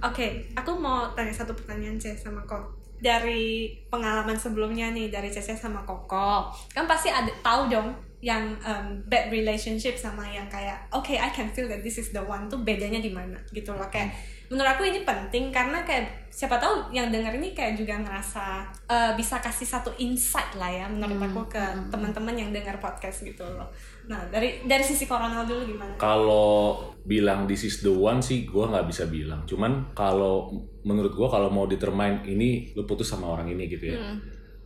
Oke, 0.00 0.48
aku 0.56 0.72
mau 0.80 1.12
tanya 1.12 1.28
satu 1.28 1.52
pertanyaan 1.52 2.00
Cez 2.00 2.24
sama 2.24 2.40
Kok. 2.48 2.80
Dari 2.96 3.68
pengalaman 3.92 4.32
sebelumnya 4.32 4.88
nih 4.96 5.12
dari 5.12 5.28
Cece 5.28 5.52
sama 5.52 5.84
Koko, 5.84 6.48
kan 6.72 6.88
pasti 6.88 7.12
ada 7.12 7.28
tahu 7.44 7.68
dong 7.68 7.92
yang 8.24 8.56
um, 8.64 9.00
bad 9.08 9.28
relationship 9.32 9.96
sama 9.96 10.24
yang 10.28 10.44
kayak 10.48 10.76
oke 10.92 11.12
I 11.12 11.28
can 11.32 11.48
feel 11.52 11.68
that 11.68 11.84
this 11.84 12.00
is 12.00 12.12
the 12.16 12.20
one. 12.24 12.48
Tuh 12.48 12.60
bedanya 12.64 13.00
di 13.00 13.12
mana? 13.12 13.36
Gitu 13.52 13.68
loh 13.72 13.88
kayak 13.92 14.12
menurut 14.50 14.66
aku 14.74 14.82
ini 14.82 15.06
penting 15.06 15.54
karena 15.54 15.86
kayak 15.86 16.26
siapa 16.26 16.58
tahu 16.58 16.90
yang 16.90 17.06
denger 17.14 17.38
ini 17.38 17.54
kayak 17.54 17.78
juga 17.78 18.02
ngerasa 18.02 18.66
uh, 18.90 19.14
bisa 19.14 19.38
kasih 19.38 19.62
satu 19.62 19.94
insight 20.02 20.58
lah 20.58 20.66
ya 20.66 20.90
menurut 20.90 21.22
aku 21.22 21.54
ke 21.54 21.64
teman-teman 21.86 22.34
yang 22.34 22.50
dengar 22.50 22.74
podcast 22.82 23.22
gitu 23.22 23.46
loh. 23.46 23.70
Nah 24.10 24.18
dari 24.26 24.66
dari 24.66 24.82
sisi 24.82 25.06
Coronel 25.06 25.46
dulu 25.46 25.70
gimana? 25.70 25.94
Kalau 26.02 26.82
bilang 27.06 27.46
this 27.46 27.62
is 27.62 27.78
the 27.86 27.94
one 27.94 28.18
sih, 28.18 28.42
gue 28.42 28.64
nggak 28.66 28.90
bisa 28.90 29.06
bilang. 29.06 29.46
Cuman 29.46 29.94
kalau 29.94 30.50
menurut 30.82 31.14
gue 31.14 31.28
kalau 31.30 31.46
mau 31.46 31.70
determine 31.70 32.26
ini 32.26 32.74
lu 32.74 32.82
putus 32.82 33.06
sama 33.06 33.30
orang 33.30 33.54
ini 33.54 33.70
gitu 33.70 33.94
ya. 33.94 34.02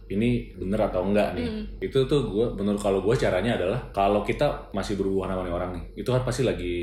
Ini 0.04 0.56
bener 0.56 0.80
atau 0.88 1.04
enggak 1.04 1.36
nih? 1.36 1.48
Itu 1.84 2.08
tuh 2.08 2.32
gue 2.32 2.46
menurut 2.56 2.80
kalau 2.80 3.04
gue 3.04 3.12
caranya 3.20 3.60
adalah 3.60 3.80
kalau 3.92 4.24
kita 4.24 4.72
masih 4.72 4.96
berhubungan 4.96 5.36
sama 5.36 5.48
orang 5.48 5.76
nih, 5.76 5.84
itu 6.00 6.08
kan 6.08 6.24
pasti 6.24 6.44
lagi 6.44 6.76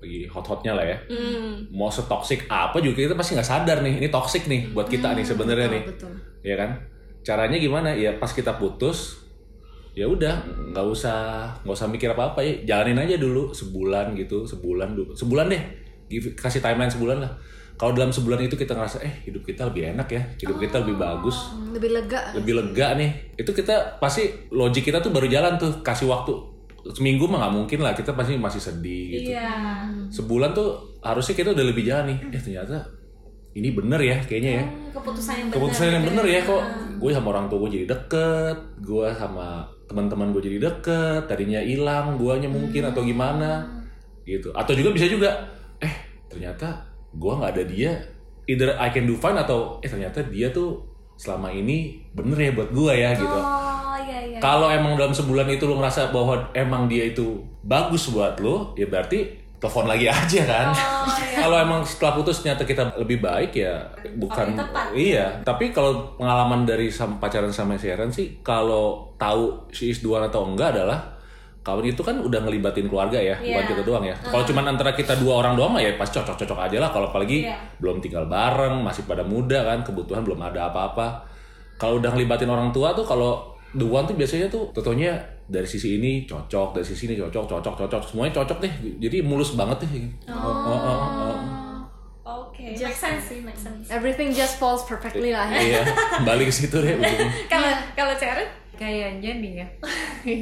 lagi 0.00 0.24
hot-hotnya 0.24 0.72
lah 0.72 0.82
ya. 0.82 0.96
Hmm. 1.06 1.68
Mau 1.70 1.88
setoksik 1.88 2.44
apa 2.46 2.76
juga 2.76 3.02
kita 3.02 3.12
pasti 3.12 3.32
nggak 3.32 3.44
sadar 3.46 3.78
nih, 3.80 3.96
ini 3.96 4.08
toxic 4.08 4.44
nih 4.44 4.70
buat 4.70 4.86
kita 4.86 5.12
nih 5.12 5.22
sebenarnya 5.22 5.68
nih. 5.70 5.82
Betul. 5.86 6.12
ya 6.40 6.56
kan 6.56 6.72
caranya 7.20 7.54
gimana 7.54 7.92
ya 7.92 8.16
pas 8.16 8.30
kita 8.30 8.56
putus 8.56 9.20
ya 9.92 10.06
udah 10.06 10.40
nggak 10.70 10.86
usah 10.86 11.44
nggak 11.60 11.74
usah 11.74 11.84
mikir 11.84 12.08
apa 12.08 12.24
apa 12.28 12.40
ya 12.40 12.52
jalanin 12.64 12.96
aja 12.98 13.16
dulu 13.16 13.52
sebulan 13.52 14.16
gitu 14.16 14.46
sebulan 14.46 14.94
dulu 14.94 15.12
sebulan 15.12 15.46
deh 15.46 15.60
Give- 16.08 16.32
kasih 16.32 16.58
timeline 16.58 16.88
sebulan 16.88 17.20
lah 17.20 17.28
kalau 17.74 17.92
dalam 17.92 18.08
sebulan 18.08 18.40
itu 18.40 18.54
kita 18.54 18.72
ngerasa 18.72 19.00
eh 19.00 19.20
hidup 19.22 19.42
kita 19.42 19.66
lebih 19.66 19.90
enak 19.90 20.08
ya 20.08 20.22
hidup 20.38 20.56
kita 20.56 20.80
lebih 20.80 20.96
bagus 20.96 21.52
Hmm, 21.52 21.76
Lebih 21.76 21.90
lega. 21.92 22.20
lebih 22.32 22.52
lega 22.54 22.86
nih 22.94 23.10
itu 23.36 23.50
kita 23.50 23.76
pasti 23.98 24.24
logik 24.48 24.80
kita 24.82 24.98
tuh 24.98 25.10
baru 25.10 25.26
jalan 25.26 25.54
tuh 25.54 25.84
kasih 25.84 26.08
waktu 26.08 26.32
seminggu 26.88 27.28
mah 27.28 27.46
nggak 27.46 27.54
mungkin 27.54 27.78
lah 27.84 27.92
kita 27.92 28.16
pasti 28.16 28.40
masih 28.40 28.60
sedih 28.62 29.04
gitu. 29.12 29.30
Iya. 29.36 29.84
sebulan 30.08 30.56
tuh 30.56 30.98
harusnya 31.04 31.34
kita 31.36 31.52
udah 31.52 31.64
lebih 31.64 31.84
jalan 31.84 32.14
nih. 32.14 32.18
Eh 32.32 32.40
ternyata 32.40 32.78
ini 33.52 33.68
bener 33.74 34.00
ya 34.00 34.16
kayaknya 34.24 34.52
ya. 34.62 34.64
Keputusan 34.94 35.34
yang 35.36 35.48
keputusan 35.50 35.84
yang 35.90 36.02
gitu 36.02 36.08
bener 36.14 36.24
ya. 36.26 36.40
kok. 36.44 36.62
Ah. 36.62 36.88
gue 37.00 37.10
sama 37.16 37.28
orang 37.32 37.46
tua 37.48 37.58
gue 37.64 37.70
jadi 37.80 37.86
deket 37.96 38.56
gue 38.84 39.08
sama 39.16 39.64
teman-teman 39.88 40.36
gue 40.36 40.42
jadi 40.44 40.58
deket 40.68 41.22
tadinya 41.24 41.60
hilang 41.64 42.20
guanya 42.20 42.48
mungkin 42.52 42.88
atau 42.88 43.02
gimana 43.04 43.64
gitu. 44.28 44.52
Atau 44.52 44.76
juga 44.76 44.92
bisa 44.92 45.08
juga 45.08 45.48
eh 45.80 45.94
ternyata 46.28 46.84
gue 47.10 47.32
nggak 47.32 47.52
ada 47.56 47.64
dia 47.64 47.92
either 48.44 48.76
I 48.76 48.92
can 48.92 49.08
do 49.08 49.16
fine 49.16 49.40
atau 49.40 49.80
eh 49.80 49.88
ternyata 49.88 50.24
dia 50.28 50.52
tuh 50.52 50.84
selama 51.20 51.52
ini 51.52 52.00
bener 52.16 52.38
ya 52.38 52.50
buat 52.52 52.70
gue 52.72 52.92
ya 52.96 53.12
gitu. 53.16 53.40
Oh 53.40 53.69
iya 54.20 54.36
iya. 54.36 54.38
kalau 54.38 54.68
emang 54.68 54.94
dalam 54.94 55.10
sebulan 55.10 55.48
itu 55.48 55.64
lo 55.64 55.76
ngerasa 55.76 56.10
bahwa 56.10 56.36
emang 56.52 56.84
dia 56.84 57.06
itu 57.06 57.40
bagus 57.62 58.08
buat 58.08 58.36
lo 58.36 58.72
ya 58.74 58.84
berarti 58.84 59.40
telepon 59.56 59.84
lagi 59.84 60.08
aja 60.08 60.40
kan 60.42 60.68
Oh 60.72 61.04
iya. 61.20 61.40
kalau 61.40 61.56
emang 61.58 61.80
setelah 61.84 62.12
putus 62.14 62.40
ternyata 62.40 62.64
kita 62.64 62.96
lebih 62.96 63.20
baik 63.20 63.52
ya 63.54 63.80
bukan 64.14 64.56
tepat. 64.56 64.92
iya 64.92 65.26
tapi 65.40 65.68
kalau 65.68 66.16
pengalaman 66.16 66.64
dari 66.64 66.88
pacaran 66.92 67.48
sama 67.48 67.76
si 67.76 67.88
Aaron 67.88 68.08
sih 68.08 68.40
kalau 68.40 69.12
tahu 69.16 69.68
si 69.68 69.88
is 69.88 70.00
dua 70.00 70.24
atau 70.24 70.44
enggak 70.44 70.72
adalah 70.72 70.96
kawin 71.60 71.92
itu 71.92 72.00
kan 72.00 72.16
udah 72.16 72.40
ngelibatin 72.40 72.88
keluarga 72.88 73.20
ya 73.20 73.36
bukan 73.36 73.52
Iya. 73.60 73.68
kita 73.68 73.82
doang 73.84 74.00
ya 74.00 74.16
kalau 74.16 74.48
cuman 74.48 74.64
antara 74.72 74.96
kita 74.96 75.12
dua 75.20 75.44
orang 75.44 75.52
doang 75.52 75.76
ya 75.76 75.92
pasti 75.92 76.16
cocok-cocok 76.16 76.56
aja 76.56 76.76
lah 76.80 76.88
kalau 76.88 77.12
apalagi 77.12 77.44
Iya. 77.44 77.60
belum 77.76 78.00
tinggal 78.00 78.24
bareng 78.24 78.80
masih 78.80 79.04
pada 79.04 79.20
muda 79.20 79.60
kan 79.68 79.84
kebutuhan 79.84 80.24
belum 80.24 80.40
ada 80.40 80.72
apa-apa 80.72 81.20
kalau 81.76 82.00
udah 82.00 82.16
ngelibatin 82.16 82.48
orang 82.48 82.72
tua 82.72 82.96
tuh 82.96 83.04
kalau 83.04 83.59
the 83.74 83.86
one 83.86 84.06
tuh 84.06 84.16
biasanya 84.18 84.50
tuh 84.50 84.70
tentunya 84.74 85.14
dari 85.46 85.66
sisi 85.66 85.98
ini 85.98 86.26
cocok 86.26 86.78
dari 86.78 86.86
sisi 86.86 87.10
ini 87.10 87.14
cocok 87.18 87.44
cocok 87.46 87.74
cocok 87.86 88.02
semuanya 88.02 88.42
cocok 88.42 88.58
deh 88.62 88.72
jadi 88.98 89.22
mulus 89.22 89.54
banget 89.54 89.86
deh 89.86 89.90
Oh, 90.30 90.34
oh, 90.34 90.80
oh, 90.80 90.98
oh. 91.26 91.38
Oke. 92.30 92.76
Make 92.76 92.94
sense 92.94 93.26
sih, 93.26 93.40
make 93.42 93.58
sense. 93.58 93.88
Everything 93.90 94.30
just 94.30 94.60
falls 94.60 94.84
perfectly 94.86 95.32
lah 95.34 95.48
ya. 95.50 95.58
iya 95.58 95.82
balik 96.22 96.52
ke 96.52 96.54
situ 96.54 96.76
deh. 96.78 96.94
Kalau 97.52 97.72
kalau 97.96 98.14
Ceren 98.14 98.46
kayaknya 98.80 99.32
nih 99.44 99.52
ya 99.60 99.66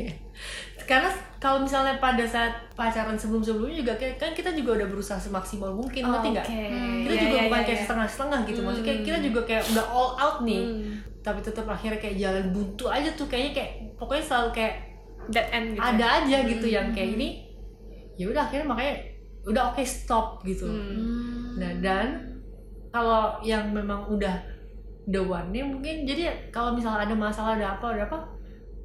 karena 0.91 1.11
kalau 1.38 1.59
misalnya 1.61 1.94
pada 1.96 2.24
saat 2.24 2.51
pacaran 2.72 3.14
sebelum-sebelumnya 3.14 3.79
juga 3.79 3.92
kayak- 3.94 4.16
kan 4.16 4.31
kita 4.33 4.51
juga 4.53 4.74
udah 4.77 4.88
berusaha 4.88 5.16
semaksimal 5.16 5.70
mungkin 5.72 6.03
Oh, 6.03 6.11
ngerti 6.12 6.28
nggak 6.32 6.45
oke. 6.45 6.62
kita 7.01 7.12
Iya, 7.12 7.20
juga 7.20 7.30
iya, 7.32 7.45
bukan 7.45 7.55
iya, 7.55 7.64
kayak 7.64 7.72
iya. 7.72 7.84
setengah-setengah 7.84 8.39
gitu 8.45 8.61
maksudnya 8.61 8.86
kayak 8.89 9.01
kita 9.03 9.18
juga 9.22 9.41
kayak 9.45 9.64
udah 9.68 9.84
all 9.89 10.11
out 10.16 10.36
nih 10.41 10.62
Hmm. 10.62 10.93
tapi 11.20 11.39
tetap 11.41 11.66
akhirnya 11.66 11.99
kayak 11.99 12.16
jalan 12.16 12.45
buntu 12.49 12.84
aja 12.89 13.11
tuh 13.12 13.26
kayaknya 13.26 13.53
kayak 13.55 13.70
pokoknya 13.95 14.24
selalu 14.24 14.49
kayak 14.53 14.74
dead 15.28 15.47
end 15.53 15.66
gitu. 15.70 15.82
ada 15.84 16.07
aja 16.18 16.36
gitu 16.43 16.66
yang 16.68 16.86
kayak 16.89 17.11
ini 17.14 17.28
ya 18.14 18.26
udah 18.26 18.43
akhirnya 18.43 18.66
makanya 18.66 18.95
udah 19.45 19.62
oke 19.68 19.82
stop 19.82 20.26
gitu 20.43 20.66
Hmm. 20.66 21.55
Nah 21.55 21.72
dan 21.78 22.07
kalau 22.89 23.22
yang 23.41 23.68
memang 23.68 24.09
udah 24.09 24.34
the 25.05 25.18
one 25.18 25.49
nya 25.49 25.62
mungkin 25.62 26.03
jadi 26.03 26.22
kalau 26.49 26.72
misalnya 26.72 27.05
ada 27.05 27.14
masalah 27.14 27.55
ada 27.55 27.66
apa 27.72 27.86
ada 27.91 28.03
apa 28.05 28.18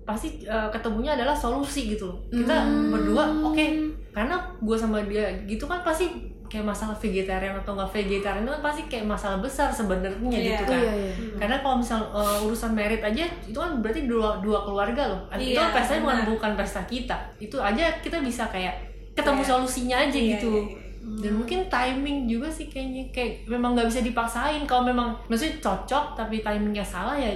pasti 0.04 0.44
uh, 0.44 0.68
ketemunya 0.68 1.14
adalah 1.14 1.32
solusi 1.34 1.92
gitu 1.92 2.08
loh. 2.08 2.18
Kita 2.30 2.56
berdua 2.90 3.24
oke 3.42 3.66
karena 4.12 4.36
gue 4.60 4.78
sama 4.78 5.02
dia 5.02 5.26
gitu 5.44 5.64
kan 5.64 5.82
pasti 5.82 6.06
kayak 6.46 6.70
masalah 6.70 6.94
vegetarian 6.94 7.58
atau 7.58 7.74
nggak 7.74 7.90
vegetarian 7.90 8.46
itu 8.46 8.52
kan 8.52 8.62
pasti 8.62 8.82
kayak 8.86 9.10
masalah 9.10 9.42
besar 9.42 9.74
sebenarnya 9.74 10.22
Iya. 10.30 10.50
gitu 10.54 10.64
Oh 10.64 10.70
kan. 10.70 10.80
iya 10.80 10.94
iya. 10.94 11.14
karena 11.34 11.56
kalau 11.58 11.76
misal 11.82 12.00
uh, 12.14 12.38
urusan 12.40 12.72
merit 12.72 13.02
aja 13.02 13.26
itu 13.42 13.58
kan 13.58 13.82
berarti 13.82 14.06
dua 14.06 14.38
dua 14.38 14.62
keluarga 14.62 15.04
loh. 15.08 15.20
Itu 15.34 15.58
Iya, 15.58 15.66
kan 15.66 15.82
pestanya 15.82 16.02
bukan 16.04 16.18
bukan 16.30 16.52
pesta 16.54 16.82
kita. 16.86 17.18
Itu 17.38 17.58
aja 17.58 17.90
kita 17.98 18.22
bisa 18.22 18.46
kayak 18.48 18.76
ketemu 19.14 19.42
Iya. 19.42 19.50
solusinya 19.50 19.96
aja 19.98 20.14
Iya, 20.14 20.30
gitu. 20.38 20.52
iya, 20.54 20.78
dan 21.20 21.32
mungkin 21.36 21.60
timing 21.68 22.18
juga 22.26 22.48
sih 22.48 22.70
kayaknya. 22.70 23.10
Kayak 23.10 23.50
memang 23.50 23.74
nggak 23.74 23.90
bisa 23.90 24.02
dipaksain. 24.02 24.62
Kalau 24.64 24.86
memang 24.86 25.10
maksudnya 25.26 25.58
cocok 25.58 26.14
tapi 26.14 26.40
timingnya 26.40 26.86
salah 26.86 27.18
ya 27.18 27.34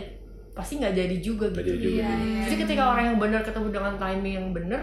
pasti 0.58 0.82
nggak 0.82 0.94
jadi 0.98 1.16
juga 1.22 1.46
gitu 1.54 1.62
jadi 1.62 1.78
juga. 1.78 2.02
Iya, 2.02 2.10
iya. 2.18 2.42
jadi 2.50 2.56
ketika 2.66 2.84
orang 2.90 3.06
yang 3.14 3.18
benar 3.22 3.42
ketemu 3.46 3.68
dengan 3.70 3.94
timing 3.96 4.34
yang 4.34 4.50
benar 4.50 4.82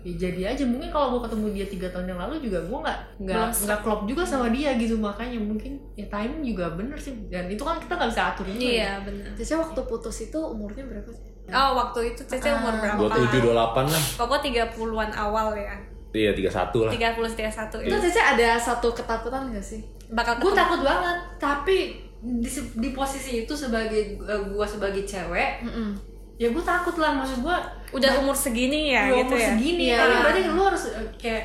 ya 0.00 0.14
jadi 0.16 0.40
aja 0.56 0.64
mungkin 0.64 0.88
kalau 0.88 1.12
gue 1.12 1.28
ketemu 1.28 1.46
dia 1.52 1.66
tiga 1.68 1.88
tahun 1.92 2.06
yang 2.08 2.20
lalu 2.24 2.40
juga 2.40 2.58
gue 2.64 2.78
nggak 2.80 2.98
nggak 3.20 3.46
nggak 3.52 3.78
klop 3.84 4.00
juga 4.08 4.24
sama 4.24 4.48
dia 4.48 4.72
gitu 4.80 4.96
makanya 4.96 5.36
mungkin 5.36 5.76
ya 5.92 6.08
timing 6.08 6.40
juga 6.40 6.72
bener 6.72 6.96
sih 6.96 7.12
dan 7.28 7.52
itu 7.52 7.60
kan 7.60 7.76
kita 7.76 8.00
nggak 8.00 8.08
bisa 8.08 8.22
atur 8.32 8.48
juga 8.48 8.64
ya. 8.64 8.72
Iya 8.72 8.92
benar. 9.04 9.28
Cece 9.36 9.54
waktu 9.60 9.80
putus 9.84 10.16
itu 10.24 10.40
umurnya 10.40 10.88
berapa 10.88 11.10
sih? 11.12 11.28
Oh 11.52 11.70
waktu 11.76 12.16
itu 12.16 12.22
Cece 12.24 12.48
umur 12.48 12.74
berapa? 12.80 12.96
dua 12.96 13.10
tujuh 13.12 13.38
dua 13.44 13.54
delapan 13.58 13.84
lah 13.90 14.02
Koko 14.16 14.36
30-an 14.40 15.10
awal 15.12 15.48
ya. 15.58 15.76
iya 16.10 16.30
tiga 16.34 16.50
satu 16.50 16.88
lah 16.88 16.90
30 16.90 17.22
31 17.38 17.86
Itu 17.86 17.96
ya. 17.96 18.00
Cece 18.00 18.20
ada 18.22 18.48
satu 18.56 18.88
ketakutan 18.96 19.52
gak 19.52 19.62
sih? 19.62 19.84
Bakal 20.10 20.40
gue 20.40 20.52
takut 20.56 20.80
banget 20.80 21.16
tapi 21.36 21.78
di, 22.20 22.48
di 22.74 22.88
posisi 22.90 23.40
itu 23.40 23.54
sebagai 23.54 24.20
gue 24.20 24.66
sebagai 24.66 25.02
cewek 25.02 25.62
Mm-mm. 25.62 25.88
ya 26.36 26.48
gue 26.48 26.60
takut 26.62 26.94
lah 26.94 27.12
maksud 27.14 27.40
gue 27.40 27.56
udah 27.92 28.10
umur 28.18 28.32
segini 28.32 28.90
ya 28.90 29.06
udah 29.06 29.16
gitu 29.16 29.26
umur 29.26 29.38
ya. 29.38 29.48
segini 29.50 29.84
Iya, 29.86 29.96
kan 29.96 30.08
berarti 30.22 30.40
lu 30.46 30.62
harus 30.62 30.82
eh, 30.90 31.08
kayak 31.16 31.44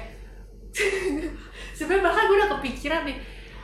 sebenarnya 1.73 2.03
bahkan 2.03 2.23
gue 2.25 2.37
udah 2.37 2.49
kepikiran 2.53 3.01
nih 3.03 3.17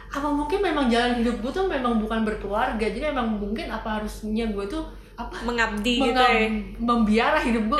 apa 0.09 0.27
mungkin 0.27 0.59
memang 0.59 0.85
jalan 0.87 1.13
hidup 1.17 1.35
gue 1.37 1.51
tuh 1.51 1.65
memang 1.65 1.95
bukan 1.97 2.23
berkeluarga 2.23 2.83
jadi 2.83 3.11
memang 3.11 3.37
mungkin 3.37 3.67
apa 3.67 3.99
harusnya 3.99 4.45
gue 4.45 4.65
tuh 4.65 4.83
apa 5.13 5.35
Mengabdi 5.41 5.95
gitu 5.97 6.11
mengam- 6.11 6.31
ya. 6.33 6.47
membiara 6.77 7.39
hidup 7.39 7.63
gue 7.65 7.79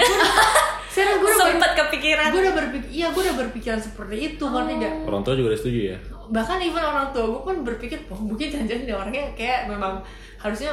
serius 0.87 1.17
gue 1.17 1.27
udah 1.29 1.47
Sempet 1.49 1.71
kepikiran. 1.77 2.27
gue 2.29 2.41
udah 2.41 2.55
berpikir 2.57 2.87
iya 2.89 3.07
gue 3.09 3.21
udah 3.21 3.35
berpikiran 3.37 3.79
seperti 3.79 4.15
itu 4.29 4.43
ngerti 4.45 4.73
gak 4.77 4.93
orang 5.03 5.21
tua 5.21 5.33
juga 5.33 5.47
udah 5.49 5.59
setuju 5.59 5.79
ya 5.85 5.97
bahkan 6.31 6.57
even 6.63 6.79
orang 6.79 7.11
tua 7.11 7.27
gue 7.27 7.41
pun 7.43 7.57
berpikir 7.67 8.07
oh 8.07 8.15
mungkin 8.17 8.47
jangan-jangan 8.47 8.83
dia 8.87 8.95
orangnya 8.95 9.25
kayak 9.35 9.67
memang 9.67 9.99
harusnya 10.39 10.71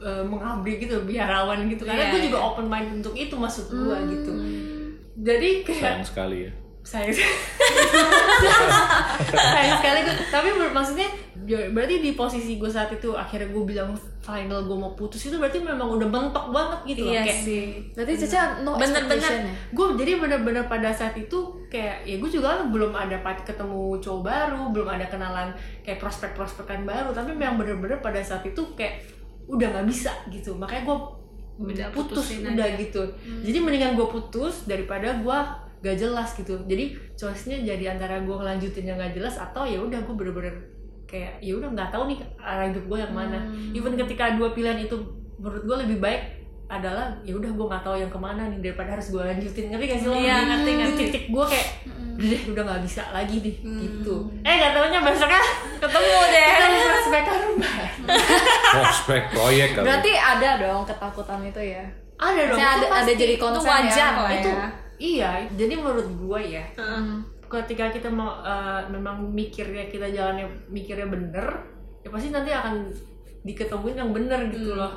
eh, 0.00 0.24
mengabdi 0.24 0.80
gitu 0.80 1.04
biarawan 1.04 1.68
gitu. 1.68 1.84
Karena 1.84 2.08
Iya, 2.08 2.12
gue 2.16 2.20
juga 2.32 2.38
iya. 2.40 2.46
open 2.48 2.66
mind 2.66 2.88
untuk 3.04 3.14
itu 3.14 3.34
maksud 3.36 3.68
gue 3.68 3.96
gitu. 4.10 4.32
Jadi 5.20 5.48
kayak 5.62 5.80
sayang 6.00 6.06
sekali 6.08 6.38
ya 6.48 6.63
sayang. 6.84 7.16
Sayang 9.32 9.76
sekali 9.80 9.98
gue 10.04 10.14
tapi 10.28 10.48
maksudnya 10.52 11.08
ya, 11.48 11.72
berarti 11.72 12.04
di 12.04 12.12
posisi 12.12 12.60
gue 12.60 12.68
saat 12.68 12.92
itu 12.92 13.16
akhirnya 13.16 13.48
gue 13.48 13.64
bilang 13.64 13.96
final 14.20 14.68
gue 14.68 14.76
mau 14.76 14.92
putus 14.92 15.28
itu 15.28 15.36
berarti 15.40 15.64
memang 15.64 15.96
udah 15.96 16.08
mentok 16.08 16.52
banget 16.52 16.94
gitu 16.94 17.08
loh. 17.08 17.12
Iya 17.16 17.22
kayak 17.24 17.40
sih. 17.40 17.62
Berarti 17.96 18.12
Cece 18.20 18.38
no 18.64 18.76
Bener-bener. 18.76 19.32
gue 19.72 19.86
jadi 19.96 20.12
bener-bener 20.20 20.64
pada 20.68 20.92
saat 20.92 21.16
itu 21.16 21.38
kayak 21.72 22.04
ya 22.04 22.20
gue 22.20 22.30
juga 22.30 22.68
belum 22.68 22.92
ada 22.92 23.16
ketemu 23.42 23.96
cowok 24.04 24.20
baru 24.20 24.62
belum 24.68 24.88
ada 24.88 25.08
kenalan 25.08 25.48
kayak 25.80 25.96
prospek-prospekan 25.96 26.84
baru. 26.84 27.16
Tapi 27.16 27.32
memang 27.32 27.56
bener-bener 27.56 28.04
pada 28.04 28.20
saat 28.20 28.44
itu 28.44 28.60
kayak 28.76 29.00
udah 29.48 29.72
nggak 29.72 29.88
bisa 29.88 30.12
gitu. 30.28 30.52
Makanya 30.60 30.84
gue 30.84 30.98
Udah 31.54 31.86
putus 31.94 32.18
putusin 32.34 32.42
udah 32.50 32.66
aja. 32.66 32.82
gitu. 32.82 32.98
Jadi 33.46 33.58
mendingan 33.62 33.94
gue 33.94 34.02
putus 34.10 34.66
daripada 34.66 35.14
gue 35.22 35.38
gak 35.84 35.94
jelas 35.94 36.32
gitu. 36.32 36.56
Jadi 36.64 36.84
choice-nya 37.12 37.60
jadi 37.62 37.92
antara 37.92 38.18
gue 38.18 38.32
ngelanjutin 38.32 38.84
yang 38.84 38.96
gak 38.96 39.12
jelas 39.12 39.36
atau 39.36 39.62
ya 39.62 39.76
udah 39.76 40.00
gue 40.00 40.14
bener-bener 40.14 40.56
kayak 41.04 41.36
ya 41.38 41.52
udah 41.54 41.68
nggak 41.68 41.92
tahu 41.92 42.08
nih 42.08 42.18
arah 42.40 42.66
hidup 42.66 42.84
gue 42.86 42.98
yang 42.98 43.12
mana. 43.12 43.38
Even 43.70 43.92
ketika 43.94 44.32
dua 44.32 44.50
pilihan 44.50 44.80
itu 44.80 44.96
menurut 45.36 45.62
gue 45.62 45.76
lebih 45.84 46.00
baik 46.00 46.22
adalah 46.64 47.12
ya 47.20 47.36
udah 47.36 47.52
gue 47.52 47.66
nggak 47.68 47.84
tahu 47.84 47.94
yang 47.94 48.08
ke 48.08 48.16
mana 48.16 48.48
nih 48.48 48.58
daripada 48.64 48.96
harus 48.96 49.12
gue 49.12 49.20
lanjutin. 49.20 49.68
Ngerti 49.68 49.84
gak 49.86 49.98
sih 50.00 50.08
lo? 50.08 50.16
Iya, 50.16 50.36
ngerti, 50.42 50.70
ngerti. 50.72 51.02
titik 51.04 51.24
gue 51.28 51.44
kayak 51.44 51.68
udah 52.14 52.28
deh 52.30 52.42
udah 52.48 52.62
nggak 52.64 52.82
bisa 52.82 53.02
lagi 53.12 53.36
nih. 53.38 53.56
Gitu. 53.60 54.14
Eh 54.40 54.54
gak 54.56 54.72
taunya 54.72 55.00
besoknya 55.02 55.42
Ketemu 55.76 56.18
deh. 56.34 56.46
kita 56.48 56.66
prospekan 56.88 57.38
rumah 57.44 57.74
prospek 58.72 59.22
proyek 59.30 59.68
kali. 59.76 59.84
Berarti 59.84 60.12
ada 60.16 60.50
dong 60.56 60.82
ketakutan 60.82 61.40
itu 61.44 61.60
ya? 61.60 61.84
ada 62.14 62.42
dong. 62.46 62.56
Itu 62.56 62.64
ada, 62.64 62.86
ada 63.02 63.12
jadi 63.12 63.34
Itu 63.36 63.42
konsen 63.42 63.68
wajar. 63.68 63.92
ya? 63.92 64.06
lah 64.16 64.32
itu 64.32 64.48
ya. 64.48 64.66
Iya 64.96 65.30
jadi 65.50 65.74
menurut 65.74 66.08
gue 66.08 66.40
ya 66.50 66.64
Heeh. 66.72 67.02
ketika 67.44 67.90
kita 67.90 68.08
mau 68.08 68.40
eh, 68.40 68.82
memang 68.88 69.26
mikirnya 69.26 69.86
kita 69.86 70.06
jalannya 70.08 70.44
mikirnya 70.66 71.06
bener 71.06 71.46
ya 72.00 72.08
pasti 72.08 72.28
nanti 72.28 72.50
akan 72.50 72.88
diketemuin 73.40 73.96
yang 73.96 74.10
bener 74.10 74.40
gitu 74.48 74.72
loh 74.72 74.92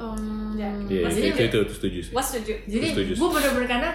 Ya. 0.56 0.72
iya 0.86 1.06
Maksudnya 1.06 1.32
itu, 1.32 1.42
itu 1.44 1.58
itu 1.60 1.74
setuju 1.74 1.98
sih 2.02 2.12
Gua 2.12 2.24
setuju. 2.24 2.54
jadi 2.66 2.88
gue 3.14 3.30
bener-bener 3.30 3.68
karena 3.68 3.90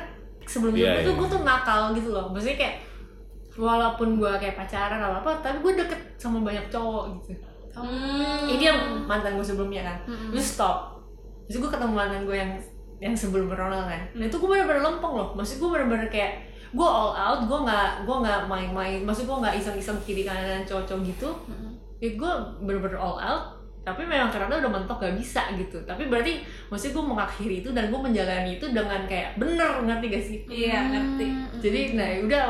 sebelum 0.44 0.72
Iya, 0.72 1.00
itu 1.00 1.10
iya. 1.10 1.18
gue 1.18 1.28
tuh 1.28 1.40
nakal 1.42 1.82
gitu 1.92 2.08
loh 2.08 2.26
maksudnya 2.28 2.54
kayak 2.56 2.76
walaupun 3.52 4.08
gue 4.14 4.32
kayak 4.38 4.54
pacaran 4.54 4.96
atau 4.98 5.18
apa 5.18 5.30
tapi 5.40 5.56
gue 5.60 5.72
deket 5.76 6.00
sama 6.16 6.40
banyak 6.40 6.66
cowok 6.68 7.04
gitu 7.20 7.34
Hmm. 7.72 8.44
ini 8.46 8.68
yang 8.68 8.78
mantan 9.02 9.32
gue 9.32 9.40
sebelumnya 9.42 9.80
kan 9.82 9.96
terus 10.28 10.44
stop 10.52 11.00
terus 11.48 11.56
gue 11.58 11.70
ketemu 11.70 11.94
mantan 11.94 12.22
gue 12.22 12.36
yang 12.36 12.52
yang 13.02 13.18
sebelum 13.18 13.50
Ronald 13.50 13.90
kan. 13.90 14.02
Nah 14.14 14.30
itu 14.30 14.38
gue 14.38 14.46
bener-bener 14.46 14.78
lempeng 14.86 15.12
loh. 15.18 15.34
Maksud 15.34 15.58
gue 15.58 15.68
bener-bener 15.74 16.06
kayak 16.06 16.46
gue 16.72 16.88
all 16.88 17.12
out 17.12 17.44
gue 17.44 17.58
nggak 17.66 18.06
gue 18.06 18.16
nggak 18.22 18.40
main-main. 18.46 19.02
Maksud 19.02 19.26
gue 19.26 19.36
nggak 19.42 19.58
iseng-iseng 19.58 19.98
kiri 20.06 20.22
kanan 20.22 20.62
cowok 20.62 21.02
gitu. 21.02 21.34
Ya 21.98 22.14
gue 22.14 22.32
bener-bener 22.62 23.02
all 23.02 23.18
out. 23.18 23.58
Tapi 23.82 24.06
memang 24.06 24.30
ternyata 24.30 24.62
udah 24.62 24.70
mentok 24.78 25.02
gak 25.02 25.18
bisa 25.18 25.42
gitu. 25.58 25.74
Tapi 25.82 26.06
berarti 26.06 26.38
maksudnya 26.70 27.02
gue 27.02 27.04
mengakhiri 27.10 27.66
itu 27.66 27.74
dan 27.74 27.90
gue 27.90 27.98
menjalani 27.98 28.54
itu 28.54 28.70
dengan 28.70 29.02
kayak 29.10 29.34
bener 29.42 29.82
ngerti 29.82 30.06
gak 30.06 30.22
sih? 30.22 30.38
Iya, 30.46 30.78
ngerti. 30.86 31.26
jadi 31.58 31.80
nah 31.98 32.08
udah 32.22 32.42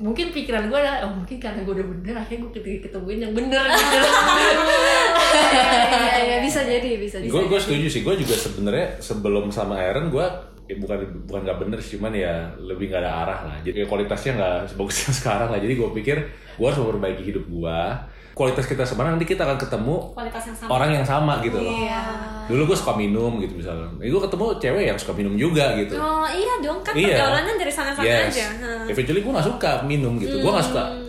mungkin 0.00 0.32
pikiran 0.32 0.72
gue 0.72 0.78
adalah 0.80 1.04
oh 1.04 1.12
mungkin 1.12 1.36
karena 1.36 1.60
gue 1.60 1.74
udah 1.76 1.88
bener 1.92 2.14
akhirnya 2.16 2.48
gue 2.48 2.80
ketemuin 2.80 3.20
yang 3.20 3.34
bener 3.36 3.64
gitu 3.68 4.08
Iya, 5.30 6.14
iya, 6.20 6.36
bisa 6.40 6.60
jadi, 6.62 6.90
bisa 6.96 7.16
jadi. 7.18 7.28
gue 7.28 7.42
gue 7.46 7.58
setuju 7.58 7.86
sih 7.86 8.00
gue 8.00 8.14
juga 8.16 8.34
sebenarnya 8.34 8.98
sebelum 8.98 9.48
sama 9.48 9.76
Aaron 9.76 10.08
gue 10.08 10.26
ya 10.66 10.76
bukan 10.76 10.98
bukan 11.24 11.40
nggak 11.42 11.58
bener 11.58 11.78
sih 11.78 11.96
cuman 11.96 12.12
ya 12.12 12.34
lebih 12.56 12.86
nggak 12.86 13.00
ada 13.00 13.12
arah 13.16 13.40
lah 13.44 13.56
jadi 13.60 13.74
kayak 13.76 13.90
kualitasnya 13.90 14.32
nggak 14.34 14.56
sebagus 14.68 14.96
yang 15.00 15.14
sekarang 15.20 15.48
lah 15.48 15.58
jadi 15.58 15.72
gue 15.72 15.88
pikir 15.92 16.16
gue 16.52 16.64
harus 16.64 16.78
memperbaiki 16.78 17.22
hidup 17.24 17.44
gue 17.44 17.80
kualitas 18.30 18.64
kita 18.64 18.86
sebenarnya 18.86 19.18
nanti 19.18 19.26
kita 19.26 19.42
akan 19.42 19.58
ketemu 19.58 19.96
Kualitas 20.12 20.44
yang 20.44 20.56
sama. 20.56 20.70
orang 20.70 20.90
yang 20.94 21.04
sama 21.04 21.32
gitu 21.40 21.58
loh 21.58 21.74
Iya. 21.74 22.02
dulu 22.46 22.62
gue 22.64 22.78
suka 22.78 22.94
minum 22.94 23.36
gitu 23.36 23.52
misalnya 23.52 23.90
gue 23.98 24.20
ketemu 24.22 24.44
cewek 24.56 24.84
yang 24.86 24.96
suka 24.96 25.12
minum 25.12 25.34
juga 25.34 25.74
gitu 25.74 25.94
Oh 25.94 26.24
iya 26.24 26.54
dong 26.58 26.78
kan 26.80 26.94
Iya. 26.94 27.18
pergaulannya 27.18 27.54
dari 27.58 27.72
sana-sana 27.72 28.06
yes 28.06 28.30
aja. 28.30 28.46
Heeh. 28.54 28.82
eventually 28.88 29.20
gue 29.20 29.32
gak 29.34 29.44
suka 29.44 29.70
minum 29.82 30.14
gitu 30.16 30.36
gue 30.36 30.50
gak 30.50 30.64
suka 30.64 30.84
Hmm. 30.86 30.99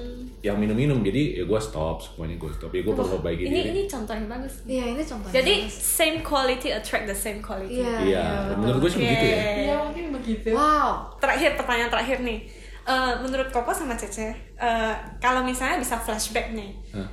Yang 0.42 0.58
minum-minum 0.58 1.06
jadi 1.06 1.42
ya 1.42 1.44
gue 1.46 1.60
stop 1.62 2.02
semuanya 2.02 2.34
gue 2.42 2.50
stop 2.50 2.74
ya 2.74 2.82
gue 2.82 2.94
perlu 2.98 3.22
perbaiki 3.22 3.46
Ini 3.46 3.54
diri 3.54 3.70
ini 3.78 3.82
contoh 3.86 4.14
yang 4.18 4.26
bagus. 4.26 4.54
Iya, 4.66 4.86
ini 4.98 5.04
contohnya. 5.06 5.34
Jadi 5.38 5.54
same 5.70 6.18
quality 6.26 6.70
attract 6.74 7.06
the 7.06 7.14
same 7.14 7.40
quality. 7.46 7.86
Iya, 7.86 7.94
iya 8.02 8.26
menurut 8.58 8.82
gue 8.82 8.90
sih 8.90 9.00
begitu 9.06 9.26
ya 9.30 9.38
Oke. 9.38 9.62
ya 9.62 9.76
mungkin 9.86 10.06
begitu 10.18 10.48
Wow. 10.58 11.14
Terakhir 11.22 11.54
pertanyaan 11.54 11.92
terakhir 11.94 12.18
nih. 12.26 12.40
Eh, 12.82 13.14
menurut 13.22 13.54
Koko 13.54 13.70
sama 13.70 13.94
Cece, 13.94 14.34
eh, 14.58 14.94
kalau 15.22 15.46
misalnya 15.46 15.78
bisa 15.78 16.02
flashback 16.02 16.50
nih, 16.58 16.74
Hah. 16.98 17.06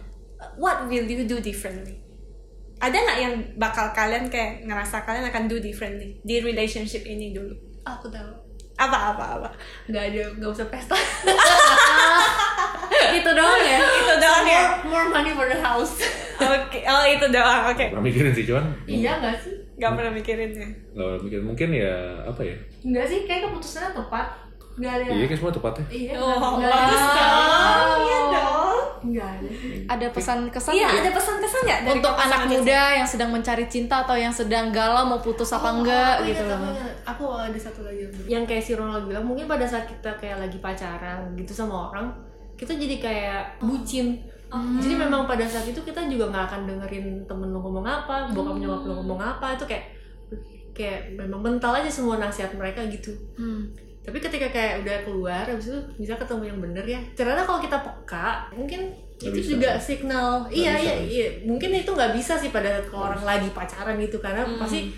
what 0.56 0.88
will 0.88 1.04
you 1.04 1.28
do 1.28 1.36
differently? 1.44 2.00
Ada 2.80 2.96
nggak 2.96 3.18
yang 3.20 3.34
bakal 3.60 3.92
kalian 3.92 4.32
kayak 4.32 4.64
ngerasa 4.64 5.04
kalian 5.04 5.28
akan 5.28 5.44
do 5.44 5.60
differently 5.60 6.16
di 6.24 6.40
relationship 6.40 7.04
ini 7.04 7.36
dulu? 7.36 7.68
aku 7.88 8.06
tahu 8.12 8.32
Apa 8.78 8.98
apa 9.10 9.24
apa? 9.36 9.48
nggak 9.86 10.04
ada 10.08 10.22
nggak 10.38 10.50
usah 10.50 10.66
pesta 10.70 10.94
Itu 13.08 13.30
doang 13.30 13.62
ya? 13.62 13.78
Itu 13.82 14.14
doang 14.16 14.46
ya? 14.46 14.62
more, 14.86 15.04
more 15.04 15.06
money 15.10 15.32
for 15.32 15.46
the 15.46 15.58
house 15.58 15.98
Oke, 16.38 16.86
oh 16.86 17.02
itu 17.04 17.26
doang. 17.28 17.66
Oke, 17.66 17.90
pernah 17.90 18.04
mikirin 18.04 18.30
sih 18.30 18.46
cuman 18.46 18.70
iya 18.86 19.18
nggak 19.18 19.34
sih 19.42 19.54
nggak 19.74 19.90
pernah 19.94 20.10
mikirinnya. 20.10 20.68
nggak 20.94 21.06
pernah 21.06 21.20
mikirin 21.22 21.44
mungkin 21.44 21.68
ya 21.70 21.94
apa 22.22 22.42
ya 22.42 22.56
nggak 22.82 23.06
sih 23.06 23.18
kayak 23.26 23.46
keputusannya 23.46 23.90
tepat 23.94 24.26
nggak 24.78 24.92
ada 24.94 25.04
iya 25.10 25.26
kan 25.26 25.36
semua 25.36 25.52
tepatnya. 25.52 25.84
Iya 25.88 26.12
Oh, 26.16 26.50
nggak 26.54 26.70
bagus 26.70 27.02
ada 27.02 27.18
dong. 27.18 27.98
Iya 28.00 28.18
dong. 28.30 28.78
nggak 29.00 29.28
ada 29.30 29.48
Ada 29.88 30.06
pesan-kesan 30.10 30.72
Iya, 30.72 30.84
nggak? 30.84 31.00
ada 31.00 31.10
pesan-kesan 31.12 31.60
nggak 31.62 31.80
dari 31.80 31.94
untuk 31.94 32.14
anak 32.14 32.40
muda 32.46 32.82
yang 32.94 33.06
sedang 33.06 33.30
mencari 33.30 33.64
cinta 33.66 33.94
atau 34.00 34.14
yang 34.14 34.30
sedang 34.30 34.68
galau 34.68 35.04
mau 35.04 35.18
putus 35.18 35.50
apa 35.50 35.68
enggak 35.72 36.14
Oh, 36.16 36.24
gitu. 36.24 36.38
iya, 36.38 36.50
loh. 36.50 36.60
tapi 36.60 36.70
aku 37.04 37.24
ada 37.32 37.58
satu 37.58 37.80
lagi 37.82 38.02
yang 38.26 38.42
kayak 38.42 38.60
si 38.60 38.72
Ronald 38.72 39.04
bilang 39.04 39.24
mungkin 39.24 39.46
pada 39.46 39.64
saat 39.64 39.84
kita 39.84 40.10
kayak 40.14 40.38
lagi 40.40 40.58
pacaran 40.58 41.34
gitu 41.34 41.52
sama 41.52 41.88
orang 41.88 42.10
kita 42.54 42.72
jadi 42.72 42.96
kayak 42.98 43.42
bucin. 43.60 44.18
Jadi 44.50 44.94
memang 44.96 45.24
pada 45.24 45.44
saat 45.44 45.62
itu 45.62 45.78
kita 45.78 46.06
juga 46.06 46.26
nggak 46.26 46.44
akan 46.46 46.60
dengerin 46.64 47.06
temen 47.22 47.48
lu 47.48 47.58
ngomong 47.58 47.84
apa 47.84 48.26
bokap 48.28 48.56
nyokap 48.56 48.80
lu 48.82 48.94
ngomong 48.98 49.20
apa. 49.20 49.54
Itu 49.54 49.64
kayak 49.64 49.84
kayak 50.72 51.00
memang 51.14 51.38
mental 51.38 51.70
aja 51.72 51.86
semua 51.86 52.16
nasihat 52.16 52.50
mereka 52.52 52.80
gitu. 52.84 53.12
Hmm. 53.34 53.68
Tapi 54.08 54.18
ketika 54.18 54.48
kayak 54.48 54.80
udah 54.80 54.96
keluar 55.04 55.44
habis 55.44 55.68
itu 55.68 55.76
bisa 55.96 56.16
ketemu 56.16 56.42
yang 56.46 56.58
bener 56.58 56.80
ya 56.82 57.00
ternyata 57.12 57.44
kalau 57.44 57.60
kita 57.60 57.76
peka 57.76 58.48
mungkin 58.50 58.88
Nggak 58.88 59.28
itu 59.28 59.38
bisa. 59.38 59.50
juga 59.52 59.70
signal 59.78 60.30
iya 60.48 60.72
bisa. 60.72 60.80
iya 60.80 60.94
iya 61.04 61.26
mungkin 61.44 61.70
itu 61.74 61.90
nggak 61.90 62.12
bisa 62.14 62.32
sih 62.34 62.48
pada 62.48 62.72
saat 62.72 62.86
kalau 62.86 63.04
orang 63.06 63.20
lagi 63.22 63.52
pacaran 63.52 64.00
gitu 64.00 64.16
karena 64.16 64.40
Hmm. 64.42 64.56
pasti 64.56 64.88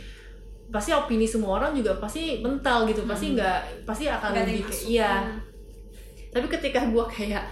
pasti 0.68 0.90
opini 0.92 1.26
semua 1.26 1.58
orang 1.58 1.74
juga 1.74 1.98
pasti 1.98 2.38
mental 2.38 2.86
gitu 2.86 3.02
pasti 3.02 3.34
nggak 3.34 3.58
pasti 3.82 4.06
akan 4.06 4.30
Hmm. 4.30 4.38
Ada 4.38 4.46
lebih 4.46 4.64
iya 4.86 5.12
Hmm. 5.18 5.38
tapi 6.30 6.46
ketika 6.48 6.86
gua 6.86 7.04
kayak 7.04 7.42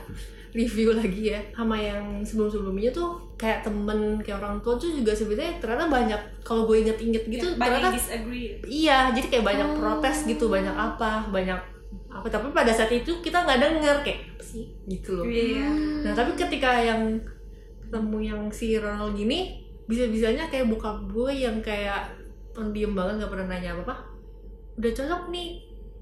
review 0.58 0.90
lagi 0.90 1.30
ya 1.30 1.38
sama 1.54 1.78
yang 1.78 2.02
sebelum 2.20 2.50
sebelumnya 2.50 2.90
tuh 2.90 3.14
kayak 3.34 3.62
temen 3.62 4.18
kayak 4.18 4.42
orang 4.42 4.58
tua 4.58 4.74
tuh 4.74 4.90
juga 4.90 5.14
sebenarnya 5.14 5.62
ternyata 5.62 5.86
banyak 5.86 6.20
kalau 6.42 6.66
gue 6.66 6.82
inget-inget 6.82 7.22
gitu 7.24 7.46
Ya, 7.46 7.54
banyak 7.54 7.78
ternyata 7.78 7.94
disagree. 7.94 8.48
iya 8.66 8.98
jadi 9.08 9.26
kayak 9.28 9.44
banyak 9.46 9.68
Oh. 9.68 9.76
protes 9.76 10.26
gitu 10.26 10.50
banyak 10.50 10.74
apa 10.74 11.30
banyak 11.30 11.60
apa 12.10 12.26
tapi 12.26 12.50
pada 12.50 12.68
saat 12.68 12.90
itu 12.90 13.22
kita 13.22 13.38
nggak 13.38 13.60
denger 13.60 13.96
kayak 14.02 14.20
apa 14.28 14.42
sih 14.42 14.66
gitu 14.84 15.14
loh. 15.14 15.24
Iya. 15.24 15.70
Nah 16.02 16.12
tapi 16.12 16.34
ketika 16.34 16.74
yang 16.74 17.22
ketemu 17.80 18.18
yang 18.20 18.42
si 18.50 18.74
Ronald 18.74 19.14
gini 19.14 19.62
bisa-bisanya 19.86 20.50
kayak 20.50 20.66
bokap 20.66 21.06
gue 21.06 21.32
yang 21.38 21.62
kayak 21.62 22.12
pendiam 22.50 22.92
banget 22.92 23.22
nggak 23.22 23.30
pernah 23.30 23.46
nanya 23.48 23.72
apa 23.72 23.82
apa 23.84 23.96
udah 24.74 24.90
cocok 24.90 25.22
nih 25.30 25.48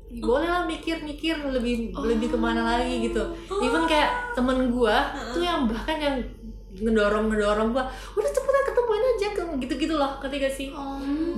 boleh 0.07 0.46
lah 0.46 0.62
mikir-mikir 0.64 1.34
lebih 1.50 1.90
lebih 1.92 2.28
ke 2.30 2.38
mana 2.38 2.78
lagi 2.78 3.11
gitu. 3.11 3.22
Even 3.59 3.84
kayak 3.90 4.34
temen 4.38 4.70
gue 4.70 4.96
tuh 5.34 5.42
yang 5.42 5.66
bahkan 5.66 5.98
yang 5.98 6.16
ngedorong 6.76 7.32
ngedorong 7.32 7.72
gue 7.72 7.84
udah 8.20 8.30
cepetan 8.36 8.62
ketemuin 8.68 9.04
aja 9.16 9.28
gitu 9.64 9.74
gitu 9.80 9.94
loh 9.96 10.12
ketika 10.20 10.48
sih? 10.48 10.68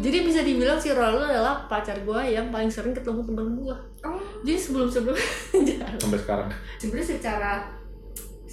Jadi 0.02 0.16
bisa 0.26 0.42
dibilang 0.42 0.76
si 0.76 0.90
Ronald 0.90 1.30
adalah 1.30 1.64
pacar 1.70 1.96
gue 2.02 2.20
yang 2.28 2.50
paling 2.50 2.68
sering 2.68 2.92
ketemu 2.92 3.22
temen 3.22 3.46
gue 3.54 3.76
oh. 4.04 4.20
Jadi 4.42 4.58
sebelum 4.58 4.88
sebelum 4.90 5.16
sampai 6.02 6.18
sekarang. 6.18 6.48
Sebenarnya 6.82 7.08
secara 7.16 7.77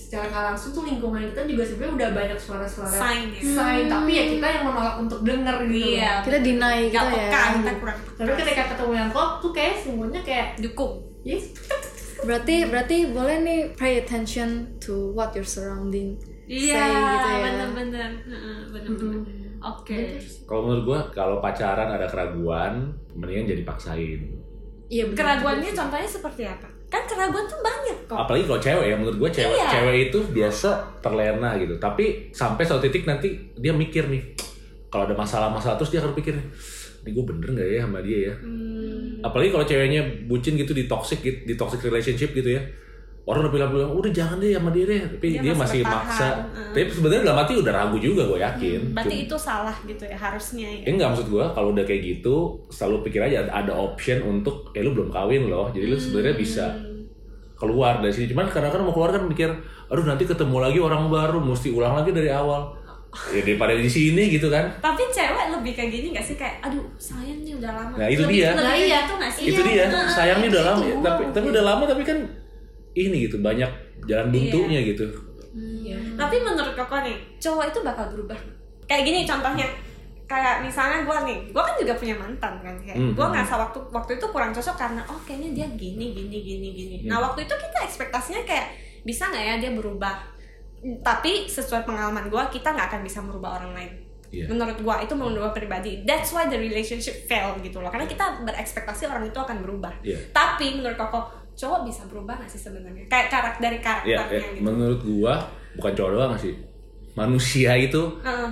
secara 0.06 0.30
nggak 0.30 0.46
langsung 0.54 0.70
tuh 0.70 0.84
lingkungan 0.86 1.26
kita 1.34 1.42
juga 1.50 1.64
sebenarnya 1.66 1.94
udah 1.98 2.10
banyak 2.14 2.38
suara-suara 2.38 2.94
sign 2.94 3.26
ya. 3.34 3.42
sign, 3.42 3.84
tapi 3.90 4.12
ya 4.14 4.24
kita 4.38 4.48
yang 4.54 4.64
menolak 4.70 4.96
untuk 5.02 5.20
denger 5.26 5.56
gitu 5.66 5.98
Iya. 5.98 6.14
kita 6.22 6.38
deny 6.46 6.78
gitu 6.86 6.94
nggak 6.94 7.06
ya 7.10 7.26
peka 7.26 7.42
kita 7.58 7.72
kurang 7.82 7.98
tapi 8.14 8.32
ketika 8.38 8.64
ketemu 8.70 8.94
yang 8.94 9.10
kok 9.10 9.30
tuh 9.42 9.52
kayak 9.52 9.76
semuanya 9.82 10.22
kayak 10.22 10.48
dukung. 10.62 10.94
Ya 11.26 11.42
berarti 12.22 12.56
berarti 12.70 12.98
boleh 13.12 13.36
nih 13.44 13.60
pay 13.76 14.00
attention 14.00 14.78
to 14.78 15.12
what 15.18 15.34
your 15.34 15.44
surrounding. 15.44 16.16
Iya 16.46 16.78
say 16.78 16.94
gitu 16.94 17.28
ya. 17.28 17.38
bener-bener. 17.42 18.10
Heeh, 18.30 18.58
bener-bener. 18.70 19.20
Oke. 19.60 20.22
Kalau 20.46 20.62
menurut 20.70 20.84
gua 20.86 21.00
kalau 21.10 21.42
pacaran 21.42 21.90
ada 21.90 22.06
keraguan 22.06 22.94
mendingan 23.18 23.58
jadi 23.58 23.64
paksain. 23.66 24.22
Iya 24.86 25.10
keraguannya 25.12 25.74
contohnya 25.74 26.06
seperti 26.06 26.46
apa 26.46 26.75
kan 26.88 27.04
keraguan 27.04 27.46
tuh 27.46 27.60
banyak 27.60 27.98
kok. 28.06 28.18
Apalagi 28.18 28.44
kalau 28.46 28.62
cewek 28.62 28.86
ya 28.88 28.96
menurut 28.96 29.18
gue 29.18 29.30
cewek 29.34 29.58
Iya. 29.58 29.68
cewek 29.72 29.96
itu 30.10 30.20
biasa 30.32 30.70
terlena 31.00 31.50
gitu. 31.58 31.76
Tapi 31.76 32.30
sampai 32.32 32.64
suatu 32.64 32.82
titik 32.82 33.04
nanti 33.04 33.28
dia 33.54 33.74
mikir 33.74 34.06
nih 34.08 34.38
kalau 34.88 35.04
ada 35.04 35.14
masalah-masalah 35.14 35.76
terus 35.76 35.92
dia 35.92 36.00
akan 36.00 36.14
pikir 36.14 36.34
ini 37.06 37.10
gue 37.12 37.22
bener 37.22 37.50
nggak 37.54 37.68
ya 37.70 37.80
sama 37.86 38.00
dia 38.02 38.20
ya? 38.30 38.34
Hmm, 38.42 39.22
apalagi 39.22 39.50
kalau 39.50 39.62
ceweknya 39.62 40.02
bucin 40.26 40.58
gitu 40.58 40.74
di 40.74 40.86
toxic 40.86 41.22
gitu, 41.22 41.38
di 41.46 41.54
toxic 41.54 41.78
relationship 41.82 42.34
gitu 42.34 42.50
ya 42.50 42.62
orang 43.26 43.42
udah 43.42 43.52
bilang-bilang 43.52 43.90
udah 43.92 44.12
jangan 44.12 44.38
deh 44.38 44.54
sama 44.54 44.70
dia 44.70 44.86
deh 44.86 45.02
tapi 45.10 45.28
Dia 45.32 45.42
dia, 45.42 45.54
masih 45.54 45.82
masih 45.82 45.82
maksa 45.84 46.28
Hmm. 46.46 46.72
tapi 46.72 46.88
sebenarnya 46.88 47.22
dalam 47.26 47.40
hati 47.40 47.54
udah 47.56 47.74
ragu 47.74 47.98
juga 47.98 48.22
gue 48.24 48.38
yakin 48.40 48.80
berarti 48.92 49.10
Cuma- 49.12 49.26
itu 49.26 49.36
salah 49.40 49.76
gitu 49.82 50.04
ya 50.04 50.14
harusnya 50.16 50.68
ya 50.68 50.80
Ya 50.80 50.90
enggak 50.92 51.10
maksud 51.12 51.28
gua 51.28 51.46
kalau 51.50 51.70
udah 51.72 51.82
kayak 51.84 52.02
gitu 52.04 52.36
selalu 52.70 53.02
pikir 53.04 53.22
aja 53.24 53.44
ada 53.44 53.74
option 53.74 54.22
untuk 54.24 54.70
eh 54.72 54.80
lu 54.80 54.92
belum 54.92 55.10
kawin 55.10 55.48
loh. 55.48 55.68
Jadi 55.68 55.86
lu 55.86 55.96
sebenarnya 55.96 56.36
bisa 56.36 56.66
keluar 57.56 57.98
dari 57.98 58.12
sini. 58.12 58.28
Cuman 58.28 58.46
kadang-kadang 58.46 58.84
mau 58.84 58.94
keluar 58.94 59.10
kan 59.10 59.24
mikir 59.24 59.50
aduh 59.86 60.04
nanti 60.04 60.24
ketemu 60.24 60.58
lagi 60.60 60.78
orang 60.78 61.08
baru 61.08 61.40
mesti 61.40 61.72
ulang 61.72 61.96
lagi 61.96 62.12
dari 62.12 62.30
awal. 62.30 62.78
Ya 63.32 63.42
daripada 63.42 63.72
di 63.72 63.88
sini 63.88 64.28
gitu 64.30 64.52
kan. 64.52 64.68
tapi 64.78 65.02
cewek 65.08 65.48
lebih 65.50 65.72
kayak 65.74 65.88
gini 65.90 66.08
gak 66.12 66.22
sih 66.22 66.36
kayak 66.36 66.60
aduh 66.62 66.84
sayang 66.96 67.40
nih 67.40 67.56
udah 67.56 67.72
lama 67.72 67.96
Nah, 67.96 68.08
itu 68.08 68.22
lebih, 68.22 68.36
dia. 68.38 68.50
lebih 68.52 68.60
Nah, 68.62 68.76
iya. 68.76 69.00
gitu 69.00 69.14
gak 69.16 69.32
sih 69.32 69.44
itu 69.48 69.62
dia. 69.64 69.86
Sayangnya 70.06 70.48
udah 70.52 70.62
itu 70.62 70.70
lama 70.70 70.84
ya. 70.84 70.96
Tapi 71.02 71.22
tapi 71.32 71.46
udah 71.50 71.64
lama 71.66 71.84
tapi 71.86 72.04
kan 72.04 72.18
ini 72.96 73.28
gitu 73.28 73.38
banyak 73.38 73.68
jalan 74.04 74.28
buntunya 74.30 74.80
gitu. 74.82 75.06
Iya. 75.52 75.96
tapi 76.16 76.36
menurut 76.38 76.74
koko 76.74 77.00
nih 77.00 77.16
cowok 77.38 77.70
itu 77.70 77.80
bakal 77.82 78.10
berubah 78.10 78.36
kayak 78.86 79.04
gini 79.04 79.24
contohnya 79.24 79.64
kayak 80.26 80.60
misalnya 80.60 81.00
gue 81.02 81.18
nih 81.24 81.40
gue 81.48 81.62
kan 81.62 81.76
juga 81.76 81.94
punya 81.94 82.12
mantan 82.14 82.54
kan 82.60 82.76
kayak 82.78 82.98
Hmm. 82.98 83.14
gue 83.14 83.26
ngerasa 83.26 83.56
waktu 83.56 83.80
waktu 83.90 84.12
itu 84.16 84.26
kurang 84.28 84.52
cocok 84.52 84.76
karena 84.76 85.02
oh 85.06 85.20
kayaknya 85.22 85.50
dia 85.54 85.68
gini 85.72 86.12
gini 86.12 86.38
gini 86.38 86.68
gini 86.72 86.96
nah 87.06 87.18
Hmm. 87.18 87.26
waktu 87.26 87.44
itu 87.44 87.54
kita 87.54 87.78
ekspektasinya 87.84 88.42
kayak 88.44 88.68
bisa 89.02 89.28
nggak 89.28 89.44
ya 89.44 89.56
dia 89.60 89.72
berubah 89.72 90.16
tapi 91.02 91.48
sesuai 91.48 91.82
pengalaman 91.84 92.28
gue 92.28 92.44
kita 92.52 92.70
nggak 92.70 92.88
akan 92.90 93.02
bisa 93.02 93.20
merubah 93.20 93.58
orang 93.58 93.74
lain 93.74 93.94
Iya. 94.28 94.50
menurut 94.50 94.76
gue 94.76 94.96
itu 95.00 95.14
menurut 95.14 95.38
gue 95.40 95.54
pribadi 95.56 95.92
that's 96.04 96.30
why 96.30 96.44
the 96.44 96.58
relationship 96.58 97.16
fail 97.24 97.56
gitu 97.58 97.80
loh 97.80 97.88
karena 97.88 98.04
kita 98.04 98.44
berekspektasi 98.44 99.06
orang 99.06 99.24
itu 99.24 99.38
akan 99.38 99.62
berubah 99.62 99.94
Iya. 100.02 100.18
tapi 100.32 100.76
menurut 100.76 101.00
koko 101.00 101.45
cowok 101.56 101.80
bisa 101.84 102.04
berubah 102.06 102.36
nggak 102.36 102.48
sih 102.48 102.62
sebenarnya 102.62 103.08
kayak 103.08 103.28
karakter 103.28 103.62
dari 103.64 103.78
Ya, 103.78 103.84
karakternya 103.84 104.38
ya, 104.38 104.52
gitu 104.52 104.62
menurut 104.62 105.00
gua 105.02 105.34
bukan 105.74 105.92
cowok 105.94 106.12
doang 106.12 106.34
sih. 106.36 106.54
Manusia 107.14 107.72
itu 107.74 108.02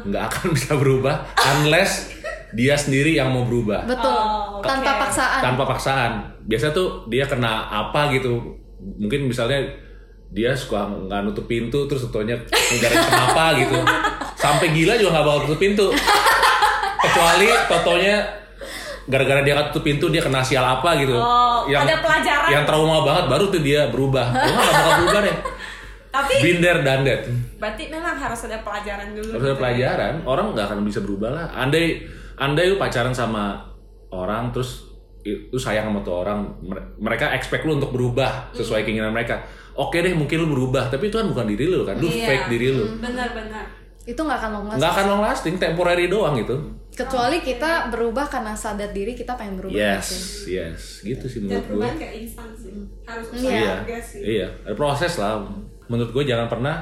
nggak 0.01 0.23
akan 0.25 0.47
bisa 0.55 0.71
berubah 0.73 1.19
unless 1.37 2.07
dia 2.51 2.73
sendiri 2.73 3.11
yang 3.11 3.27
mau 3.27 3.43
berubah. 3.43 3.83
betul 3.83 4.07
Oh, 4.07 4.57
oke. 4.57 4.65
tanpa 4.65 4.91
paksaan 5.01 5.39
tanpa 5.41 5.63
paksaan. 5.65 6.11
Biasa 6.41 6.71
tuh 6.71 6.87
dia 7.07 7.23
kena 7.23 7.49
apa 7.67 8.07
gitu. 8.09 8.39
Mungkin 8.79 9.27
misalnya 9.27 9.59
dia 10.29 10.49
suka 10.53 10.85
nggak 10.87 11.19
nutup 11.23 11.43
pintu 11.43 11.85
terus 11.85 12.05
tentunya 12.05 12.39
negara 12.45 12.95
kenapa 13.05 13.43
gitu. 13.57 13.77
Sampai 14.33 14.71
gila 14.71 14.95
juga 14.95 15.11
nggak 15.13 15.25
bakal 15.25 15.39
tutup 15.43 15.59
pintu. 15.59 15.87
Kecuali 16.99 17.49
totonya 17.67 18.15
gara-gara 19.03 19.41
dia 19.41 19.53
nggak 19.53 19.67
tutup 19.69 19.83
pintu 19.83 20.07
dia 20.07 20.19
kena 20.19 20.39
sial 20.39 20.63
apa 20.63 20.95
gitu. 20.95 21.13
Oh, 21.13 21.63
ada 21.65 21.99
pelajaran. 21.99 22.49
Yang 22.49 22.63
trauma 22.63 22.97
banget 23.03 23.25
baru 23.27 23.45
tuh 23.49 23.61
dia 23.61 23.87
berubah. 23.87 24.25
Lu 24.33 24.51
nggak 24.51 24.67
bakal 24.69 24.91
berubah 24.99 25.21
deh. 25.21 25.35
Tapi 26.13 26.33
Binder 26.39 26.77
dan 26.85 27.01
that. 27.01 27.25
berarti 27.57 27.89
memang 27.89 28.13
harus 28.13 28.45
ada 28.45 28.61
pelajaran 28.61 29.17
dulu. 29.17 29.29
Harus 29.33 29.41
ada 29.41 29.43
gitu 29.43 29.49
ya. 29.49 29.59
pelajaran. 29.59 30.13
Orang 30.23 30.45
nggak 30.53 30.65
akan 30.67 30.79
bisa 30.85 30.99
berubah 31.01 31.29
lah. 31.29 31.45
Andai 31.51 32.05
andai 32.35 32.69
lu 32.69 32.77
pacaran 32.77 33.11
sama 33.11 33.65
orang 34.09 34.53
terus 34.53 34.93
itu 35.23 35.55
sayang 35.55 35.87
sama 35.87 36.03
tuh 36.03 36.19
orang, 36.19 36.59
mere- 36.59 36.99
mereka 36.99 37.31
expect 37.31 37.63
lu 37.63 37.79
untuk 37.79 37.89
berubah 37.89 38.51
sesuai 38.51 38.83
keinginan 38.83 39.09
mereka. 39.09 39.39
Oke 39.73 40.03
deh, 40.03 40.11
mungkin 40.11 40.35
lu 40.37 40.51
berubah, 40.51 40.91
tapi 40.91 41.07
itu 41.07 41.15
kan 41.15 41.25
bukan 41.25 41.47
diri 41.47 41.65
lu 41.65 41.81
kan. 41.81 41.95
Lu 41.95 42.05
Iya. 42.05 42.27
fake 42.27 42.45
diri 42.47 42.67
lu. 42.69 42.85
Benar-benar. 42.99 43.65
itu 44.03 44.19
nggak 44.19 44.35
akan 44.35 44.49
long 44.51 44.65
lasting 44.67 44.79
Nggak 44.83 44.91
akan 44.91 45.05
long 45.07 45.23
lasting, 45.23 45.55
temporary 45.55 46.05
doang 46.05 46.35
gitu. 46.35 46.55
Kecuali 46.93 47.37
kita 47.39 47.89
berubah 47.89 48.25
karena 48.25 48.53
sadar 48.53 48.89
diri 48.89 49.11
kita 49.11 49.33
pengen 49.33 49.57
berubah 49.57 49.73
Yes, 49.75 50.05
sih. 50.07 50.55
yes, 50.55 51.01
gitu 51.01 51.25
sih 51.25 51.39
Dan 51.41 51.47
menurut 51.49 51.59
gue. 51.59 51.67
perubahan 51.67 51.95
gak 51.97 52.13
instan 52.15 52.47
sih. 52.53 52.73
Harus 53.03 53.27
usaha 53.29 53.49
Iya, 53.51 53.73
juga 53.79 53.97
sih. 53.99 54.19
iya, 54.21 54.47
ada 54.61 54.73
proses 54.73 55.13
lah. 55.15 55.41
Menurut 55.85 56.11
gue 56.11 56.23
jangan 56.23 56.47
pernah 56.47 56.75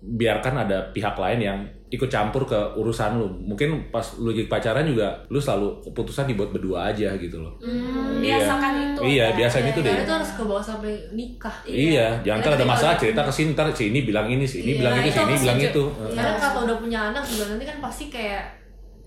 biarkan 0.00 0.54
ada 0.58 0.88
pihak 0.90 1.12
lain 1.14 1.40
yang 1.40 1.58
ikut 1.86 2.06
campur 2.06 2.44
ke 2.44 2.56
urusan 2.72 3.18
lu. 3.18 3.26
Mungkin 3.44 3.90
pas 3.90 4.00
lu 4.16 4.30
lagi 4.30 4.46
pacaran 4.46 4.80
juga, 4.82 5.10
lu 5.26 5.36
selalu 5.36 5.82
keputusan 5.82 6.24
dibuat 6.24 6.48
berdua 6.50 6.88
aja 6.88 7.12
gitu 7.14 7.36
loh. 7.36 7.52
Hmm, 7.58 8.16
Iya. 8.16 8.38
biasakan 8.38 8.72
itu. 8.86 9.00
Iya, 9.02 9.26
ya. 9.26 9.36
biasanya 9.36 9.68
itu 9.68 9.80
deh. 9.82 9.90
Karena 9.90 10.04
itu 10.04 10.14
harus 10.14 10.30
ke 10.30 10.42
bawah 10.42 10.64
sampai 10.64 10.92
nikah 11.10 11.56
Iya, 11.66 12.06
jangan 12.22 12.40
ntar 12.40 12.52
ada 12.54 12.64
masalah 12.64 12.94
cerita 12.94 13.20
ke 13.20 13.32
sini 13.34 13.48
ntar 13.50 13.66
si 13.70 13.90
ini 13.90 14.00
bilang 14.02 14.24
ini, 14.24 14.44
si 14.44 14.62
ini 14.62 14.72
Iya, 14.72 14.78
bilang 14.78 14.94
itu, 14.94 15.02
itu 15.02 15.10
si 15.10 15.20
ini 15.22 15.36
bilang 15.36 15.58
itu. 15.58 15.84
karena 16.14 16.38
kalau 16.38 16.60
udah 16.64 16.76
punya 16.78 17.00
anak 17.10 17.22
juga 17.22 17.44
nanti 17.50 17.64
kan 17.66 17.78
pasti 17.80 18.04
kayak 18.06 18.44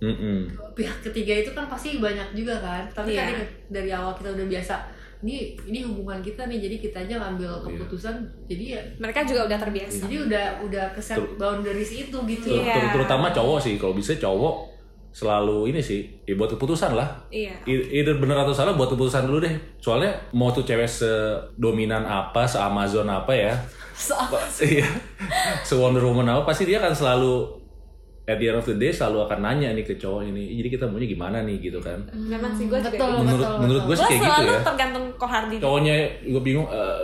Mm-mm. 0.04 0.38
pihak 0.74 0.98
ketiga 1.02 1.34
itu 1.38 1.52
kan 1.52 1.66
pasti 1.66 1.96
banyak 1.98 2.28
juga 2.34 2.60
kan 2.60 2.84
tapi 2.92 3.14
Iya. 3.14 3.24
tadi 3.24 3.34
dari 3.70 3.90
awal 3.90 4.12
kita 4.12 4.30
udah 4.30 4.44
biasa 4.46 4.76
ini 5.22 5.36
ini 5.64 5.80
hubungan 5.82 6.20
kita 6.20 6.44
nih 6.44 6.60
jadi 6.60 6.76
kita 6.78 6.98
aja 7.02 7.16
ngambil 7.18 7.48
Iya. 7.50 7.64
keputusan 7.66 8.16
jadi 8.44 8.64
ya 8.70 8.82
Mereka 9.00 9.20
juga 9.24 9.42
udah 9.46 9.58
terbiasa. 9.58 10.04
jadi 10.04 10.16
udah 10.22 10.46
udah 10.62 10.86
keset 10.92 11.16
Ter- 11.16 11.34
boundaries 11.38 11.92
itu 11.94 12.18
gitu 12.20 12.48
Ter- 12.50 12.60
Iya. 12.62 12.76
ter- 12.76 12.92
terutama 12.94 13.32
cowok 13.32 13.58
sih, 13.58 13.74
kalau 13.78 13.96
bisa 13.96 14.12
cowok 14.14 14.76
selalu 15.10 15.70
ini 15.70 15.80
sih, 15.80 16.10
ya 16.24 16.34
buat 16.34 16.50
keputusan 16.50 16.92
lah. 16.92 17.06
Iya. 17.30 17.54
I- 17.64 17.88
Either 17.96 18.18
bener 18.18 18.36
atau 18.36 18.50
salah 18.50 18.74
buat 18.74 18.90
keputusan 18.90 19.24
dulu 19.24 19.40
deh. 19.40 19.54
Soalnya 19.78 20.10
mau 20.32 20.50
tuh 20.50 20.62
cewek 20.62 20.90
sedominan 20.90 22.04
apa, 22.04 22.44
se 22.44 22.58
Amazon 22.58 23.06
apa 23.08 23.30
ya, 23.30 23.54
iya, 24.66 24.90
se 25.62 25.78
Wonder 25.78 26.02
Woman 26.02 26.26
apa, 26.28 26.44
pasti 26.44 26.66
dia 26.66 26.82
akan 26.82 26.92
selalu 26.92 27.63
at 28.24 28.38
the 28.38 28.46
end 28.46 28.56
of 28.56 28.64
the 28.64 28.74
day 28.74 28.88
selalu 28.88 29.28
akan 29.28 29.40
nanya 29.42 29.70
nih 29.72 29.84
ke 29.84 29.96
cowok 29.96 30.24
ini. 30.26 30.56
Jadi 30.58 30.70
kita 30.72 30.86
maunya 30.86 31.06
gimana 31.06 31.44
nih 31.44 31.60
gitu 31.60 31.80
kan? 31.80 32.00
Memang 32.10 32.56
sih 32.56 32.66
gue 32.66 32.78
juga 32.78 32.90
Betul. 32.90 33.12
gitu. 33.12 33.20
Menurut 33.20 33.44
betul, 33.44 33.60
menurut 33.60 33.84
gue 33.84 33.96
sih 33.98 34.08
kayak 34.10 34.24
gitu 34.40 34.44
ya. 34.50 34.62
tergantung 34.64 35.06
Kohardi. 35.16 35.56
Cowoknya 35.60 35.96
gue 36.24 36.42
bingung, 36.42 36.68
eh, 36.68 36.98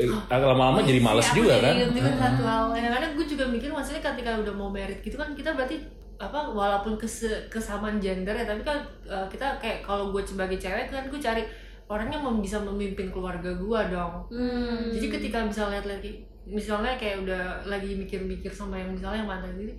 eh, 0.00 0.08
lama-lama 0.30 0.78
jadi 0.80 0.98
males 0.98 1.26
Iya, 1.26 1.36
juga 1.36 1.54
kan? 1.60 1.74
inget 1.74 1.90
juga 1.92 2.10
satu 2.16 2.42
hal 2.42 2.64
kadang-kadang 2.70 3.10
gue 3.14 3.26
juga 3.26 3.44
mikir 3.46 3.70
maksudnya 3.70 4.02
ketika 4.02 4.30
udah 4.36 4.54
mau 4.54 4.68
merit 4.68 4.98
gitu 5.00 5.14
kan 5.14 5.30
kita 5.32 5.50
berarti 5.52 5.76
apa 6.14 6.40
walaupun 6.48 6.94
kese- 6.94 7.46
kesamaan 7.48 7.98
gender 7.98 8.32
ya 8.32 8.42
tapi 8.44 8.62
kan 8.62 8.78
uh, 9.04 9.26
kita 9.26 9.58
kayak 9.58 9.82
kalau 9.82 10.10
gue 10.10 10.22
sebagai 10.22 10.54
cewek 10.56 10.86
kan 10.88 11.04
gue 11.04 11.20
cari 11.20 11.42
orang 11.84 12.06
yang 12.08 12.22
mem- 12.22 12.38
bisa 12.38 12.58
memimpin 12.58 13.10
keluarga 13.10 13.50
gue 13.50 13.80
dong 13.88 14.22
Hmm. 14.30 14.90
jadi 14.90 15.06
ketika 15.10 15.42
misalnya 15.42 15.78
lihat 15.78 15.86
lagi 15.88 16.10
misalnya 16.44 16.94
kayak 16.94 17.22
udah 17.22 17.42
lagi 17.64 17.94
mikir-mikir 17.94 18.48
sama 18.48 18.76
yang 18.76 18.90
misalnya 18.90 19.20
yang 19.20 19.28
mantan 19.28 19.58
ini 19.58 19.74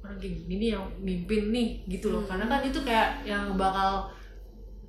orang 0.00 0.16
kayak 0.16 0.34
gini 0.38 0.54
nih 0.56 0.68
yang 0.72 0.84
mimpin 0.98 1.42
nih 1.48 1.68
gitu 1.86 2.06
loh. 2.08 2.22
Karena 2.22 2.46
kan 2.46 2.60
itu 2.60 2.78
kayak 2.80 3.22
yang 3.22 3.54
bakal 3.54 4.06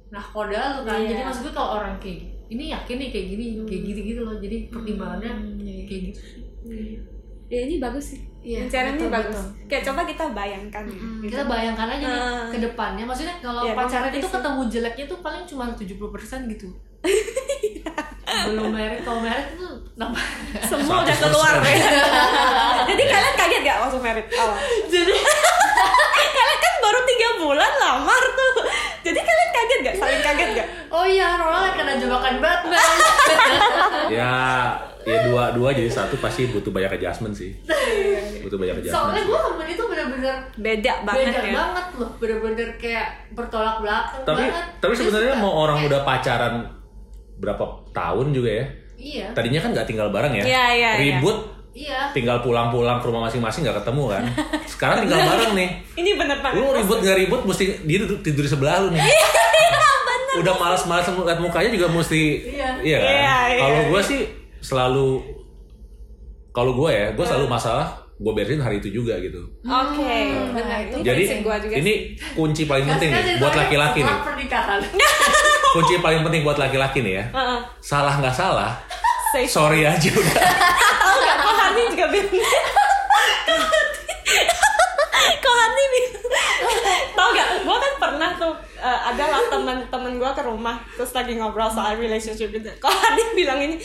nahkoda 0.10 0.57
lo 0.76 0.82
kan. 0.84 0.97
Iya. 0.97 1.10
jadi 1.12 1.22
maksud 1.24 1.41
gue 1.43 1.53
kalau 1.53 1.78
orang 1.78 1.95
kayak 1.97 2.20
ini 2.47 2.64
yakin 2.68 2.97
nih 2.97 3.10
kayak 3.10 3.28
gini 3.30 3.45
kayak 3.64 3.82
gitu 3.86 3.99
gitu 4.05 4.20
loh. 4.24 4.36
Jadi 4.36 4.57
pertimbangannya 4.68 5.32
kayak 5.86 6.01
gitu. 6.10 6.20
Ya 7.49 7.66
ini 7.66 7.78
bagus 7.78 8.14
sih. 8.14 8.22
Iya, 8.39 8.64
ini 8.64 8.95
betul, 8.95 9.10
bagus. 9.12 9.36
betul. 9.36 9.68
kayak 9.68 9.84
coba 9.84 10.01
kita 10.05 10.24
bayangkan 10.32 10.84
ya, 10.86 10.95
gitu. 10.95 11.05
kita 11.28 11.43
bayangkan 11.43 11.88
aja 11.89 12.05
nih 12.05 12.22
Ah. 12.24 12.47
ke 12.47 12.57
depannya. 12.57 13.03
Maksudnya 13.03 13.36
kalau 13.38 13.62
Ya, 13.62 13.74
pacaran 13.76 14.10
itu 14.10 14.24
sih. 14.24 14.32
ketemu 14.32 14.62
jeleknya 14.70 15.05
tuh 15.05 15.20
paling 15.20 15.43
cuma 15.43 15.64
70% 15.70 16.47
gitu. 16.47 16.70
Belum 18.47 18.72
merit 18.72 19.01
kalau 19.03 19.20
merit 19.20 19.47
tuh 19.53 19.69
semua 20.62 20.95
udah 21.02 21.16
keluar. 21.18 21.54
ya 21.60 21.76
jadi 22.89 23.04
kalian 23.06 23.36
kaget 23.36 23.62
gak 23.62 23.78
waktu 23.82 23.97
merit? 24.00 24.26
Awal 24.32 24.56
jadi 24.88 25.14
kalian 26.38 26.58
kan 26.58 26.74
baru 26.80 27.00
tiga 27.06 27.30
bulan 27.38 27.72
lamar 27.78 28.24
tuh. 28.32 28.52
Jadi 29.00 29.16
kalian 29.18 29.50
kaget 29.50 29.80
gak 29.82 29.95
saling 29.97 30.22
kaget 30.22 30.50
gak 30.56 30.68
oh 30.89 31.04
iya 31.04 31.36
Ronald 31.36 31.74
kena 31.74 31.93
jebakan 31.95 32.36
Batman 32.38 32.95
ya 34.16 34.34
ya 35.02 35.18
dua 35.26 35.52
dua 35.52 35.70
jadi 35.72 35.88
satu 35.88 36.16
pasti 36.18 36.47
butuh 36.47 36.70
banyak 36.70 36.95
adjustment 36.95 37.34
sih. 37.34 37.56
Butuh 38.39 38.56
banyak 38.56 38.80
adjustment 38.80 38.95
soalnya 38.95 39.24
gue 39.26 39.39
sama 39.41 39.64
dia 39.64 39.76
tuh 39.76 39.88
bener-bener 39.88 40.36
beda 40.56 40.93
banget 41.04 41.26
beda 41.26 41.39
ya. 41.41 41.54
banget 41.54 41.88
loh. 41.95 42.12
Bener-bener 42.18 42.70
kayak 42.76 43.08
bertolak 43.32 43.76
belakang 43.80 44.22
tapi 44.24 44.43
banget. 44.45 44.64
tapi 44.80 44.93
sebenarnya 44.93 45.34
mau 45.36 45.54
orang 45.58 45.78
kayak- 45.78 45.89
udah 45.89 46.02
pacaran 46.04 46.54
berapa 47.36 47.66
tahun 47.91 48.28
juga 48.32 48.52
ya 48.54 48.66
iya. 49.00 49.28
Tadinya 49.32 49.60
kan 49.64 49.70
nggak 49.72 49.88
tinggal 49.88 50.12
bareng 50.12 50.36
ya. 50.36 50.43
Iya, 50.43 50.66
iya, 50.76 50.91
iya. 51.00 51.02
ribut. 51.18 51.38
Iya. 51.70 52.12
Tinggal 52.12 52.43
pulang-pulang 52.43 53.00
ke 53.00 53.08
rumah 53.08 53.32
masing-masing 53.32 53.64
nggak 53.64 53.80
ketemu 53.82 54.04
kan. 54.12 54.24
Sekarang 54.72 54.97
tinggal 55.08 55.22
bareng 55.24 55.52
nih. 55.56 55.70
Ini 55.95 56.12
bener 56.20 56.38
banget. 56.43 56.60
Lu 56.60 56.76
ribut 56.76 57.00
nggak 57.00 57.18
ribut 57.26 57.41
mesti 57.47 57.64
dia 57.88 57.97
tidur 58.20 58.43
di 58.43 58.52
sebelah 58.52 58.84
lu 58.84 58.88
nih. 58.91 59.02
Udah 60.43 60.54
malas-malas 60.60 61.08
ngeliat 61.10 61.39
mukanya 61.41 61.72
juga 61.74 61.88
mesti 61.89 62.22
Iya. 62.54 62.70
iya 62.86 62.97
kan? 63.00 63.10
Iya, 63.10 63.38
iya, 63.50 63.60
kalau 63.64 63.80
iya. 63.80 63.89
gue 63.89 64.02
sih 64.04 64.20
selalu 64.60 65.08
kalau 66.52 66.72
gue 66.76 66.89
ya 66.91 67.08
gue 67.16 67.26
selalu 67.26 67.47
masalah 67.47 67.88
gue 68.20 68.32
beresin 68.36 68.60
hari 68.60 68.84
itu 68.84 68.91
juga 68.91 69.16
gitu. 69.24 69.39
Oke. 69.64 70.16
Benar 70.52 70.91
ini 70.91 71.00
jadi 71.00 71.24
gua 71.39 71.56
juga 71.56 71.76
sih. 71.76 71.82
ini 71.82 71.93
kunci 72.36 72.68
paling 72.68 72.84
penting 72.84 73.10
nih 73.16 73.39
buat 73.39 73.56
laki-laki 73.56 74.04
nih. 74.04 74.18
kunci 75.76 75.93
paling 76.04 76.22
penting 76.28 76.41
buat 76.43 76.60
laki-laki 76.60 77.00
nih 77.00 77.14
ya. 77.24 77.26
Heeh. 77.32 77.60
salah 77.80 78.20
nggak 78.20 78.36
salah 78.36 78.89
Say 79.30 79.46
sorry 79.46 79.86
aja 79.86 80.10
udah. 80.10 80.36
Tahu 81.06 81.16
gak 81.22 81.38
kok 81.38 81.54
Hani 81.54 81.82
juga 81.94 82.06
bilang 82.10 82.34
kok 85.40 85.56
Hani 85.56 85.84
bilang 85.94 86.26
tahu 87.14 87.30
gak 87.36 87.48
gue 87.62 87.78
kan 87.78 87.94
pernah 88.02 88.30
tuh 88.38 88.54
eh, 88.82 89.00
ada 89.14 89.24
lah 89.30 89.42
temen-temen 89.54 90.14
gue 90.18 90.32
ke 90.34 90.44
rumah 90.46 90.82
terus 90.98 91.12
lagi 91.14 91.38
ngobrol 91.38 91.70
soal 91.70 91.94
relationship 92.00 92.50
gitu. 92.50 92.70
Kok 92.82 92.90
Hani 92.90 93.24
bilang 93.38 93.60
ini 93.62 93.78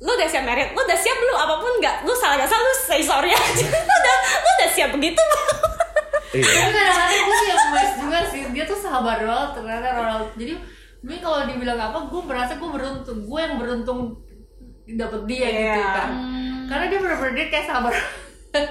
lu 0.00 0.10
udah 0.16 0.24
siap 0.24 0.48
merit 0.48 0.72
lu 0.72 0.80
udah 0.80 0.96
siap 0.96 1.18
lu 1.20 1.34
apa 1.36 1.60
pun 1.60 1.72
nggak 1.76 2.08
lu 2.08 2.12
salah 2.16 2.40
gak 2.40 2.48
salah 2.48 2.64
lu 2.64 2.74
say 2.74 3.02
sorry 3.04 3.30
aja. 3.30 3.66
Lu 3.88 3.94
udah 3.94 4.16
lu 4.42 4.48
udah 4.58 4.70
siap 4.72 4.90
begitu 4.96 5.22
iya. 6.34 6.46
Tapi 6.46 6.70
kadang-kadang 6.72 7.22
gue 7.26 7.36
sih 7.36 7.48
yang 7.50 7.62
amazed 7.68 7.96
juga 8.00 8.18
sih. 8.26 8.42
Dia 8.54 8.64
tuh 8.66 8.78
sahabat 8.78 9.22
Ronald 9.22 9.50
ternyata 9.54 9.86
Ronald 9.94 10.28
jadi 10.34 10.58
gue 11.00 11.16
kalau 11.22 11.46
dibilang 11.46 11.78
apa 11.78 11.98
gue 12.10 12.22
merasa 12.26 12.58
gue 12.58 12.70
beruntung. 12.70 13.18
Gue 13.28 13.38
yang 13.38 13.54
beruntung 13.60 14.18
dapet 14.94 15.20
dia 15.26 15.46
Iya. 15.46 15.74
gitu 15.74 15.90
kan 15.92 16.10
karena 16.66 16.84
dia 16.86 16.98
bener-bener 16.98 17.32
dia 17.34 17.46
kayak 17.48 17.66
sahabat 17.66 17.94
ya, 18.50 18.62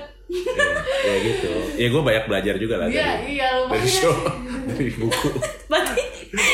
ya 1.03 1.15
gitu. 1.19 1.49
Ya 1.73 1.87
gue 1.89 2.01
banyak 2.01 2.23
belajar 2.25 2.53
juga 2.55 2.75
lah 2.77 2.85
Iya, 2.85 3.01
dari, 3.17 3.33
iya, 3.33 3.49
dari 3.65 3.89
show 3.89 4.13
dari 4.69 4.93
buku. 4.93 5.29
Berarti 5.65 6.03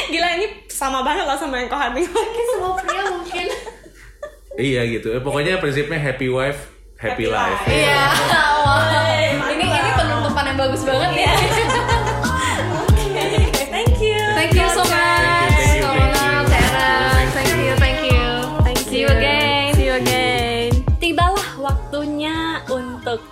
gila 0.10 0.30
ini 0.34 0.48
sama 0.66 1.02
banget 1.02 1.26
lah 1.26 1.36
sama 1.36 1.60
yang 1.60 1.68
Hani 1.68 2.02
Kayak 2.02 2.48
semua 2.50 2.72
pria 2.76 3.04
mungkin. 3.06 3.48
Iya 4.56 4.82
gitu. 4.90 5.12
Eh, 5.12 5.20
pokoknya 5.20 5.60
prinsipnya 5.60 6.00
happy 6.00 6.32
wife 6.32 6.72
happy, 6.96 7.26
Happy 7.26 7.26
life. 7.28 7.62
life. 7.62 7.68
Iya. 7.68 8.02
Wah. 8.64 9.44
Ini 9.52 9.66
ini 9.66 9.92
penutupan 9.94 10.44
yang 10.48 10.58
bagus 10.58 10.82
banget 10.82 11.12
ya. 11.20 11.34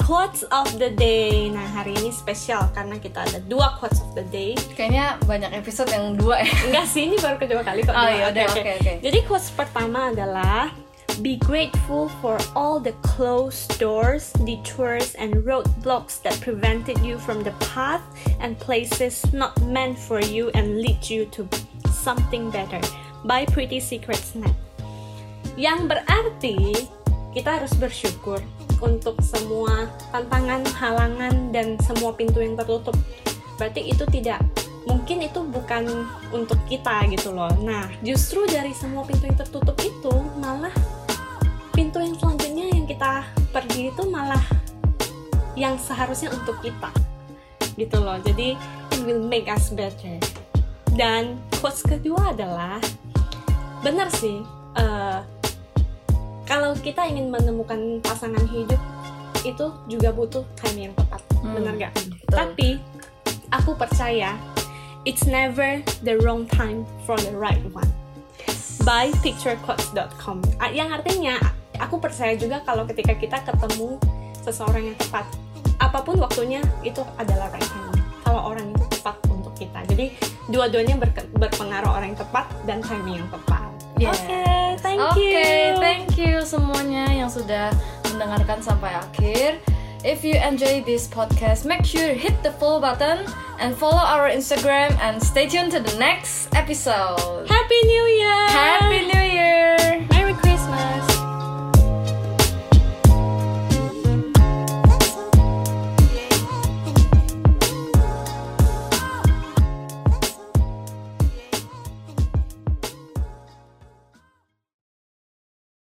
Quotes 0.04 0.44
of 0.52 0.68
the 0.78 0.92
day. 0.92 1.48
Nah, 1.48 1.64
hari 1.64 1.96
ini 1.96 2.12
spesial 2.12 2.68
karena 2.76 3.00
kita 3.00 3.24
ada 3.24 3.40
dua 3.48 3.80
quotes 3.80 4.04
of 4.04 4.12
the 4.20 4.28
day. 4.28 4.54
Kayaknya 4.76 5.16
banyak 5.24 5.52
episode 5.56 5.88
yang 5.90 6.20
dua 6.20 6.44
ya. 6.44 6.52
Enggak 6.68 6.86
sih, 6.92 7.08
ini 7.08 7.16
baru 7.24 7.40
kedua 7.40 7.64
kali 7.64 7.88
kok. 7.88 7.96
Oh, 7.96 8.10
iya, 8.12 8.30
udah, 8.30 8.44
oke, 8.52 8.72
oke. 8.84 8.94
Jadi 9.00 9.20
quotes 9.24 9.50
pertama 9.56 10.12
adalah 10.12 10.76
Be 11.22 11.38
grateful 11.38 12.10
for 12.26 12.42
all 12.58 12.82
the 12.82 12.98
closed 13.06 13.78
doors, 13.78 14.34
detours, 14.50 15.14
and 15.14 15.46
roadblocks 15.46 16.18
that 16.26 16.34
prevented 16.42 16.98
you 17.06 17.22
from 17.22 17.46
the 17.46 17.54
path 17.62 18.02
and 18.42 18.58
places 18.58 19.22
not 19.30 19.54
meant 19.62 19.94
for 19.94 20.18
you 20.18 20.50
and 20.58 20.82
lead 20.82 21.06
you 21.06 21.30
to 21.30 21.46
something 21.94 22.50
better. 22.50 22.82
By 23.30 23.46
Pretty 23.46 23.78
Secrets 23.78 24.34
Net. 24.34 24.58
Yang 25.54 25.94
berarti 25.94 26.58
kita 27.38 27.62
harus 27.62 27.78
bersyukur 27.78 28.42
untuk 28.84 29.16
semua 29.24 29.88
tantangan, 30.12 30.62
halangan, 30.76 31.56
dan 31.56 31.80
semua 31.80 32.12
pintu 32.12 32.44
yang 32.44 32.60
tertutup. 32.60 32.94
Berarti 33.56 33.88
itu 33.88 34.04
tidak 34.12 34.44
mungkin 34.84 35.24
itu 35.24 35.40
bukan 35.48 35.88
untuk 36.36 36.60
kita 36.68 37.08
gitu 37.08 37.32
loh. 37.32 37.52
Nah, 37.64 37.88
justru 38.04 38.44
dari 38.44 38.76
semua 38.76 39.08
pintu 39.08 39.24
yang 39.28 39.40
tertutup 39.40 39.80
itu 39.80 40.14
malah 40.38 40.74
pintu 41.72 42.04
yang 42.04 42.14
selanjutnya 42.20 42.70
yang 42.70 42.86
kita 42.86 43.24
pergi 43.50 43.90
itu 43.90 44.04
malah 44.12 44.44
yang 45.56 45.80
seharusnya 45.80 46.30
untuk 46.36 46.60
kita 46.60 46.92
gitu 47.80 47.98
loh. 48.04 48.20
Jadi 48.22 48.60
it 48.94 49.02
will 49.08 49.24
make 49.24 49.48
us 49.48 49.72
better. 49.72 50.20
Dan 50.94 51.42
quotes 51.58 51.82
kedua 51.82 52.36
adalah 52.36 52.78
benar 53.82 54.08
sih 54.14 54.44
eh, 54.78 55.20
kalau 56.44 56.76
kita 56.76 57.08
ingin 57.08 57.32
menemukan 57.32 58.04
pasangan 58.04 58.44
hidup 58.52 58.80
itu 59.44 59.66
juga 59.92 60.10
butuh 60.16 60.44
time 60.56 60.88
yang 60.90 60.94
tepat. 60.96 61.22
Hmm, 61.44 61.56
benar 61.60 61.74
gak? 61.76 61.94
betul. 61.96 62.32
tapi 62.32 62.70
aku 63.52 63.76
percaya 63.76 64.40
it's 65.04 65.28
never 65.28 65.84
the 66.08 66.16
wrong 66.24 66.48
time 66.48 66.88
for 67.04 67.20
the 67.20 67.36
right 67.36 67.60
one. 67.76 67.88
By 68.84 69.16
picturequotes.com 69.24 70.44
Ah, 70.60 70.72
yang 70.72 70.92
artinya 70.92 71.40
aku 71.80 72.00
percaya 72.00 72.36
juga 72.36 72.64
kalau 72.68 72.84
ketika 72.88 73.16
kita 73.16 73.40
ketemu 73.44 74.00
seseorang 74.44 74.92
yang 74.92 74.98
tepat 75.00 75.24
apa 75.80 76.00
pun 76.04 76.20
waktunya 76.20 76.64
itu 76.84 77.04
adalah 77.20 77.52
right 77.52 77.68
time. 77.68 77.96
Kalau 78.24 78.56
orang 78.56 78.72
itu 78.72 78.86
tepat 79.00 79.16
untuk 79.28 79.52
kita. 79.56 79.84
Jadi 79.88 80.16
dua-duanya 80.52 80.96
berpengaruh 81.36 81.92
orang 81.92 82.16
yang 82.16 82.20
tepat 82.20 82.48
dan 82.64 82.80
timing 82.84 83.24
yang 83.24 83.30
tepat 83.32 83.73
Yeah. 83.98 84.10
Oke, 84.10 84.20
okay, 84.26 84.76
thank 84.82 85.00
okay, 85.02 85.22
you. 85.22 85.76
Oke, 85.76 85.82
thank 85.82 86.10
you 86.18 86.34
semuanya 86.42 87.06
yang 87.14 87.30
sudah 87.30 87.72
mendengarkan 88.10 88.60
sampai 88.62 88.94
akhir. 88.94 89.62
If 90.04 90.28
you 90.28 90.36
enjoy 90.36 90.84
this 90.84 91.08
podcast, 91.08 91.64
make 91.64 91.88
sure 91.88 92.12
hit 92.12 92.36
the 92.44 92.52
follow 92.60 92.84
button 92.84 93.24
and 93.64 93.72
follow 93.72 94.04
our 94.04 94.28
Instagram 94.28 94.92
and 95.00 95.24
stay 95.24 95.48
tuned 95.48 95.72
to 95.72 95.80
the 95.80 95.96
next 95.96 96.52
episode. 96.52 97.48
Happy 97.48 97.80
New 97.88 98.06
Year! 98.20 98.44
Happy 98.52 99.00
New 99.08 99.24
Year! 99.24 100.04
Merry 100.12 100.36
Christmas! 100.44 101.23